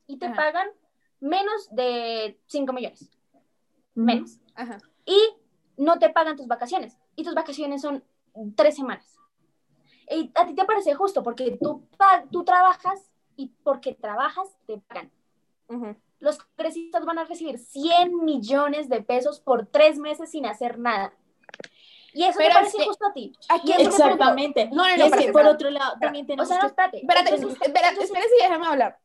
Y 0.08 0.18
te 0.18 0.28
pagan 0.30 0.68
menos 1.20 1.68
de 1.70 2.36
5 2.48 2.72
millones. 2.72 3.08
Menos. 3.94 4.40
Ajá. 4.56 4.78
Y 5.06 5.36
no 5.76 5.98
te 5.98 6.10
pagan 6.10 6.36
tus 6.36 6.46
vacaciones 6.46 6.96
y 7.16 7.24
tus 7.24 7.34
vacaciones 7.34 7.82
son 7.82 8.02
tres 8.56 8.76
semanas. 8.76 9.18
Y 10.10 10.30
a 10.34 10.46
ti 10.46 10.54
te 10.54 10.64
parece 10.64 10.94
justo 10.94 11.22
porque 11.22 11.58
tú, 11.60 11.86
tú 12.30 12.44
trabajas 12.44 13.10
y 13.36 13.48
porque 13.62 13.94
trabajas 13.94 14.48
te 14.66 14.78
pagan. 14.78 15.10
Los 16.20 16.38
congresistas 16.38 17.04
van 17.04 17.18
a 17.18 17.24
recibir 17.24 17.58
100 17.58 18.24
millones 18.24 18.88
de 18.88 19.02
pesos 19.02 19.40
por 19.40 19.66
tres 19.66 19.98
meses 19.98 20.30
sin 20.30 20.46
hacer 20.46 20.78
nada. 20.78 21.12
Y 22.12 22.22
eso 22.22 22.38
te 22.38 22.48
parece 22.48 22.84
justo 22.84 23.06
a 23.06 23.12
ti. 23.12 23.32
Aquí 23.48 23.72
exactamente. 23.72 24.68
No, 24.70 24.84
no, 24.96 25.08
no, 25.08 25.32
por 25.32 25.46
otro 25.46 25.70
lado, 25.70 25.96
también 26.00 26.26
tenemos. 26.26 26.46
O 26.46 26.48
sea, 26.48 26.62
no, 26.62 26.68
espérate. 26.68 26.98
Espérate, 26.98 27.34
espérate, 27.34 28.04
espérate, 28.04 28.30
déjame 28.40 28.66
hablar. 28.66 29.00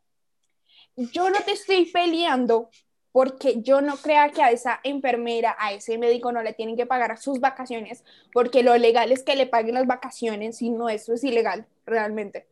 Yo 0.95 1.30
no 1.30 1.39
te 1.39 1.53
estoy 1.53 1.86
peleando 1.86 2.70
porque 3.12 3.62
yo 3.62 3.82
no 3.82 3.97
crea 3.97 4.30
que 4.30 4.43
a 4.43 4.51
esa 4.51 4.80
enfermera, 4.84 5.55
a 5.60 5.74
ese 5.74 5.97
médico 5.97 6.32
no 6.32 6.43
le 6.43 6.53
tienen 6.53 6.76
que 6.76 6.86
pagar 6.86 7.18
sus 7.18 7.39
vacaciones, 7.39 8.03
porque 8.34 8.64
lo 8.64 8.78
legal 8.78 9.12
es 9.12 9.24
que 9.24 9.36
le 9.36 9.47
paguen 9.47 9.76
las 9.76 9.88
vacaciones, 9.88 10.57
si 10.57 10.70
no, 10.70 10.89
eso 10.89 11.14
es 11.14 11.24
ilegal, 11.24 11.66
realmente. 11.86 12.47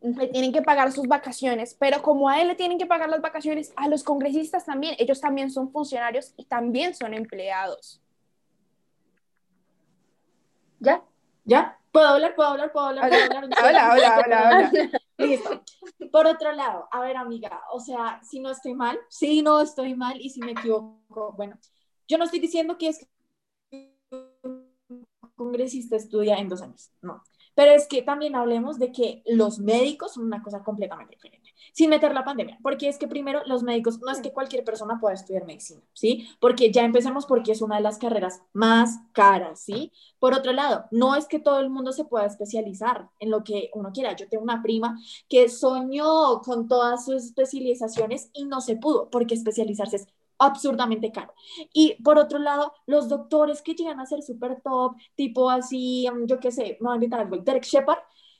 Le 0.00 0.28
tienen 0.28 0.52
que 0.52 0.62
pagar 0.62 0.92
sus 0.92 1.06
vacaciones, 1.08 1.74
pero 1.74 2.02
como 2.02 2.28
a 2.28 2.40
él 2.40 2.48
le 2.48 2.54
tienen 2.54 2.78
que 2.78 2.86
pagar 2.86 3.10
las 3.10 3.20
vacaciones, 3.20 3.72
a 3.76 3.88
los 3.88 4.02
congresistas 4.02 4.64
también, 4.64 4.94
ellos 4.98 5.20
también 5.20 5.50
son 5.50 5.70
funcionarios 5.70 6.32
y 6.36 6.44
también 6.44 6.94
son 6.94 7.12
empleados. 7.14 8.00
¿Ya? 10.78 11.02
¿Ya? 11.44 11.76
¿Puedo 11.90 12.06
hablar? 12.06 12.34
¿Puedo 12.34 12.50
hablar? 12.50 12.72
¿Puedo 12.72 12.86
hablar? 12.86 13.08
¿Puedo 13.08 13.22
hablar? 13.22 13.44
Hola, 13.64 13.92
hola, 13.92 14.22
hola, 14.24 14.70
hola. 14.70 15.00
Por 16.12 16.26
otro 16.26 16.52
lado, 16.52 16.88
a 16.90 17.00
ver, 17.00 17.16
amiga, 17.16 17.62
o 17.72 17.80
sea, 17.80 18.20
si 18.22 18.40
no 18.40 18.50
estoy 18.50 18.74
mal, 18.74 18.98
si 19.08 19.42
no 19.42 19.60
estoy 19.60 19.94
mal 19.94 20.20
y 20.20 20.30
si 20.30 20.40
me 20.40 20.52
equivoco, 20.52 21.32
bueno, 21.36 21.58
yo 22.06 22.18
no 22.18 22.24
estoy 22.24 22.40
diciendo 22.40 22.78
que 22.78 22.88
es 22.88 22.98
que 22.98 23.94
congresista 25.34 25.96
estudia 25.96 26.36
en 26.38 26.48
dos 26.48 26.62
años, 26.62 26.90
no. 27.02 27.22
Pero 27.54 27.72
es 27.72 27.88
que 27.88 28.02
también 28.02 28.36
hablemos 28.36 28.78
de 28.78 28.92
que 28.92 29.22
los 29.26 29.58
médicos 29.58 30.14
son 30.14 30.24
una 30.24 30.42
cosa 30.42 30.62
completamente 30.62 31.14
diferente 31.14 31.47
sin 31.72 31.90
meter 31.90 32.14
la 32.14 32.24
pandemia, 32.24 32.58
porque 32.62 32.88
es 32.88 32.98
que 32.98 33.08
primero 33.08 33.42
los 33.46 33.62
médicos, 33.62 34.00
no 34.00 34.10
es 34.10 34.20
que 34.20 34.32
cualquier 34.32 34.64
persona 34.64 34.98
pueda 35.00 35.14
estudiar 35.14 35.44
medicina, 35.44 35.82
¿sí? 35.92 36.28
Porque 36.40 36.70
ya 36.70 36.84
empecemos 36.84 37.26
porque 37.26 37.52
es 37.52 37.62
una 37.62 37.76
de 37.76 37.82
las 37.82 37.98
carreras 37.98 38.42
más 38.52 38.98
caras, 39.12 39.60
¿sí? 39.60 39.92
Por 40.18 40.34
otro 40.34 40.52
lado, 40.52 40.86
no 40.90 41.14
es 41.14 41.26
que 41.26 41.38
todo 41.38 41.60
el 41.60 41.70
mundo 41.70 41.92
se 41.92 42.04
pueda 42.04 42.26
especializar 42.26 43.08
en 43.20 43.30
lo 43.30 43.44
que 43.44 43.70
uno 43.74 43.90
quiera. 43.92 44.16
Yo 44.16 44.28
tengo 44.28 44.42
una 44.42 44.62
prima 44.62 44.98
que 45.28 45.48
soñó 45.48 46.40
con 46.42 46.68
todas 46.68 47.04
sus 47.04 47.24
especializaciones 47.24 48.30
y 48.32 48.44
no 48.44 48.60
se 48.60 48.76
pudo 48.76 49.10
porque 49.10 49.34
especializarse 49.34 49.96
es 49.96 50.06
absurdamente 50.38 51.12
caro. 51.12 51.34
Y 51.72 52.00
por 52.02 52.18
otro 52.18 52.38
lado, 52.38 52.72
los 52.86 53.08
doctores 53.08 53.62
que 53.62 53.74
llegan 53.74 54.00
a 54.00 54.06
ser 54.06 54.22
súper 54.22 54.60
top, 54.62 54.96
tipo 55.14 55.50
así, 55.50 56.08
yo 56.26 56.38
qué 56.40 56.50
sé, 56.52 56.78
me 56.80 56.86
voy 56.86 56.92
a 56.92 56.94
invitar 56.96 57.20
algo, 57.20 57.38
Derek 57.38 57.64
Shepard, 57.64 57.98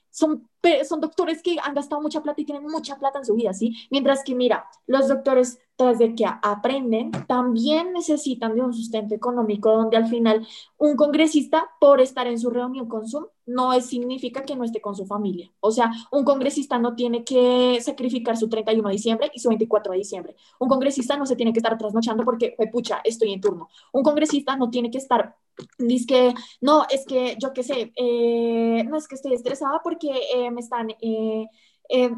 son, 0.09 0.49
son 0.87 0.99
doctores 0.99 1.41
que 1.41 1.57
han 1.61 1.73
gastado 1.73 2.01
mucha 2.01 2.21
plata 2.21 2.41
y 2.41 2.45
tienen 2.45 2.63
mucha 2.63 2.95
plata 2.97 3.19
en 3.19 3.25
su 3.25 3.35
vida, 3.35 3.53
¿sí? 3.53 3.75
Mientras 3.89 4.23
que, 4.23 4.35
mira, 4.35 4.67
los 4.87 5.07
doctores, 5.07 5.59
tras 5.75 5.97
de 5.97 6.13
que 6.13 6.25
aprenden, 6.25 7.11
también 7.27 7.93
necesitan 7.93 8.55
de 8.55 8.61
un 8.61 8.73
sustento 8.73 9.15
económico 9.15 9.71
donde 9.71 9.95
al 9.95 10.07
final 10.07 10.45
un 10.77 10.95
congresista, 10.95 11.69
por 11.79 12.01
estar 12.01 12.27
en 12.27 12.37
su 12.39 12.49
reunión 12.49 12.87
con 12.87 13.07
Zoom, 13.07 13.25
no 13.45 13.73
es, 13.73 13.85
significa 13.85 14.43
que 14.43 14.55
no 14.55 14.63
esté 14.63 14.81
con 14.81 14.95
su 14.95 15.05
familia. 15.05 15.51
O 15.59 15.71
sea, 15.71 15.91
un 16.11 16.23
congresista 16.23 16.77
no 16.77 16.95
tiene 16.95 17.23
que 17.23 17.79
sacrificar 17.81 18.37
su 18.37 18.49
31 18.49 18.87
de 18.89 18.93
diciembre 18.93 19.31
y 19.33 19.39
su 19.39 19.49
24 19.49 19.93
de 19.93 19.97
diciembre. 19.97 20.35
Un 20.59 20.67
congresista 20.67 21.17
no 21.17 21.25
se 21.25 21.35
tiene 21.35 21.53
que 21.53 21.59
estar 21.59 21.77
trasnochando 21.77 22.23
porque, 22.25 22.55
pucha, 22.71 23.01
estoy 23.03 23.33
en 23.33 23.41
turno. 23.41 23.69
Un 23.93 24.03
congresista 24.03 24.55
no 24.55 24.69
tiene 24.69 24.91
que 24.91 24.97
estar 24.97 25.35
Dice 25.77 26.05
que, 26.07 26.33
no, 26.61 26.85
es 26.89 27.05
que 27.05 27.35
yo 27.39 27.53
qué 27.53 27.63
sé, 27.63 27.91
eh, 27.95 28.83
no 28.87 28.97
es 28.97 29.07
que 29.07 29.15
estoy 29.15 29.33
estresada 29.33 29.81
porque 29.83 30.09
eh, 30.33 30.48
me 30.51 30.61
están... 30.61 30.89
Eh, 31.01 31.45
eh 31.89 32.11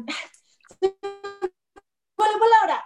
¿Cuál 2.22 2.38
palabra? 2.38 2.84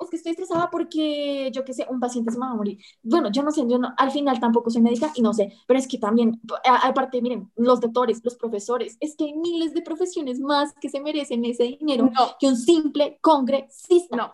es 0.00 0.10
que 0.10 0.16
estoy 0.16 0.32
estresada 0.32 0.68
porque 0.70 1.50
yo 1.50 1.64
qué 1.64 1.72
sé, 1.72 1.86
un 1.88 1.98
paciente 1.98 2.30
se 2.30 2.38
me 2.38 2.44
va 2.44 2.52
a 2.52 2.56
morir. 2.56 2.78
Bueno, 3.02 3.30
yo 3.30 3.42
no 3.42 3.50
sé, 3.50 3.64
yo 3.66 3.78
no, 3.78 3.94
al 3.96 4.10
final 4.10 4.38
tampoco 4.38 4.70
soy 4.70 4.82
médica 4.82 5.12
y 5.14 5.22
no 5.22 5.32
sé, 5.32 5.54
pero 5.66 5.78
es 5.78 5.88
que 5.88 5.96
también, 5.96 6.40
aparte, 6.82 7.22
miren, 7.22 7.50
los 7.56 7.80
doctores, 7.80 8.20
los 8.22 8.36
profesores, 8.36 8.98
es 9.00 9.16
que 9.16 9.24
hay 9.24 9.34
miles 9.34 9.72
de 9.72 9.80
profesiones 9.80 10.40
más 10.40 10.74
que 10.74 10.90
se 10.90 11.00
merecen 11.00 11.44
ese 11.46 11.78
dinero 11.78 12.10
que 12.38 12.48
un 12.48 12.56
simple 12.56 13.18
congresista. 13.22 14.14
No, 14.14 14.30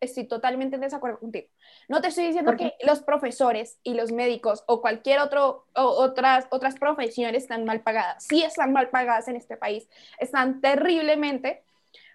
estoy 0.00 0.24
totalmente 0.24 0.76
en 0.76 0.82
desacuerdo 0.82 1.18
contigo. 1.20 1.48
No 1.88 2.00
te 2.00 2.08
estoy 2.08 2.26
diciendo 2.26 2.56
que 2.56 2.74
los 2.82 3.00
profesores 3.02 3.78
y 3.82 3.94
los 3.94 4.12
médicos 4.12 4.64
o 4.66 4.80
cualquier 4.80 5.20
otro, 5.20 5.66
o 5.74 5.82
otras, 5.82 6.46
otras 6.50 6.76
profesiones 6.76 7.42
están 7.42 7.64
mal 7.64 7.82
pagadas. 7.82 8.24
Sí 8.24 8.42
están 8.42 8.72
mal 8.72 8.88
pagadas 8.88 9.28
en 9.28 9.36
este 9.36 9.56
país, 9.56 9.88
están 10.18 10.60
terriblemente, 10.60 11.62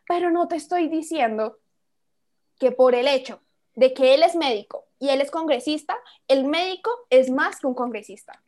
pero 0.07 0.31
no 0.31 0.47
te 0.47 0.55
estoy 0.55 0.87
diciendo 0.87 1.59
que 2.59 2.71
por 2.71 2.95
el 2.95 3.07
hecho 3.07 3.41
de 3.75 3.93
que 3.93 4.15
él 4.15 4.23
es 4.23 4.35
médico 4.35 4.85
y 4.99 5.09
él 5.09 5.21
es 5.21 5.29
congresista, 5.29 5.95
el 6.27 6.45
médico 6.45 6.89
es 7.09 7.29
más 7.29 7.59
que 7.59 7.67
un 7.67 7.75
congresista. 7.75 8.41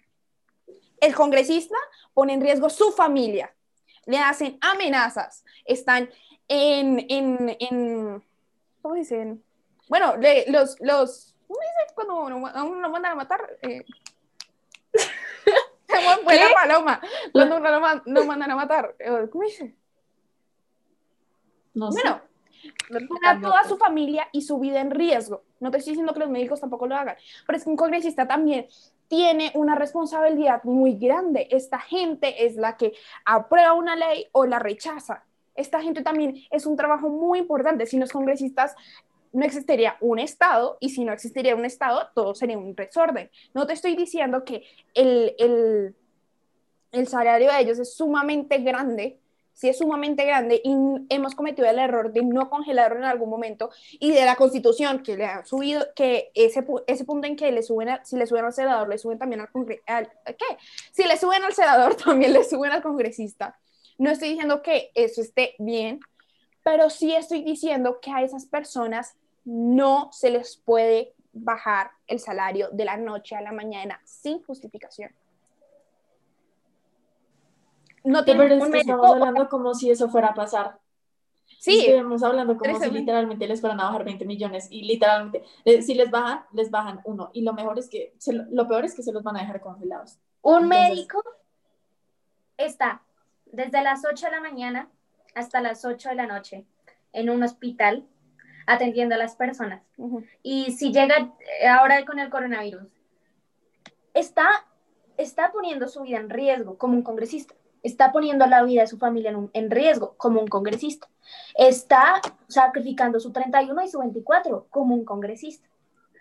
El 0.99 1.13
congresista 1.13 1.75
pone 2.13 2.33
en 2.33 2.41
riesgo 2.41 2.69
su 2.69 2.91
familia, 2.91 3.53
le 4.05 4.17
hacen 4.17 4.57
amenazas, 4.61 5.43
están 5.65 6.09
en, 6.47 7.05
en, 7.09 7.57
en 7.59 8.23
¿cómo 8.87 8.95
dicen? 8.95 9.43
Bueno, 9.89 10.15
los, 10.47 10.79
los, 10.79 11.35
¿cómo 11.45 11.59
dicen 11.59 11.93
cuando 11.93 12.21
uno, 12.21 12.47
a 12.47 12.63
uno 12.63 12.79
lo 12.79 12.89
mandan 12.89 13.11
a 13.11 13.15
matar? 13.15 13.57
Eh, 13.61 13.83
fue 16.23 16.35
la 16.35 16.53
paloma, 16.53 17.01
cuando 17.33 17.57
uno 17.57 17.69
lo, 18.05 18.25
mandan 18.25 18.51
a 18.51 18.55
matar, 18.55 18.95
eh, 18.99 19.27
¿cómo 19.29 19.43
dice? 19.43 19.75
No 21.73 21.89
bueno, 21.89 22.21
pone 23.09 23.41
toda 23.41 23.65
su 23.65 23.77
familia 23.77 24.29
y 24.31 24.41
su 24.43 24.57
vida 24.57 24.79
en 24.79 24.91
riesgo. 24.91 25.43
No 25.59 25.69
te 25.69 25.79
estoy 25.79 25.91
diciendo 25.91 26.13
que 26.13 26.21
los 26.21 26.29
médicos 26.29 26.61
tampoco 26.61 26.87
lo 26.87 26.95
hagan, 26.95 27.17
pero 27.45 27.57
es 27.57 27.65
que 27.65 27.69
un 27.69 27.75
congresista 27.75 28.25
también 28.25 28.67
tiene 29.09 29.51
una 29.53 29.75
responsabilidad 29.75 30.63
muy 30.63 30.93
grande. 30.93 31.49
Esta 31.51 31.79
gente 31.79 32.45
es 32.45 32.55
la 32.55 32.77
que 32.77 32.93
aprueba 33.25 33.73
una 33.73 33.97
ley 33.97 34.29
o 34.31 34.45
la 34.45 34.59
rechaza 34.59 35.26
esta 35.57 35.81
gente 35.81 36.01
también 36.01 36.35
es 36.51 36.65
un 36.65 36.77
trabajo 36.77 37.09
muy 37.09 37.39
importante. 37.39 37.85
Sin 37.85 37.99
los 37.99 38.11
congresistas 38.11 38.75
no 39.33 39.45
existiría 39.45 39.97
un 39.99 40.19
Estado 40.19 40.77
y 40.79 40.89
si 40.89 41.03
no 41.03 41.11
existiría 41.11 41.55
un 41.55 41.65
Estado, 41.65 42.09
todo 42.15 42.33
sería 42.35 42.57
un 42.57 42.75
desorden. 42.75 43.29
No 43.53 43.67
te 43.67 43.73
estoy 43.73 43.95
diciendo 43.95 44.45
que 44.45 44.63
el, 44.93 45.35
el, 45.37 45.95
el 46.91 47.07
salario 47.07 47.51
de 47.51 47.59
ellos 47.59 47.79
es 47.79 47.93
sumamente 47.93 48.59
grande, 48.59 49.19
sí 49.53 49.67
es 49.69 49.79
sumamente 49.79 50.23
grande 50.23 50.61
y 50.63 50.75
hemos 51.09 51.33
cometido 51.33 51.67
el 51.67 51.79
error 51.79 52.13
de 52.13 52.21
no 52.23 52.49
congelarlo 52.49 52.99
en 52.99 53.05
algún 53.05 53.29
momento 53.29 53.71
y 53.99 54.11
de 54.11 54.23
la 54.23 54.35
constitución 54.35 55.01
que 55.01 55.17
le 55.17 55.25
ha 55.25 55.43
subido, 55.45 55.85
que 55.95 56.31
ese, 56.35 56.63
ese 56.85 57.05
punto 57.05 57.27
en 57.27 57.35
que 57.35 57.51
le 57.51 57.63
suben, 57.63 57.89
si 58.03 58.17
le 58.17 58.27
suben 58.27 58.45
al 58.45 58.53
senador, 58.53 58.87
le 58.87 58.99
suben 58.99 59.17
también 59.17 59.41
al, 59.41 59.49
al 59.87 60.09
¿qué? 60.25 60.57
Si 60.91 61.03
le 61.03 61.17
suben 61.17 61.43
al 61.43 61.53
senador, 61.53 61.95
también 62.05 62.33
le 62.33 62.43
suben 62.43 62.71
al 62.71 62.83
congresista. 62.83 63.59
No 63.97 64.11
estoy 64.11 64.29
diciendo 64.29 64.61
que 64.61 64.91
eso 64.93 65.21
esté 65.21 65.55
bien, 65.57 65.99
pero 66.63 66.89
sí 66.89 67.13
estoy 67.13 67.43
diciendo 67.43 67.99
que 68.01 68.11
a 68.11 68.21
esas 68.21 68.45
personas 68.45 69.15
no 69.45 70.09
se 70.11 70.29
les 70.29 70.57
puede 70.57 71.13
bajar 71.31 71.91
el 72.07 72.19
salario 72.19 72.69
de 72.71 72.85
la 72.85 72.97
noche 72.97 73.35
a 73.35 73.41
la 73.41 73.51
mañana 73.51 74.01
sin 74.03 74.43
justificación. 74.43 75.11
No 78.03 78.23
te 78.23 78.31
estamos 78.31 79.11
hablando 79.11 79.49
como 79.49 79.73
si 79.73 79.89
eso 79.89 80.09
fuera 80.09 80.29
a 80.29 80.33
pasar. 80.33 80.79
Sí. 81.59 81.85
Estamos 81.87 82.23
hablando 82.23 82.57
como 82.57 82.79
si 82.79 82.89
literalmente 82.89 83.47
les 83.47 83.59
fueran 83.59 83.79
a 83.79 83.85
bajar 83.85 84.03
20 84.03 84.25
millones 84.25 84.67
y 84.69 84.83
literalmente, 84.83 85.43
eh, 85.65 85.81
si 85.81 85.93
les 85.93 86.11
bajan, 86.11 86.45
les 86.53 86.69
bajan 86.69 87.01
uno. 87.05 87.31
Y 87.33 87.41
lo 87.41 87.53
mejor 87.53 87.79
es 87.79 87.89
que, 87.89 88.13
lo 88.51 88.67
peor 88.67 88.85
es 88.85 88.95
que 88.95 89.03
se 89.03 89.11
los 89.11 89.23
van 89.23 89.37
a 89.37 89.41
dejar 89.41 89.61
congelados. 89.61 90.19
Un 90.41 90.67
médico 90.67 91.23
está 92.57 93.01
desde 93.51 93.81
las 93.81 94.03
8 94.05 94.25
de 94.25 94.31
la 94.31 94.41
mañana 94.41 94.89
hasta 95.35 95.61
las 95.61 95.85
8 95.85 96.09
de 96.09 96.15
la 96.15 96.27
noche 96.27 96.65
en 97.13 97.29
un 97.29 97.43
hospital 97.43 98.05
atendiendo 98.65 99.15
a 99.15 99.17
las 99.17 99.35
personas. 99.35 99.81
Y 100.43 100.71
si 100.73 100.91
llega 100.91 101.33
eh, 101.61 101.67
ahora 101.67 102.03
con 102.05 102.19
el 102.19 102.29
coronavirus, 102.29 102.87
está, 104.13 104.47
está 105.17 105.51
poniendo 105.51 105.87
su 105.87 106.03
vida 106.03 106.17
en 106.17 106.29
riesgo 106.29 106.77
como 106.77 106.93
un 106.93 107.01
congresista, 107.01 107.55
está 107.81 108.11
poniendo 108.11 108.45
la 108.45 108.63
vida 108.63 108.81
de 108.81 108.87
su 108.87 108.97
familia 108.97 109.31
en, 109.31 109.49
en 109.53 109.71
riesgo 109.71 110.15
como 110.17 110.41
un 110.41 110.47
congresista, 110.47 111.07
está 111.55 112.21
sacrificando 112.47 113.19
su 113.19 113.31
31 113.31 113.83
y 113.83 113.87
su 113.87 113.99
24 113.99 114.67
como 114.69 114.93
un 114.93 115.05
congresista. 115.05 115.67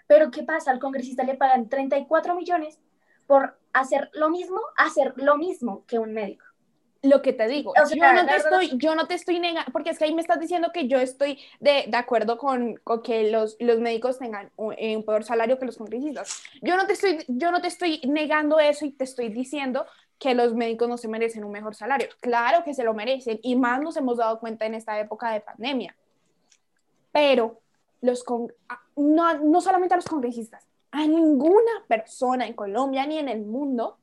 Pero 0.06 0.30
¿qué 0.30 0.44
pasa? 0.44 0.70
Al 0.70 0.78
congresista 0.78 1.24
le 1.24 1.34
pagan 1.34 1.68
34 1.68 2.36
millones 2.36 2.78
por 3.26 3.58
hacer 3.72 4.08
lo 4.12 4.30
mismo, 4.30 4.60
hacer 4.76 5.14
lo 5.16 5.36
mismo 5.36 5.84
que 5.88 5.98
un 5.98 6.12
médico 6.12 6.45
lo 7.06 7.22
que 7.22 7.32
te 7.32 7.48
digo, 7.48 7.72
yo, 7.94 8.12
no 8.12 8.26
te 8.26 8.36
estoy, 8.36 8.70
yo 8.78 8.94
no 8.94 9.06
te 9.06 9.14
estoy 9.14 9.40
negando, 9.40 9.72
porque 9.72 9.90
es 9.90 9.98
que 9.98 10.04
ahí 10.04 10.14
me 10.14 10.20
estás 10.20 10.38
diciendo 10.38 10.70
que 10.72 10.88
yo 10.88 10.98
estoy 10.98 11.38
de, 11.60 11.84
de 11.88 11.96
acuerdo 11.96 12.38
con, 12.38 12.76
con, 12.84 13.02
que 13.02 13.30
los, 13.30 13.56
los 13.60 13.80
médicos 13.80 14.18
tengan 14.18 14.50
un, 14.56 14.74
un, 14.78 15.02
peor 15.04 15.24
salario 15.24 15.58
que 15.58 15.66
los 15.66 15.76
congresistas. 15.76 16.42
Yo 16.62 16.76
no, 16.76 16.86
te 16.86 16.92
estoy, 16.92 17.24
yo 17.28 17.50
no 17.50 17.60
te 17.60 17.68
estoy 17.68 18.00
negando 18.04 18.58
eso 18.58 18.84
y 18.84 18.92
te 18.92 19.04
estoy 19.04 19.28
diciendo 19.28 19.86
que 20.18 20.34
los 20.34 20.54
médicos 20.54 20.88
no 20.88 20.96
se 20.96 21.08
merecen 21.08 21.44
un 21.44 21.52
mejor 21.52 21.74
salario. 21.74 22.08
Claro 22.20 22.64
que 22.64 22.74
se 22.74 22.84
lo 22.84 22.94
merecen 22.94 23.38
y 23.42 23.56
más 23.56 23.80
nos 23.80 23.96
hemos 23.96 24.18
dado 24.18 24.38
cuenta 24.40 24.66
en 24.66 24.74
esta 24.74 24.98
época 24.98 25.30
de 25.30 25.40
pandemia. 25.40 25.96
Pero 27.12 27.60
los 28.00 28.24
con, 28.24 28.52
no, 28.96 29.38
no 29.38 29.60
solamente 29.60 29.94
a 29.94 29.98
los 29.98 30.06
congresistas, 30.06 30.66
a 30.90 31.06
ninguna 31.06 31.84
persona 31.88 32.46
en 32.46 32.54
Colombia 32.54 33.06
ni 33.06 33.18
en 33.18 33.28
el 33.28 33.42
mundo 33.42 33.98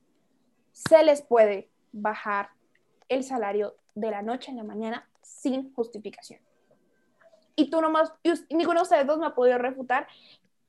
se 0.71 1.03
les 1.03 1.21
puede 1.21 1.69
bajar 1.91 2.49
el 3.09 3.23
salario 3.23 3.75
de 3.95 4.11
la 4.11 4.21
noche 4.21 4.51
en 4.51 4.57
la 4.57 4.63
mañana 4.63 5.07
sin 5.21 5.73
justificación. 5.73 6.39
Y 7.55 7.69
tú 7.69 7.81
nomás, 7.81 8.11
y 8.23 8.31
ninguno 8.55 8.79
de 8.79 8.83
ustedes 8.83 9.07
dos 9.07 9.19
me 9.19 9.27
ha 9.27 9.35
podido 9.35 9.57
refutar 9.57 10.07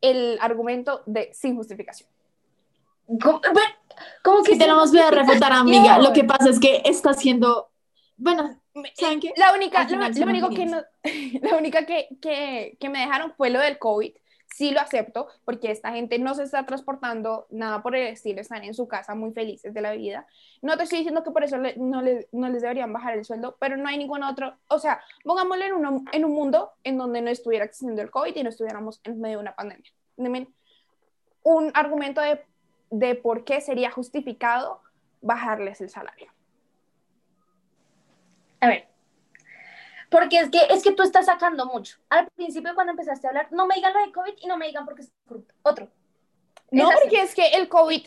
el 0.01 0.39
argumento 0.41 1.03
de 1.07 1.31
sin 1.33 1.57
justificación. 1.57 2.09
¿Cómo, 3.07 4.43
que 4.43 4.57
te 4.57 4.67
lo 4.67 4.77
vamos 4.77 4.95
a 4.95 5.11
refutar, 5.11 5.53
amiga? 5.53 5.99
Lo 5.99 6.13
que 6.13 6.25
pasa 6.25 6.49
es 6.49 6.59
que 6.59 6.83
está 6.85 7.11
haciendo, 7.11 7.71
bueno, 8.17 8.61
¿saben 8.95 9.21
qué? 9.21 9.33
La 9.37 9.53
única, 9.53 9.87
lo, 9.89 10.27
único 10.27 10.49
que, 10.51 10.67
no, 10.67 10.83
la 11.43 11.57
única 11.57 11.85
que, 11.85 12.09
que, 12.21 12.77
que 12.81 12.89
me 12.89 13.01
dejaron 13.01 13.33
fue 13.37 13.51
lo 13.51 13.61
del 13.61 13.79
COVID, 13.79 14.13
sí 14.47 14.71
lo 14.71 14.81
acepto, 14.81 15.29
porque 15.45 15.71
esta 15.71 15.93
gente 15.93 16.19
no 16.19 16.35
se 16.35 16.45
está 16.45 16.65
transportando 16.67 17.47
nada 17.51 17.83
por 17.83 17.97
el 17.97 18.07
estilo, 18.07 18.41
están 18.41 18.65
en 18.65 18.75
su 18.75 18.87
casa 18.89 19.15
muy 19.15 19.33
felices 19.33 19.75
de 19.75 19.81
la 19.81 19.93
vida. 19.93 20.27
No 20.63 20.77
te 20.77 20.85
estoy 20.85 20.99
diciendo 20.99 21.23
que 21.23 21.31
por 21.31 21.45
eso 21.45 21.57
no, 21.77 22.03
les, 22.03 22.29
deberían 22.33 22.93
bajar 22.93 23.17
el 23.17 23.25
sueldo, 23.25 23.57
pero 23.59 23.77
no 23.77 23.89
hay 23.89 23.99
ningún 23.99 24.23
otro, 24.23 24.57
o 24.69 24.79
sea, 24.79 25.01
pongámoslo 25.25 25.65
en, 25.65 26.05
en 26.13 26.25
un 26.25 26.33
mundo 26.33 26.73
en 26.85 26.99
donde 26.99 27.21
no 27.23 27.31
estuviera 27.31 27.65
existiendo 27.65 28.03
el 28.03 28.11
COVID 28.11 28.35
y 28.37 28.43
no 28.43 28.51
estuviéramos 28.51 29.01
en 29.05 29.21
medio 29.21 29.39
de 29.39 29.43
una 29.43 29.55
pandemia. 29.55 29.91
Un 31.43 31.71
argumento 31.75 32.21
de 32.23 32.41
de 32.99 33.17
por 33.17 33.45
qué 33.45 33.61
sería 33.61 33.91
justificado 33.91 34.81
bajarles 35.21 35.81
el 35.81 35.91
salario. 35.91 36.31
A 38.61 38.69
ver, 38.69 38.89
porque 40.15 40.39
es 40.39 40.49
que, 40.49 40.61
es 40.71 40.85
que 40.85 40.93
tú 40.93 41.03
estás 41.03 41.27
sacando 41.27 41.67
mucho. 41.67 41.99
Al 42.09 42.29
principio 42.37 42.73
cuando 42.77 42.93
empezaste 42.93 43.27
a 43.27 43.31
hablar, 43.31 43.49
no 43.51 43.67
me 43.67 43.75
digan 43.75 43.93
lo 43.93 43.99
de 43.99 44.13
COVID 44.13 44.35
y 44.41 44.47
no 44.47 44.57
me 44.57 44.69
digan 44.69 44.85
porque 44.85 45.03
es 45.03 45.13
corrupto. 45.27 45.53
Otro. 45.63 45.89
No, 46.71 46.89
Es 46.89 47.01
porque 47.01 47.21
es 47.21 47.35
que 47.35 47.49
el 47.49 47.69
COVID 47.69 48.07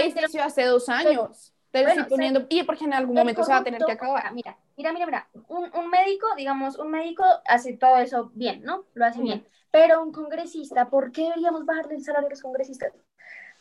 existió 0.00 0.42
hace 0.42 0.64
dos 0.64 0.88
años. 0.88 1.54
Te 1.70 1.84
Bueno, 1.84 2.02
estoy 2.02 2.10
poniendo, 2.10 2.46
y 2.48 2.64
porque 2.64 2.84
en 2.84 2.92
algún 2.92 3.14
momento 3.14 3.44
se 3.44 3.52
va 3.52 3.58
a 3.58 3.64
tener 3.64 3.78
que 3.78 3.84
corrupto, 3.84 4.16
acabar. 4.16 4.34
Mira, 4.34 4.58
mira, 4.76 4.92
mira, 4.92 5.06
mira. 5.06 5.28
Un, 5.46 5.70
un 5.76 5.90
médico, 5.90 6.26
digamos, 6.36 6.76
un 6.76 6.90
médico 6.90 7.24
hace 7.46 7.76
todo 7.76 7.98
eso 7.98 8.32
bien, 8.34 8.64
¿no? 8.64 8.86
Lo 8.94 9.04
hace 9.06 9.22
bien. 9.22 9.46
Pero 9.70 10.02
un 10.02 10.10
congresista, 10.10 10.90
¿por 10.90 11.12
qué 11.12 11.22
deberíamos 11.22 11.64
bajarle 11.64 11.94
el 11.94 12.04
salario 12.04 12.26
a 12.26 12.30
los 12.30 12.42
congresistas? 12.42 12.92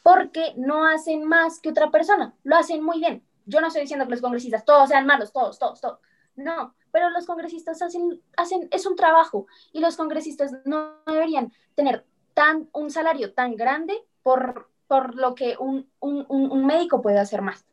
Porque 0.02 0.54
no 0.58 0.86
hacen 0.86 1.26
más 1.26 1.60
que 1.60 1.70
otra 1.70 1.92
persona. 1.92 2.34
Lo 2.44 2.56
hacen 2.56 2.84
muy 2.84 2.98
bien. 3.00 3.24
Yo 3.46 3.62
no 3.62 3.68
estoy 3.68 3.84
diciendo 3.84 4.06
que 4.06 4.12
los 4.12 4.22
congresistas 4.22 4.66
todos 4.66 4.90
sean 4.90 5.06
malos, 5.06 5.32
todos, 5.32 5.60
todos, 5.60 5.80
todos. 5.80 6.00
No, 6.36 6.74
pero 6.92 7.10
los 7.10 7.26
congresistas 7.26 7.82
hacen, 7.82 8.22
hacen, 8.38 8.68
es 8.72 8.86
un 8.86 8.96
trabajo 8.96 9.48
y 9.72 9.80
los 9.80 9.98
congresistas 9.98 10.52
no 10.66 11.02
deberían 11.06 11.52
tener 11.76 12.06
tan, 12.34 12.70
un 12.74 12.92
salario 12.92 13.34
tan 13.34 13.56
grande 13.56 14.00
por, 14.24 14.70
por 14.88 15.16
lo 15.16 15.36
que 15.36 15.56
un, 15.60 15.90
un, 16.00 16.26
un, 16.30 16.66
médico 16.66 17.02
puede 17.02 17.20
hacer 17.20 17.42
más. 17.42 17.66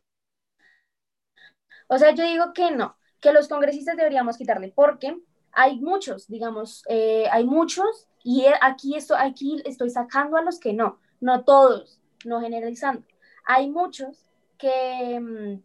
O 1.87 1.97
sea, 1.97 2.11
yo 2.11 2.23
digo 2.23 2.53
que 2.53 2.71
no, 2.71 2.97
que 3.19 3.33
los 3.33 3.47
congresistas 3.47 3.97
deberíamos 3.97 4.37
quitarle, 4.37 4.71
porque 4.75 5.19
hay 5.51 5.79
muchos, 5.79 6.27
digamos, 6.27 6.83
eh, 6.87 7.27
hay 7.31 7.45
muchos, 7.45 8.07
y 8.23 8.45
aquí, 8.61 8.95
esto, 8.95 9.15
aquí 9.15 9.61
estoy 9.65 9.89
sacando 9.89 10.37
a 10.37 10.41
los 10.41 10.59
que 10.59 10.73
no, 10.73 10.99
no 11.19 11.43
todos, 11.43 11.99
no 12.25 12.39
generalizando. 12.41 13.05
Hay 13.45 13.69
muchos 13.69 14.29
que, 14.57 15.19
mm, 15.19 15.63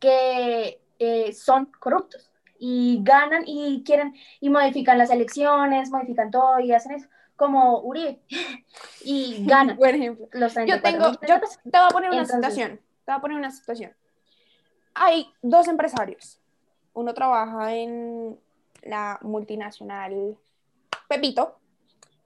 que 0.00 0.80
eh, 1.00 1.32
son 1.32 1.66
corruptos 1.80 2.30
y 2.58 3.00
ganan 3.02 3.42
y 3.46 3.82
quieren 3.84 4.14
y 4.40 4.50
modifican 4.50 4.98
las 4.98 5.10
elecciones, 5.10 5.90
modifican 5.90 6.30
todo 6.30 6.60
y 6.60 6.70
hacen 6.72 6.92
eso, 6.92 7.08
como 7.36 7.80
Uribe, 7.80 8.20
y 9.04 9.44
ganan 9.46 9.76
Por 9.78 9.88
ejemplo. 9.88 10.28
los 10.32 10.54
Yo 10.54 10.80
34 10.80 11.18
tengo, 11.18 11.34
yo 11.34 11.40
te 11.40 11.78
voy 11.78 11.86
a 11.86 11.88
poner 11.88 12.10
una 12.10 12.20
Entonces- 12.20 12.36
situación. 12.54 12.80
Te 13.04 13.12
voy 13.12 13.18
a 13.18 13.20
poner 13.20 13.36
una 13.38 13.50
situación. 13.50 13.92
Hay 14.94 15.32
dos 15.42 15.66
empresarios. 15.68 16.38
Uno 16.92 17.14
trabaja 17.14 17.74
en 17.74 18.38
la 18.82 19.18
multinacional 19.22 20.36
Pepito 21.08 21.58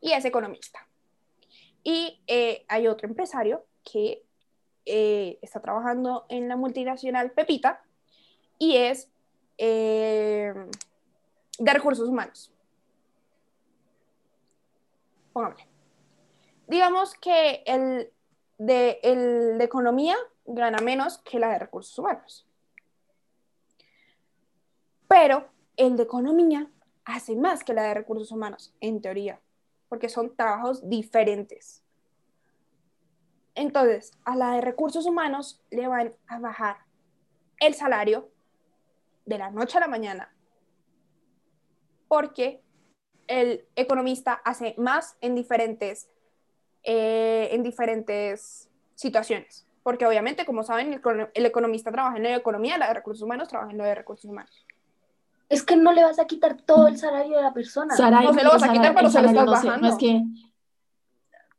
y 0.00 0.12
es 0.12 0.24
economista. 0.24 0.86
Y 1.84 2.20
eh, 2.26 2.64
hay 2.68 2.88
otro 2.88 3.06
empresario 3.08 3.64
que 3.84 4.24
eh, 4.86 5.38
está 5.42 5.60
trabajando 5.60 6.26
en 6.28 6.48
la 6.48 6.56
multinacional 6.56 7.30
Pepita 7.30 7.82
y 8.58 8.76
es 8.76 9.10
eh, 9.58 10.52
de 11.58 11.72
recursos 11.72 12.08
humanos. 12.08 12.52
Póngame. 15.32 15.66
Digamos 16.66 17.14
que 17.14 17.62
el 17.66 18.10
de, 18.58 19.00
el 19.02 19.58
de 19.58 19.64
economía 19.64 20.16
gana 20.46 20.78
menos 20.78 21.18
que 21.18 21.38
la 21.38 21.50
de 21.50 21.58
recursos 21.58 21.98
humanos. 21.98 22.46
Pero 25.08 25.48
el 25.76 25.96
de 25.96 26.02
economía 26.04 26.70
hace 27.04 27.36
más 27.36 27.62
que 27.62 27.74
la 27.74 27.82
de 27.82 27.94
recursos 27.94 28.30
humanos, 28.32 28.74
en 28.80 29.00
teoría, 29.00 29.40
porque 29.88 30.08
son 30.08 30.34
trabajos 30.34 30.88
diferentes. 30.88 31.82
Entonces, 33.54 34.12
a 34.24 34.34
la 34.34 34.52
de 34.52 34.60
recursos 34.60 35.06
humanos 35.06 35.62
le 35.70 35.86
van 35.86 36.14
a 36.26 36.38
bajar 36.38 36.78
el 37.60 37.74
salario 37.74 38.28
de 39.24 39.38
la 39.38 39.50
noche 39.50 39.78
a 39.78 39.80
la 39.80 39.88
mañana, 39.88 40.34
porque 42.08 42.62
el 43.26 43.66
economista 43.74 44.34
hace 44.44 44.74
más 44.76 45.16
en 45.20 45.34
diferentes, 45.34 46.08
eh, 46.82 47.48
en 47.52 47.62
diferentes 47.62 48.70
situaciones. 48.94 49.66
Porque 49.82 50.06
obviamente, 50.06 50.46
como 50.46 50.62
saben, 50.62 50.94
el, 50.94 51.30
el 51.34 51.46
economista 51.46 51.90
trabaja 51.92 52.16
en 52.16 52.22
la 52.22 52.28
de 52.30 52.36
economía, 52.36 52.78
la 52.78 52.88
de 52.88 52.94
recursos 52.94 53.22
humanos 53.22 53.48
trabaja 53.48 53.70
en 53.70 53.78
la 53.78 53.84
de 53.84 53.94
recursos 53.94 54.30
humanos. 54.30 54.66
Es 55.50 55.62
que 55.62 55.76
no 55.76 55.92
le 55.92 56.02
vas 56.02 56.18
a 56.18 56.26
quitar 56.26 56.56
todo 56.62 56.88
el 56.88 56.96
salario 56.96 57.36
de 57.36 57.42
la 57.42 57.52
persona. 57.52 57.94
No 57.94 58.32
se 58.32 58.42
lo 58.42 58.50
vas 58.50 58.62
a 58.62 58.72
quitar, 58.72 58.94
pero 58.94 59.10
se 59.10 59.20
lo 59.20 59.28
salario 59.28 59.40
estás 59.40 59.46
no 59.46 59.60
se- 59.60 59.66
bajando. 59.66 59.86
No 59.88 59.92
es 59.92 59.98
que... 59.98 60.22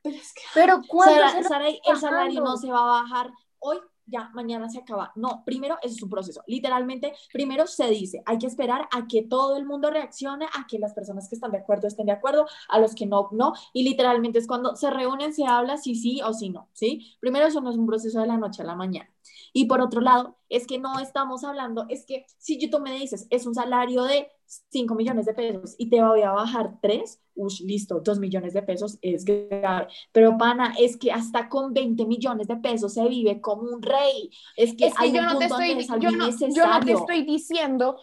Pero 0.02 0.16
es 0.16 0.34
que... 0.34 0.42
Pero 0.54 0.82
¿cuánto 0.88 1.14
Sara, 1.14 1.30
se 1.30 1.42
lo 1.42 1.94
el 1.94 1.98
salario 2.00 2.42
no 2.42 2.58
se 2.58 2.72
va 2.72 2.80
a 2.80 3.02
bajar 3.02 3.30
hoy, 3.60 3.78
ya, 4.08 4.30
mañana 4.34 4.70
se 4.70 4.80
acaba. 4.80 5.12
No, 5.16 5.44
primero 5.46 5.78
eso 5.82 5.96
es 5.96 6.04
un 6.04 6.10
proceso. 6.10 6.42
Literalmente, 6.48 7.14
primero 7.34 7.68
se 7.68 7.90
dice, 7.90 8.22
hay 8.26 8.38
que 8.38 8.48
esperar 8.48 8.88
a 8.92 9.08
que 9.08 9.24
todo 9.24 9.58
el 9.58 9.66
mundo 9.66 9.90
reaccione, 9.90 10.46
a 10.46 10.68
que 10.68 10.80
las 10.80 10.94
personas 10.94 11.28
que 11.30 11.36
están 11.36 11.52
de 11.52 11.60
acuerdo 11.60 11.88
estén 11.88 12.06
de 12.06 12.12
acuerdo, 12.12 12.48
a 12.70 12.80
los 12.80 12.96
que 12.96 13.06
no, 13.06 13.30
no. 13.32 13.54
Y 13.74 13.84
literalmente 13.84 14.40
es 14.40 14.48
cuando 14.48 14.76
se 14.76 14.90
reúnen, 14.90 15.34
se 15.34 15.46
habla 15.46 15.78
si 15.78 15.96
sí 15.96 16.22
o 16.24 16.34
si 16.34 16.50
no, 16.50 16.70
¿sí? 16.74 17.16
Primero 17.20 17.48
eso 17.48 17.62
no 17.62 17.72
es 17.72 17.78
un 17.78 17.88
proceso 17.88 18.20
de 18.22 18.28
la 18.28 18.38
noche 18.38 18.62
a 18.62 18.66
la 18.66 18.76
mañana. 18.76 19.10
Y 19.54 19.66
por 19.66 19.82
otro 19.82 20.02
lado, 20.02 20.38
es 20.50 20.68
que 20.68 20.80
no 20.80 21.00
estamos 21.00 21.44
hablando, 21.44 21.86
es 21.90 22.06
que 22.06 22.26
si 22.38 22.70
tú 22.70 22.80
me 22.80 22.94
dices, 22.94 23.28
es 23.30 23.46
un 23.46 23.56
salario 23.56 24.04
de 24.04 24.30
5 24.70 24.96
millones 24.96 25.26
de 25.26 25.34
pesos 25.34 25.76
y 25.78 25.90
te 25.90 26.02
voy 26.02 26.22
a 26.22 26.32
bajar 26.32 26.78
3, 26.82 27.22
uff, 27.36 27.60
listo, 27.62 28.00
2 28.00 28.20
millones 28.20 28.54
de 28.54 28.62
pesos 28.62 28.98
es 29.02 29.26
grave. 29.26 29.88
Pero 30.12 30.38
pana, 30.38 30.74
es 30.80 30.98
que 30.98 31.12
hasta 31.12 31.50
con 31.50 31.74
20 31.74 32.06
millones 32.06 32.48
de 32.48 32.58
pesos 32.58 32.94
se 32.94 33.08
vive 33.08 33.42
como 33.42 33.64
un 33.64 33.82
rey. 33.82 34.30
Es 34.56 34.76
que 34.76 34.88
Es 34.88 34.94
que 34.94 35.04
hay 35.04 35.14
yo 35.14 35.20
un 35.22 35.26
no 35.26 35.38
te 35.38 35.46
estoy, 35.46 35.88
yo 36.00 36.12
no, 36.12 36.30
yo 36.30 36.68
no 36.68 36.80
te 36.86 36.92
estoy 36.94 37.24
diciendo 37.24 37.98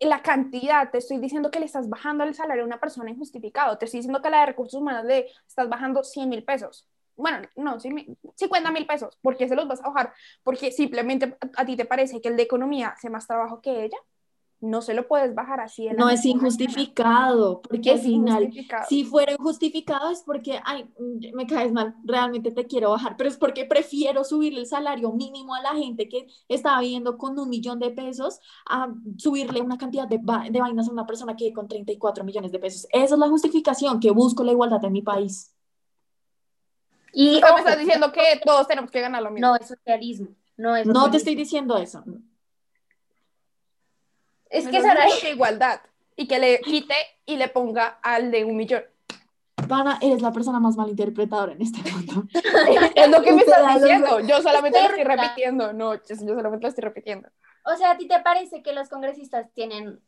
la 0.00 0.22
cantidad, 0.22 0.90
te 0.90 0.98
estoy 0.98 1.18
diciendo 1.18 1.50
que 1.50 1.58
le 1.58 1.66
estás 1.66 1.88
bajando 1.88 2.24
el 2.24 2.34
salario 2.34 2.62
a 2.62 2.66
una 2.66 2.78
persona 2.80 3.10
injustificado, 3.10 3.78
te 3.78 3.84
estoy 3.86 3.98
diciendo 3.98 4.22
que 4.22 4.30
la 4.30 4.40
de 4.40 4.46
recursos 4.46 4.80
humanos 4.80 5.04
le 5.04 5.26
estás 5.46 5.68
bajando 5.68 6.04
100 6.04 6.28
mil 6.28 6.44
pesos. 6.44 6.86
Bueno, 7.16 7.48
no, 7.56 7.80
100 7.80 7.94
mil- 7.94 8.16
50 8.36 8.70
mil 8.70 8.86
pesos. 8.86 9.18
¿Por 9.22 9.36
qué 9.36 9.48
se 9.48 9.56
los 9.56 9.66
vas 9.66 9.80
a 9.82 9.88
bajar? 9.88 10.14
Porque 10.44 10.70
simplemente 10.70 11.36
a, 11.56 11.62
a 11.62 11.66
ti 11.66 11.76
te 11.76 11.84
parece 11.84 12.20
que 12.20 12.28
el 12.28 12.36
de 12.36 12.44
economía 12.44 12.90
hace 12.90 13.10
más 13.10 13.26
trabajo 13.26 13.60
que 13.60 13.84
ella. 13.84 13.98
No 14.60 14.82
se 14.82 14.92
lo 14.92 15.06
puedes 15.06 15.36
bajar 15.36 15.60
así. 15.60 15.84
de 15.84 15.94
la 15.94 16.00
No 16.00 16.10
es 16.10 16.24
injustificado, 16.24 17.62
porque 17.62 17.90
al 17.90 17.96
Es 17.98 18.02
final, 18.02 18.42
injustificado. 18.42 18.84
si 18.88 19.04
fuera 19.04 19.32
injustificado 19.32 20.10
es 20.10 20.22
porque, 20.22 20.60
ay, 20.64 20.90
me 21.32 21.46
caes 21.46 21.72
mal, 21.72 21.94
realmente 22.02 22.50
te 22.50 22.66
quiero 22.66 22.90
bajar, 22.90 23.16
pero 23.16 23.30
es 23.30 23.36
porque 23.36 23.66
prefiero 23.66 24.24
subirle 24.24 24.58
el 24.58 24.66
salario 24.66 25.12
mínimo 25.12 25.54
a 25.54 25.62
la 25.62 25.74
gente 25.76 26.08
que 26.08 26.26
está 26.48 26.80
viviendo 26.80 27.16
con 27.18 27.38
un 27.38 27.48
millón 27.48 27.78
de 27.78 27.90
pesos 27.90 28.40
a 28.68 28.92
subirle 29.16 29.60
una 29.60 29.78
cantidad 29.78 30.08
de, 30.08 30.18
va- 30.18 30.46
de 30.50 30.60
vainas 30.60 30.88
a 30.88 30.92
una 30.92 31.06
persona 31.06 31.36
que 31.36 31.52
con 31.52 31.68
34 31.68 32.24
millones 32.24 32.50
de 32.50 32.58
pesos. 32.58 32.88
Esa 32.90 33.14
es 33.14 33.18
la 33.20 33.28
justificación, 33.28 34.00
que 34.00 34.10
busco 34.10 34.42
la 34.42 34.50
igualdad 34.50 34.84
en 34.84 34.92
mi 34.92 35.02
país. 35.02 35.54
Y 37.12 37.40
me 37.40 37.58
estás 37.60 37.78
diciendo 37.78 38.12
que 38.12 38.22
todos 38.44 38.66
tenemos 38.66 38.90
que 38.90 39.00
ganar 39.00 39.22
lo 39.22 39.30
mismo. 39.30 39.48
no 39.48 39.56
es 39.56 39.66
socialismo, 39.68 40.28
no 40.56 40.76
es 40.76 40.84
No 40.86 40.92
te 40.92 40.98
socialismo. 40.98 41.16
estoy 41.18 41.34
diciendo 41.36 41.76
eso. 41.78 42.04
Es 44.50 44.68
que 44.68 44.76
estás 44.76 44.92
Sara, 44.92 45.04
diciendo 45.04 45.20
que 45.22 45.30
igualdad 45.34 45.80
y 46.16 46.26
que 46.26 46.38
le 46.38 46.60
quite 46.60 46.94
y 47.26 47.36
le 47.36 47.48
ponga 47.48 47.98
al 48.02 48.30
de 48.30 48.44
un 48.44 48.56
millón. 48.56 48.82
Pana, 49.68 49.98
eres 50.00 50.22
la 50.22 50.32
persona 50.32 50.60
más 50.60 50.76
malinterpretadora 50.76 51.52
en 51.52 51.62
este 51.62 51.90
mundo. 51.90 52.24
Es 52.94 53.10
lo 53.10 53.22
que 53.22 53.32
me 53.32 53.42
estás 53.42 53.74
diciendo. 53.74 54.20
Yo 54.20 54.40
solamente 54.40 54.80
lo 54.80 54.88
estoy 54.88 55.04
repitiendo. 55.04 55.72
No, 55.72 55.94
yo 55.94 56.00
yo 56.08 56.16
solamente 56.16 56.62
lo 56.62 56.68
estoy 56.68 56.84
repitiendo. 56.84 57.28
o 57.64 57.76
sea, 57.76 57.92
¿a 57.92 57.96
ti 57.98 58.08
te 58.08 58.20
parece 58.20 58.62
que 58.62 58.72
los 58.72 58.88
congresistas 58.88 59.52
tienen 59.52 60.00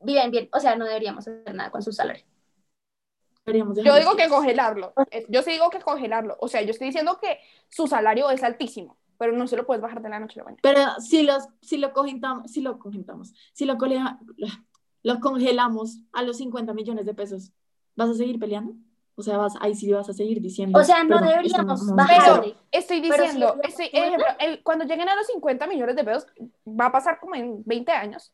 viven 0.00 0.30
bien? 0.30 0.48
O 0.52 0.60
sea, 0.60 0.76
no 0.76 0.84
deberíamos 0.84 1.26
hacer 1.26 1.54
nada 1.54 1.70
con 1.70 1.82
su 1.82 1.92
salario. 1.92 2.24
Yo 3.46 3.96
digo 3.96 4.16
que 4.16 4.28
congelarlo. 4.28 4.94
Eh, 5.10 5.26
Yo 5.28 5.42
sí 5.42 5.50
digo 5.52 5.68
que 5.70 5.80
congelarlo. 5.80 6.36
O 6.40 6.48
sea, 6.48 6.62
yo 6.62 6.70
estoy 6.70 6.86
diciendo 6.86 7.18
que 7.20 7.40
su 7.68 7.86
salario 7.86 8.30
es 8.30 8.42
altísimo, 8.42 8.96
pero 9.18 9.32
no 9.32 9.46
se 9.46 9.56
lo 9.56 9.66
puedes 9.66 9.82
bajar 9.82 10.02
de 10.02 10.08
la 10.08 10.20
noche 10.20 10.40
a 10.40 10.42
la 10.42 10.44
mañana. 10.44 10.60
Pero 10.62 11.00
si, 11.00 11.22
los, 11.22 11.48
si 11.60 11.76
lo 11.78 11.92
cogentamos, 11.92 12.50
si 12.50 12.60
lo 12.60 12.78
cogentamos, 12.78 13.32
si 13.52 13.64
lo, 13.64 13.76
colea- 13.78 14.18
lo 15.02 15.20
congelamos 15.20 15.98
a 16.12 16.22
los 16.22 16.38
50 16.38 16.72
millones 16.74 17.06
de 17.06 17.14
pesos, 17.14 17.52
¿vas 17.96 18.10
a 18.10 18.14
seguir 18.14 18.38
peleando? 18.38 18.74
O 19.16 19.22
sea, 19.22 19.36
vas, 19.38 19.54
ahí 19.60 19.74
sí 19.76 19.92
vas 19.92 20.08
a 20.08 20.12
seguir 20.12 20.40
diciendo. 20.40 20.76
O 20.78 20.82
sea, 20.82 21.04
no 21.04 21.10
"Perdón, 21.20 21.24
esto 21.28 21.36
deberíamos 21.42 21.82
no- 21.84 21.90
no- 21.90 21.96
bajarle. 21.96 22.56
Estoy 22.72 23.00
Pero 23.00 23.14
si 23.14 23.20
diciendo, 23.22 23.56
es 23.62 23.68
estoy- 23.70 23.90
ejemplo, 23.92 24.24
el- 24.40 24.62
cuando 24.64 24.84
lleguen 24.86 25.08
a 25.08 25.14
los 25.14 25.26
50 25.28 25.66
millones 25.68 25.94
de 25.94 26.02
pesos, 26.04 26.26
va 26.66 26.86
a 26.86 26.92
pasar 26.92 27.20
como 27.20 27.36
en 27.36 27.62
20 27.64 27.92
años. 27.92 28.32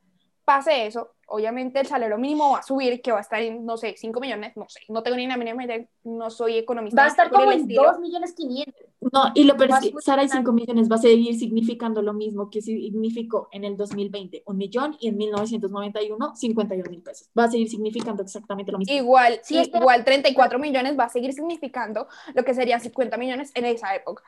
Pase 0.51 0.87
eso, 0.87 1.13
obviamente 1.29 1.79
el 1.79 1.87
salario 1.87 2.19
mínimo 2.19 2.51
va 2.51 2.59
a 2.59 2.63
subir, 2.65 3.01
que 3.01 3.13
va 3.13 3.19
a 3.19 3.21
estar 3.21 3.41
en, 3.41 3.65
no 3.65 3.77
sé, 3.77 3.95
5 3.97 4.19
millones, 4.19 4.57
no 4.57 4.69
sé, 4.69 4.81
no 4.89 5.01
tengo 5.01 5.17
ni 5.17 5.29
la 5.29 5.37
mínima 5.37 5.65
idea, 5.65 5.87
no 6.03 6.29
soy 6.29 6.59
economista. 6.59 7.03
Va 7.03 7.07
a 7.07 7.11
estar 7.11 7.31
como 7.31 7.53
en 7.53 7.61
estilo. 7.61 7.85
2 7.85 8.01
millones 8.01 8.33
500. 8.33 8.75
No, 9.13 9.31
y 9.37 9.45
lo 9.45 9.57
peor 9.57 9.71
es 9.71 9.93
que 9.93 9.93
Sara 10.01 10.25
y 10.25 10.27
grande. 10.27 10.51
5 10.51 10.53
millones 10.53 10.91
va 10.91 10.97
a 10.97 10.99
seguir 10.99 11.39
significando 11.39 12.03
lo 12.03 12.15
mismo 12.15 12.51
que 12.51 12.61
significó 12.61 13.49
en 13.53 13.63
el 13.63 13.77
2020, 13.77 14.43
un 14.45 14.57
millón, 14.57 14.97
y 14.99 15.07
en 15.07 15.19
1991, 15.19 16.35
51 16.35 16.91
mil 16.91 17.03
pesos. 17.05 17.31
Va 17.39 17.45
a 17.45 17.49
seguir 17.49 17.71
significando 17.71 18.25
exactamente 18.25 18.73
lo 18.73 18.79
mismo. 18.79 18.93
Igual, 18.93 19.39
Sí, 19.45 19.71
igual 19.73 20.05
34 20.05 20.59
millones 20.59 20.99
va 20.99 21.05
a 21.05 21.11
seguir 21.11 21.33
significando 21.33 22.09
lo 22.35 22.43
que 22.43 22.55
serían 22.55 22.81
50 22.81 23.17
millones 23.19 23.53
en 23.55 23.67
esa 23.67 23.95
época. 23.95 24.25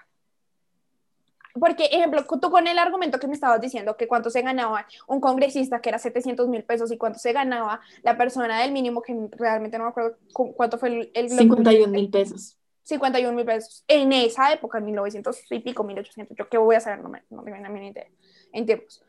Porque, 1.59 1.85
ejemplo, 1.87 2.25
tú 2.41 2.51
con 2.51 2.67
el 2.67 2.79
argumento 2.79 3.19
que 3.19 3.27
me 3.27 3.35
estabas 3.35 3.61
diciendo, 3.61 3.97
que 3.97 4.09
cuánto 4.09 4.31
se 4.31 4.43
ganaba 4.43 4.87
un 5.07 5.21
congresista 5.21 5.81
que 5.81 5.91
era 5.91 5.99
700 5.99 6.49
mil 6.49 6.65
pesos 6.65 6.91
y 6.93 6.99
cuánto 6.99 7.19
se 7.19 7.33
ganaba 7.33 7.81
la 8.03 8.17
persona 8.17 8.61
del 8.61 8.73
mínimo, 8.73 9.03
que 9.03 9.15
realmente 9.33 9.79
no 9.79 9.85
me 9.85 9.91
acuerdo 9.91 10.17
cu- 10.33 10.55
cuánto 10.55 10.79
fue 10.79 10.89
el... 10.89 11.11
el 11.15 11.29
51 11.31 11.93
mil 11.93 12.11
pesos. 12.11 12.59
51 12.85 13.37
mil 13.37 13.47
pesos 13.47 13.85
en 13.87 14.13
esa 14.13 14.53
época, 14.53 14.79
en 14.79 14.87
1900 14.87 15.39
y 15.51 15.61
pico, 15.61 15.85
1800, 15.85 16.37
yo 16.37 16.49
qué 16.49 16.59
voy 16.59 16.77
a 16.77 16.81
saber, 16.81 17.01
no 17.01 17.09
me, 17.09 17.23
no 17.31 17.43
me 17.43 17.53
viene 17.53 17.67
a 17.67 17.71
mí 17.71 17.81
ni 17.81 17.89
idea, 17.89 18.07
en 18.53 18.67
tiempos. 18.67 19.03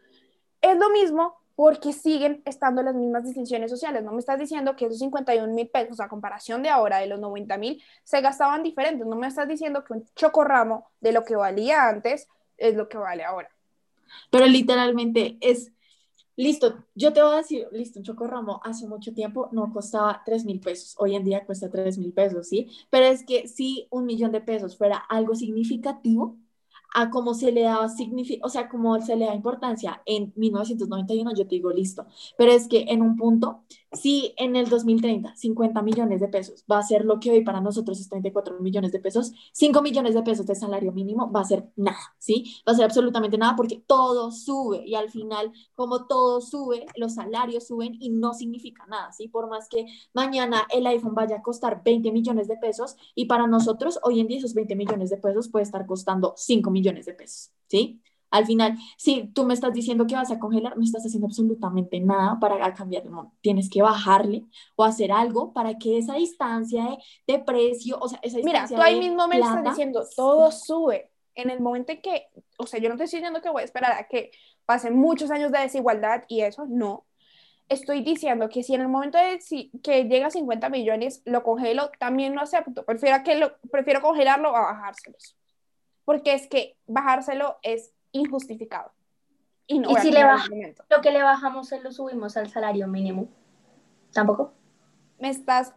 Es 0.62 0.78
lo 0.78 0.90
mismo 0.90 1.43
porque 1.56 1.94
siguen 1.94 2.42
estando 2.46 2.82
las 2.82 2.96
mismas 2.96 3.24
distinciones 3.24 3.70
sociales. 3.70 4.04
No 4.04 4.12
me 4.12 4.20
estás 4.20 4.40
diciendo 4.40 4.76
que 4.76 4.86
esos 4.86 5.00
51 5.00 5.54
mil 5.54 5.70
pesos, 5.70 6.00
a 6.00 6.10
comparación 6.10 6.64
de 6.64 6.70
ahora, 6.70 6.98
de 6.98 7.08
los 7.08 7.20
90 7.20 7.58
mil, 7.58 7.82
se 8.04 8.22
gastaban 8.22 8.64
diferentes. 8.64 9.06
No 9.06 9.16
me 9.16 9.28
estás 9.28 9.48
diciendo 9.48 9.84
que 9.84 9.94
un 9.94 10.06
chocorramo 10.16 10.88
de 11.00 11.12
lo 11.12 11.24
que 11.24 11.36
valía 11.36 11.88
antes 11.88 12.28
es 12.58 12.76
lo 12.76 12.90
que 12.90 12.98
vale 12.98 13.24
ahora. 13.24 13.50
Pero 14.32 14.46
literalmente 14.48 15.38
es, 15.42 15.72
listo, 16.36 16.86
yo 16.96 17.14
te 17.14 17.22
voy 17.22 17.34
a 17.34 17.38
decir, 17.38 17.68
listo, 17.72 18.00
un 18.00 18.06
chocorramo 18.06 18.62
hace 18.64 18.88
mucho 18.88 19.14
tiempo 19.14 19.50
no 19.52 19.72
costaba 19.72 20.22
3 20.26 20.46
mil 20.46 20.60
pesos, 20.60 20.96
hoy 20.98 21.16
en 21.16 21.24
día 21.24 21.46
cuesta 21.46 21.70
3 21.70 21.98
mil 21.98 22.14
pesos, 22.14 22.48
¿sí? 22.48 22.70
Pero 22.90 23.06
es 23.06 23.24
que 23.24 23.48
si 23.48 23.88
un 23.92 24.06
millón 24.06 24.32
de 24.32 24.42
pesos 24.42 24.78
fuera 24.78 24.98
algo 24.98 25.36
significativo, 25.36 26.38
a 26.94 27.10
cómo 27.10 27.34
se 27.34 27.52
le 27.52 27.64
daba 27.64 27.88
o 28.42 28.50
sea, 28.50 28.70
como 28.70 29.00
se 29.02 29.16
le 29.16 29.26
da 29.26 29.36
importancia 29.36 30.02
en 30.06 30.34
1991, 30.36 31.32
yo 31.36 31.48
te 31.48 31.56
digo, 31.56 31.72
listo. 31.72 32.06
Pero 32.38 32.52
es 32.52 32.68
que 32.68 32.86
en 32.90 33.02
un 33.02 33.16
punto, 33.16 33.64
si 33.94 34.34
en 34.38 34.56
el 34.56 34.70
2030 34.70 35.36
50 35.36 35.82
millones 35.82 36.20
de 36.20 36.28
pesos 36.28 36.66
va 36.72 36.80
a 36.80 36.84
ser 36.84 37.06
lo 37.06 37.20
que 37.20 37.32
hoy 37.32 37.44
para 37.44 37.62
nosotros 37.62 38.00
es 38.00 38.10
34 38.10 38.60
millones 38.60 38.92
de 38.92 39.00
pesos, 39.00 39.32
5 39.54 39.82
millones 39.82 40.16
de 40.16 40.24
pesos 40.24 40.46
de 40.46 40.56
salario 40.56 40.92
mínimo 40.92 41.32
va 41.32 41.42
a 41.42 41.46
ser 41.46 41.70
nada, 41.76 42.16
¿sí? 42.18 42.56
Va 42.68 42.74
a 42.74 42.76
ser 42.76 42.86
absolutamente 42.86 43.38
nada 43.38 43.56
porque 43.56 43.84
todo 43.86 44.32
sube 44.32 44.84
y 44.86 44.96
al 44.96 45.10
final, 45.10 45.52
como 45.76 46.08
todo 46.08 46.42
sube, 46.42 46.86
los 46.96 47.16
salarios 47.16 47.68
suben 47.68 47.96
y 48.00 48.10
no 48.10 48.34
significa 48.34 48.86
nada, 48.88 49.12
¿sí? 49.12 49.28
Por 49.28 49.50
más 49.50 49.70
que 49.70 49.86
mañana 50.14 50.68
el 50.70 50.86
iPhone 50.88 51.16
vaya 51.16 51.38
a 51.38 51.42
costar 51.42 51.82
20 51.84 52.12
millones 52.12 52.48
de 52.48 52.58
pesos 52.58 52.96
y 53.16 53.26
para 53.26 53.48
nosotros 53.48 54.00
hoy 54.04 54.20
en 54.20 54.28
día 54.28 54.38
esos 54.38 54.54
20 54.54 54.76
millones 54.76 55.10
de 55.10 55.18
pesos 55.18 55.50
puede 55.50 55.64
estar 55.64 55.86
costando 55.86 56.34
5 56.36 56.72
millones 56.72 57.06
de 57.06 57.14
pesos, 57.14 57.52
¿sí? 57.68 58.02
Al 58.34 58.48
final, 58.48 58.80
si 58.98 59.28
tú 59.28 59.46
me 59.46 59.54
estás 59.54 59.72
diciendo 59.74 60.08
que 60.08 60.16
vas 60.16 60.32
a 60.32 60.40
congelar, 60.40 60.76
no 60.76 60.84
estás 60.84 61.06
haciendo 61.06 61.28
absolutamente 61.28 62.00
nada 62.00 62.40
para 62.40 62.74
cambiar 62.74 63.04
el 63.04 63.12
mundo. 63.12 63.32
Tienes 63.42 63.70
que 63.70 63.84
bajarle 63.84 64.44
o 64.76 64.84
hacer 64.84 65.12
algo 65.12 65.54
para 65.54 65.78
que 65.78 66.00
esa 66.00 66.16
distancia 66.16 66.84
de, 66.84 66.98
de 67.34 67.40
precio, 67.44 68.00
o 68.02 68.08
sea, 68.08 68.18
esa 68.24 68.38
Mira, 68.38 68.62
distancia 68.62 68.78
tú 68.78 68.82
ahí 68.82 68.98
mismo 69.00 69.28
me 69.28 69.36
estás 69.36 69.52
plata, 69.52 69.70
diciendo, 69.70 70.04
todo 70.16 70.52
sube. 70.52 71.12
En 71.36 71.52
el 71.52 71.62
momento 71.62 71.92
en 71.92 72.02
que, 72.02 72.26
o 72.58 72.66
sea, 72.66 72.80
yo 72.80 72.90
no 72.90 72.98
te 72.98 73.04
estoy 73.04 73.20
diciendo 73.20 73.40
que 73.40 73.52
voy 73.52 73.62
a 73.62 73.66
esperar 73.66 73.92
a 73.92 74.08
que 74.08 74.32
pasen 74.66 74.98
muchos 74.98 75.30
años 75.30 75.52
de 75.52 75.60
desigualdad 75.60 76.24
y 76.28 76.42
eso, 76.42 76.66
no. 76.68 77.06
Estoy 77.70 78.02
diciendo 78.02 78.50
que 78.50 78.64
si 78.64 78.74
en 78.74 78.82
el 78.82 78.88
momento 78.88 79.20
de 79.20 79.42
si, 79.42 79.70
que 79.84 80.06
llega 80.06 80.28
a 80.28 80.32
50 80.32 80.70
millones 80.70 81.22
lo 81.26 81.44
congelo, 81.44 81.92
también 82.00 82.34
lo 82.34 82.42
acepto. 82.42 82.84
Prefiero, 82.84 83.24
que 83.24 83.36
lo, 83.36 83.56
prefiero 83.72 84.02
congelarlo 84.02 84.56
a 84.56 84.74
bajárselos. 84.74 85.38
Porque 86.04 86.34
es 86.34 86.48
que 86.48 86.78
bajárselo 86.88 87.58
es 87.62 87.94
injustificado. 88.14 88.94
Y 89.68 89.80
no 89.80 89.90
¿Y 89.90 89.94
voy 89.94 90.00
a 90.00 90.02
si 90.02 90.12
le. 90.12 90.76
Lo 90.90 91.02
que 91.02 91.12
le 91.12 91.22
bajamos 91.22 91.68
se 91.68 91.82
lo 91.82 91.92
subimos 91.92 92.38
al 92.38 92.50
salario 92.50 92.88
mínimo. 92.88 93.28
¿Tampoco? 94.14 94.54
Me 95.20 95.30
estás... 95.30 95.74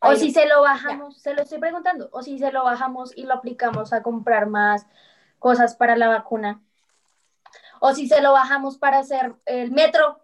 O 0.00 0.14
si 0.14 0.30
se 0.30 0.46
lo 0.46 0.62
bajamos, 0.62 1.20
se 1.20 1.34
lo 1.34 1.42
estoy 1.42 1.58
preguntando, 1.58 2.08
o 2.12 2.22
si 2.22 2.38
se 2.38 2.52
lo 2.52 2.62
bajamos 2.62 3.16
y 3.16 3.24
lo 3.24 3.34
aplicamos 3.34 3.92
a 3.92 4.00
comprar 4.00 4.46
más 4.46 4.86
cosas 5.40 5.74
para 5.74 5.96
la 5.96 6.06
vacuna. 6.06 6.62
O 7.80 7.92
si 7.92 8.06
se 8.06 8.20
lo 8.20 8.32
bajamos 8.32 8.78
para 8.78 9.00
hacer 9.00 9.34
el 9.44 9.72
metro. 9.72 10.20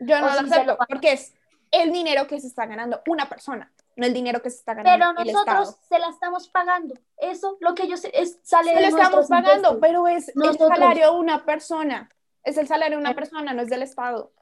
Yo 0.00 0.18
no 0.20 0.28
lo 0.28 0.38
si 0.38 0.44
acepto, 0.46 0.72
lo- 0.72 0.78
porque 0.88 1.12
es 1.12 1.34
el 1.70 1.92
dinero 1.92 2.26
que 2.26 2.40
se 2.40 2.46
está 2.46 2.64
ganando 2.64 3.02
una 3.06 3.28
persona, 3.28 3.73
no 3.96 4.06
el 4.06 4.12
dinero 4.14 4.42
que 4.42 4.50
se 4.50 4.56
está 4.58 4.74
ganando 4.74 5.14
Pero 5.22 5.32
nosotros 5.32 5.76
se 5.88 5.98
la 5.98 6.08
estamos 6.08 6.48
pagando. 6.48 6.94
Eso, 7.18 7.56
lo 7.60 7.74
que 7.74 7.86
yo 7.88 7.96
sé, 7.96 8.10
es, 8.12 8.38
sale 8.42 8.70
Se 8.70 8.76
de 8.76 8.80
lo 8.82 8.88
estamos 8.88 9.28
pagando, 9.28 9.72
impuestos. 9.74 9.78
pero 9.80 10.08
es 10.08 10.28
el 10.36 10.58
salario 10.58 11.12
de 11.12 11.18
una 11.18 11.44
persona. 11.44 12.10
Es 12.42 12.56
el 12.58 12.66
salario 12.66 12.96
de 12.98 13.00
una 13.00 13.10
Pero- 13.10 13.20
persona, 13.20 13.52
no 13.54 13.62
es 13.62 13.70
del 13.70 13.82
Estado. 13.82 14.32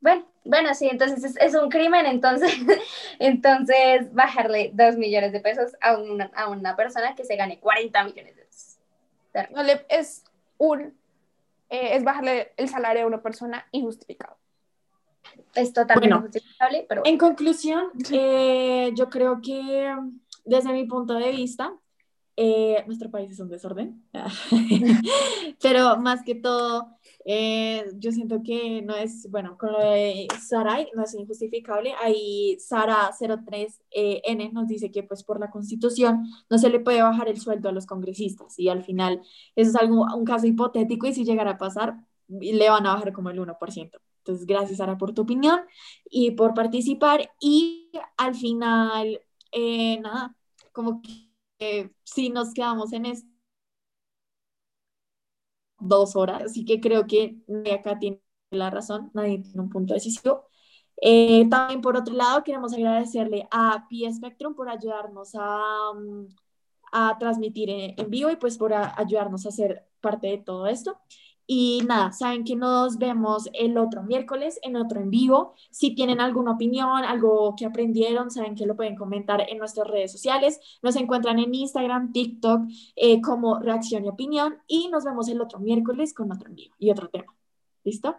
Bueno, 0.00 0.26
bueno, 0.44 0.74
sí, 0.74 0.86
entonces 0.90 1.24
es, 1.24 1.36
es 1.38 1.54
un 1.54 1.70
crimen, 1.70 2.04
entonces, 2.04 2.52
entonces 3.18 4.12
bajarle 4.12 4.70
dos 4.74 4.96
millones 4.96 5.32
de 5.32 5.40
pesos 5.40 5.72
a 5.80 5.96
una, 5.96 6.30
a 6.34 6.48
una 6.48 6.76
persona 6.76 7.14
que 7.14 7.24
se 7.24 7.36
gane 7.36 7.58
40 7.60 8.04
millones 8.04 8.36
de 8.36 8.42
pesos. 8.44 8.78
No 9.50 9.62
le- 9.62 9.86
es 9.88 10.24
un 10.58 10.96
eh, 11.70 11.96
es 11.96 12.04
bajarle 12.04 12.52
el 12.58 12.68
salario 12.68 13.04
a 13.04 13.06
una 13.06 13.22
persona 13.22 13.66
injustificado. 13.72 14.36
Es 15.54 15.72
totalmente 15.72 16.08
Bueno. 16.08 16.22
justificable, 16.22 16.86
pero 16.88 17.02
En 17.04 17.18
conclusión, 17.18 17.84
eh, 18.12 18.92
yo 18.94 19.08
creo 19.08 19.40
que 19.40 19.94
desde 20.44 20.72
mi 20.72 20.84
punto 20.86 21.14
de 21.14 21.30
vista, 21.32 21.72
eh, 22.36 22.82
nuestro 22.86 23.10
país 23.12 23.30
es 23.30 23.38
un 23.38 23.48
desorden, 23.48 24.02
pero 25.62 25.96
más 25.98 26.22
que 26.24 26.34
todo, 26.34 26.88
eh, 27.24 27.84
yo 27.94 28.10
siento 28.10 28.42
que 28.42 28.82
no 28.82 28.96
es, 28.96 29.30
bueno, 29.30 29.56
con 29.56 29.70
lo 29.72 29.78
de 29.78 30.26
Saray 30.44 30.88
no 30.94 31.04
es 31.04 31.14
injustificable. 31.14 31.94
Ahí 32.02 32.56
Sara 32.58 33.10
03N 33.12 34.52
nos 34.52 34.66
dice 34.66 34.90
que 34.90 35.04
pues 35.04 35.22
por 35.22 35.38
la 35.38 35.50
constitución 35.50 36.24
no 36.50 36.58
se 36.58 36.70
le 36.70 36.80
puede 36.80 37.02
bajar 37.02 37.28
el 37.28 37.40
sueldo 37.40 37.68
a 37.68 37.72
los 37.72 37.86
congresistas 37.86 38.58
y 38.58 38.68
al 38.68 38.82
final 38.82 39.20
eso 39.54 39.70
es 39.70 39.76
algo, 39.76 40.04
un 40.16 40.24
caso 40.24 40.46
hipotético 40.48 41.06
y 41.06 41.14
si 41.14 41.24
llegara 41.24 41.52
a 41.52 41.58
pasar, 41.58 41.94
le 42.28 42.68
van 42.68 42.86
a 42.86 42.94
bajar 42.94 43.12
como 43.12 43.30
el 43.30 43.38
1%. 43.38 44.00
Entonces, 44.24 44.46
gracias 44.46 44.78
Sara 44.78 44.96
por 44.96 45.12
tu 45.12 45.22
opinión 45.22 45.60
y 46.10 46.32
por 46.32 46.54
participar. 46.54 47.30
Y 47.40 47.90
al 48.16 48.34
final, 48.34 49.20
eh, 49.52 50.00
nada, 50.00 50.34
como 50.72 51.02
que 51.02 51.30
eh, 51.58 51.90
sí 52.04 52.30
nos 52.30 52.54
quedamos 52.54 52.92
en 52.92 53.06
esto 53.06 53.28
dos 55.78 56.16
horas, 56.16 56.42
así 56.42 56.64
que 56.64 56.80
creo 56.80 57.06
que 57.06 57.36
acá 57.72 57.98
tiene 57.98 58.20
la 58.50 58.70
razón, 58.70 59.10
nadie 59.14 59.40
tiene 59.40 59.60
un 59.62 59.70
punto 59.70 59.94
decisivo. 59.94 60.46
Eh, 61.02 61.46
también 61.50 61.80
por 61.80 61.96
otro 61.96 62.14
lado, 62.14 62.44
queremos 62.44 62.72
agradecerle 62.72 63.46
a 63.50 63.86
Pi 63.88 64.10
Spectrum 64.12 64.54
por 64.54 64.68
ayudarnos 64.68 65.34
a, 65.34 65.90
um, 65.92 66.28
a 66.92 67.18
transmitir 67.18 67.68
en, 67.70 68.10
vivo 68.10 68.30
y 68.30 68.36
pues 68.36 68.56
por 68.58 68.72
ayudarnos 68.72 69.46
a 69.46 69.50
ser 69.50 69.86
parte 70.00 70.28
de 70.28 70.38
todo 70.38 70.66
esto. 70.68 70.98
Y 71.46 71.82
nada, 71.86 72.12
saben 72.12 72.44
que 72.44 72.56
nos 72.56 72.96
vemos 72.96 73.50
el 73.52 73.76
otro 73.76 74.02
miércoles 74.02 74.58
en 74.62 74.76
otro 74.76 75.00
en 75.00 75.10
vivo. 75.10 75.54
Si 75.70 75.94
tienen 75.94 76.20
alguna 76.20 76.52
opinión, 76.52 77.04
algo 77.04 77.54
que 77.56 77.66
aprendieron, 77.66 78.30
saben 78.30 78.54
que 78.54 78.64
lo 78.64 78.76
pueden 78.76 78.96
comentar 78.96 79.44
en 79.48 79.58
nuestras 79.58 79.86
redes 79.86 80.10
sociales. 80.10 80.58
Nos 80.82 80.96
encuentran 80.96 81.38
en 81.38 81.54
Instagram, 81.54 82.12
TikTok, 82.12 82.62
eh, 82.96 83.20
como 83.20 83.58
Reacción 83.58 84.04
y 84.06 84.08
Opinión. 84.08 84.56
Y 84.66 84.88
nos 84.88 85.04
vemos 85.04 85.28
el 85.28 85.40
otro 85.40 85.58
miércoles 85.58 86.14
con 86.14 86.32
otro 86.32 86.48
en 86.48 86.54
vivo 86.54 86.74
y 86.78 86.90
otro 86.90 87.08
tema. 87.08 87.34
¿Listo? 87.84 88.16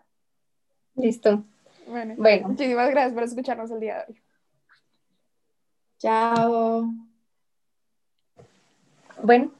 listo. 0.96 1.44
Bueno, 1.88 2.16
Bueno. 2.18 2.48
muchísimas 2.48 2.90
gracias 2.90 3.14
por 3.14 3.24
escucharnos 3.24 3.70
el 3.72 3.80
día 3.80 3.96
de 3.96 4.14
hoy. 4.14 4.22
Chao. 6.00 6.90
Bueno, 9.24 9.52